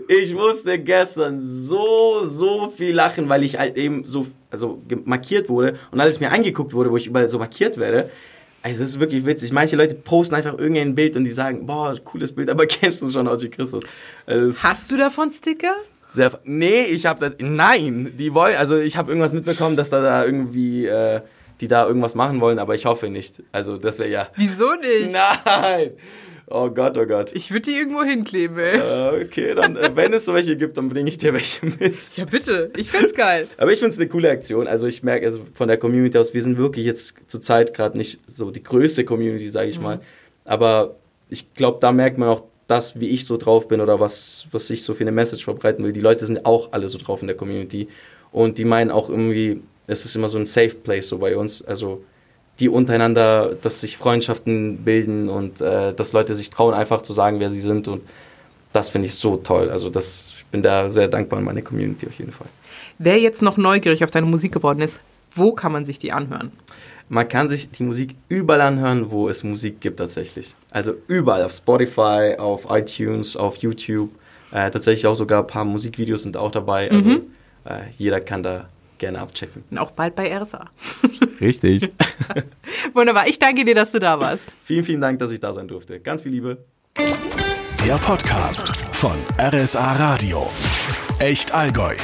Ich 0.23 0.35
musste 0.35 0.79
gestern 0.79 1.41
so, 1.43 2.25
so 2.25 2.73
viel 2.77 2.95
lachen, 2.95 3.29
weil 3.29 3.45
ich 3.45 3.59
halt 3.59 3.77
eben 3.77 4.05
so, 4.05 4.27
also 4.51 4.83
markiert 5.05 5.49
wurde 5.49 5.79
und 5.91 6.01
alles 6.01 6.21
mir 6.21 6.33
angeguckt 6.33 6.73
wurde, 6.75 6.91
wo 6.91 6.97
ich 6.97 7.07
überall 7.07 7.29
so 7.29 7.39
markiert 7.39 7.79
werde. 7.79 8.11
Also 8.63 8.81
das 8.81 8.91
ist 8.91 9.01
wirklich 9.01 9.25
witzig. 9.25 9.53
Manche 9.53 9.77
Leute 9.77 9.95
posten 9.95 10.35
einfach 10.35 10.59
irgendein 10.59 10.95
Bild 10.97 11.15
und 11.17 11.25
die 11.25 11.31
sagen, 11.31 11.67
boah, 11.67 11.95
cooles 12.05 12.35
Bild, 12.35 12.51
aber 12.51 12.67
kennst 12.67 13.01
du 13.01 13.11
schon 13.11 13.29
Orgy 13.29 13.49
Christus? 13.49 13.85
Also 14.27 14.49
es 14.49 14.63
Hast 14.63 14.91
du 14.91 14.97
davon 14.97 15.31
Sticker? 15.31 15.77
sehr, 16.17 16.41
nee, 16.45 16.85
ich 16.85 17.07
habe 17.07 17.21
das. 17.21 17.37
Nein, 17.41 18.13
die 18.19 18.35
wollen. 18.35 18.57
Also 18.57 18.77
ich 18.77 18.97
habe 18.97 19.11
irgendwas 19.11 19.33
mitbekommen, 19.33 19.77
dass 19.77 19.91
da, 19.91 20.01
da 20.01 20.25
irgendwie, 20.25 20.87
äh, 20.87 21.21
die 21.61 21.69
da 21.69 21.87
irgendwas 21.87 22.15
machen 22.15 22.41
wollen, 22.41 22.59
aber 22.59 22.75
ich 22.75 22.87
hoffe 22.87 23.09
nicht. 23.09 23.43
Also 23.53 23.79
das 23.79 23.99
wäre 23.99 24.11
ja. 24.11 24.29
Wieso 24.37 24.75
nicht? 24.75 25.13
Nein. 25.13 25.93
Oh 26.49 26.71
Gott, 26.71 26.97
oh 26.97 27.07
Gott. 27.07 27.33
Ich 27.35 27.51
würde 27.51 27.71
die 27.71 27.77
irgendwo 27.77 28.05
hinkleben, 28.05 28.57
ey. 28.59 28.79
Äh, 28.79 29.25
okay, 29.25 29.55
dann, 29.55 29.77
äh, 29.77 29.91
wenn 29.95 30.13
es 30.13 30.27
so 30.27 30.35
welche 30.35 30.57
gibt, 30.57 30.77
dann 30.77 30.89
bringe 30.89 31.09
ich 31.09 31.19
dir 31.19 31.35
welche 31.35 31.67
mit. 31.67 32.17
Ja, 32.17 32.25
bitte. 32.25 32.71
Ich 32.77 32.89
find's 32.89 33.15
geil. 33.15 33.49
Aber 33.57 33.73
ich 33.73 33.81
finde 33.81 33.95
es 33.95 33.99
eine 33.99 34.09
coole 34.09 34.31
Aktion. 34.31 34.69
Also 34.69 34.87
ich 34.87 35.03
merke 35.03 35.27
also 35.27 35.41
von 35.55 35.67
der 35.67 35.77
Community 35.77 36.17
aus, 36.19 36.35
wir 36.35 36.43
sind 36.43 36.57
wirklich 36.57 36.87
jetzt 36.87 37.15
zur 37.27 37.43
Zeit 37.43 37.75
gerade 37.75 37.99
nicht 37.99 38.21
so 38.29 38.53
die 38.53 38.63
größte 38.63 39.05
Community, 39.05 39.49
sage 39.49 39.71
ich 39.71 39.81
mal. 39.81 40.01
Aber 40.45 40.95
ich 41.29 41.53
glaube, 41.55 41.79
da 41.81 41.91
merkt 41.91 42.17
man 42.17 42.29
auch 42.29 42.45
das, 42.69 42.99
wie 43.01 43.09
ich 43.09 43.27
so 43.27 43.37
drauf 43.37 43.67
bin 43.67 43.81
oder 43.81 43.99
was, 43.99 44.47
was 44.53 44.71
ich 44.71 44.85
so 44.85 44.95
für 44.95 45.03
eine 45.03 45.13
Message 45.13 45.45
verbreiten 45.45 45.85
will. 45.85 45.93
Die 45.93 46.01
Leute 46.01 46.27
sind 46.27 46.47
auch 46.47 46.73
alle 46.73 46.89
so 46.89 46.99
drauf 46.99 47.23
in 47.23 47.27
der 47.27 47.37
Community. 47.37 47.89
Und 48.31 48.59
die 48.59 48.65
meinen 48.65 48.93
auch 48.93 49.11
irgendwie, 49.11 49.63
es 49.87 50.05
ist 50.05 50.15
immer 50.17 50.29
so 50.29 50.39
ein 50.39 50.47
Safe 50.47 50.71
Place 50.75 51.09
so 51.09 51.19
bei 51.19 51.37
uns. 51.37 51.63
Also 51.65 52.03
die 52.59 52.69
untereinander, 52.69 53.55
dass 53.61 53.81
sich 53.83 53.97
Freundschaften 53.97 54.79
bilden 54.79 55.29
und 55.29 55.61
äh, 55.61 55.93
dass 55.95 56.13
Leute 56.13 56.35
sich 56.35 56.51
trauen, 56.51 56.75
einfach 56.75 57.03
zu 57.03 57.13
sagen, 57.13 57.39
wer 57.41 57.51
sie 57.51 57.61
sind. 57.61 57.87
Und 57.89 58.03
das 58.73 58.89
finde 58.89 59.07
ich 59.07 59.15
so 59.15 59.37
toll. 59.37 59.71
Also 59.71 59.91
das, 59.91 60.33
ich 60.39 60.47
bin 60.47 60.63
da 60.63 60.89
sehr 60.89 61.09
dankbar 61.09 61.39
an 61.39 61.45
meine 61.45 61.63
Community 61.63 62.07
auf 62.07 62.15
jeden 62.15 62.33
Fall. 62.33 62.49
Wer 62.99 63.19
jetzt 63.19 63.43
noch 63.43 63.57
neugierig 63.59 64.03
auf 64.03 64.11
deine 64.11 64.27
Musik 64.27 64.53
geworden 64.53 64.81
ist, 64.81 65.01
wo 65.35 65.53
kann 65.53 65.73
man 65.73 65.85
sich 65.85 65.99
die 65.99 66.13
anhören? 66.13 66.51
Man 67.09 67.29
kann 67.29 67.49
sich 67.49 67.71
die 67.71 67.83
Musik 67.85 68.17
überall 68.29 68.63
anhören, 68.63 69.11
wo 69.11 69.29
es 69.29 69.45
Musik 69.45 69.81
gibt 69.81 69.99
tatsächlich. 69.99 70.55
Also 70.71 70.95
überall, 71.07 71.45
auf 71.45 71.53
Spotify, 71.53 72.35
auf 72.39 72.67
iTunes, 72.71 73.37
auf 73.37 73.59
YouTube. 73.59 74.11
Äh, 74.51 74.71
tatsächlich 74.71 75.07
auch 75.07 75.15
sogar 75.15 75.43
ein 75.43 75.47
paar 75.47 75.65
Musikvideos 75.65 76.23
sind 76.23 76.37
auch 76.37 76.51
dabei. 76.51 76.91
Also 76.91 77.11
Mhm. 77.11 77.23
äh, 77.65 77.81
jeder 77.99 78.21
kann 78.21 78.43
da 78.43 78.69
gerne 78.99 79.21
abchecken. 79.21 79.65
Und 79.71 79.79
auch 79.79 79.91
bald 79.91 80.15
bei 80.17 80.37
RSA. 80.37 80.71
Richtig. 81.41 81.91
Wunderbar. 82.95 83.29
Ich 83.29 83.39
danke 83.39 83.65
dir, 83.65 83.75
dass 83.75 83.93
du 83.93 83.99
da 83.99 84.19
warst. 84.21 84.49
vielen, 84.63 84.85
vielen 84.85 85.01
Dank, 85.01 85.19
dass 85.19 85.31
ich 85.31 85.41
da 85.41 85.53
sein 85.53 85.69
durfte. 85.69 86.01
Ganz 86.01 86.23
viel 86.23 86.33
Liebe. 86.33 86.65
Der 87.87 87.97
Podcast 87.99 88.75
von 88.95 89.17
RSA 89.39 89.93
Radio. 89.93 90.49
Echt 91.19 91.53
Allgäu. 91.55 91.95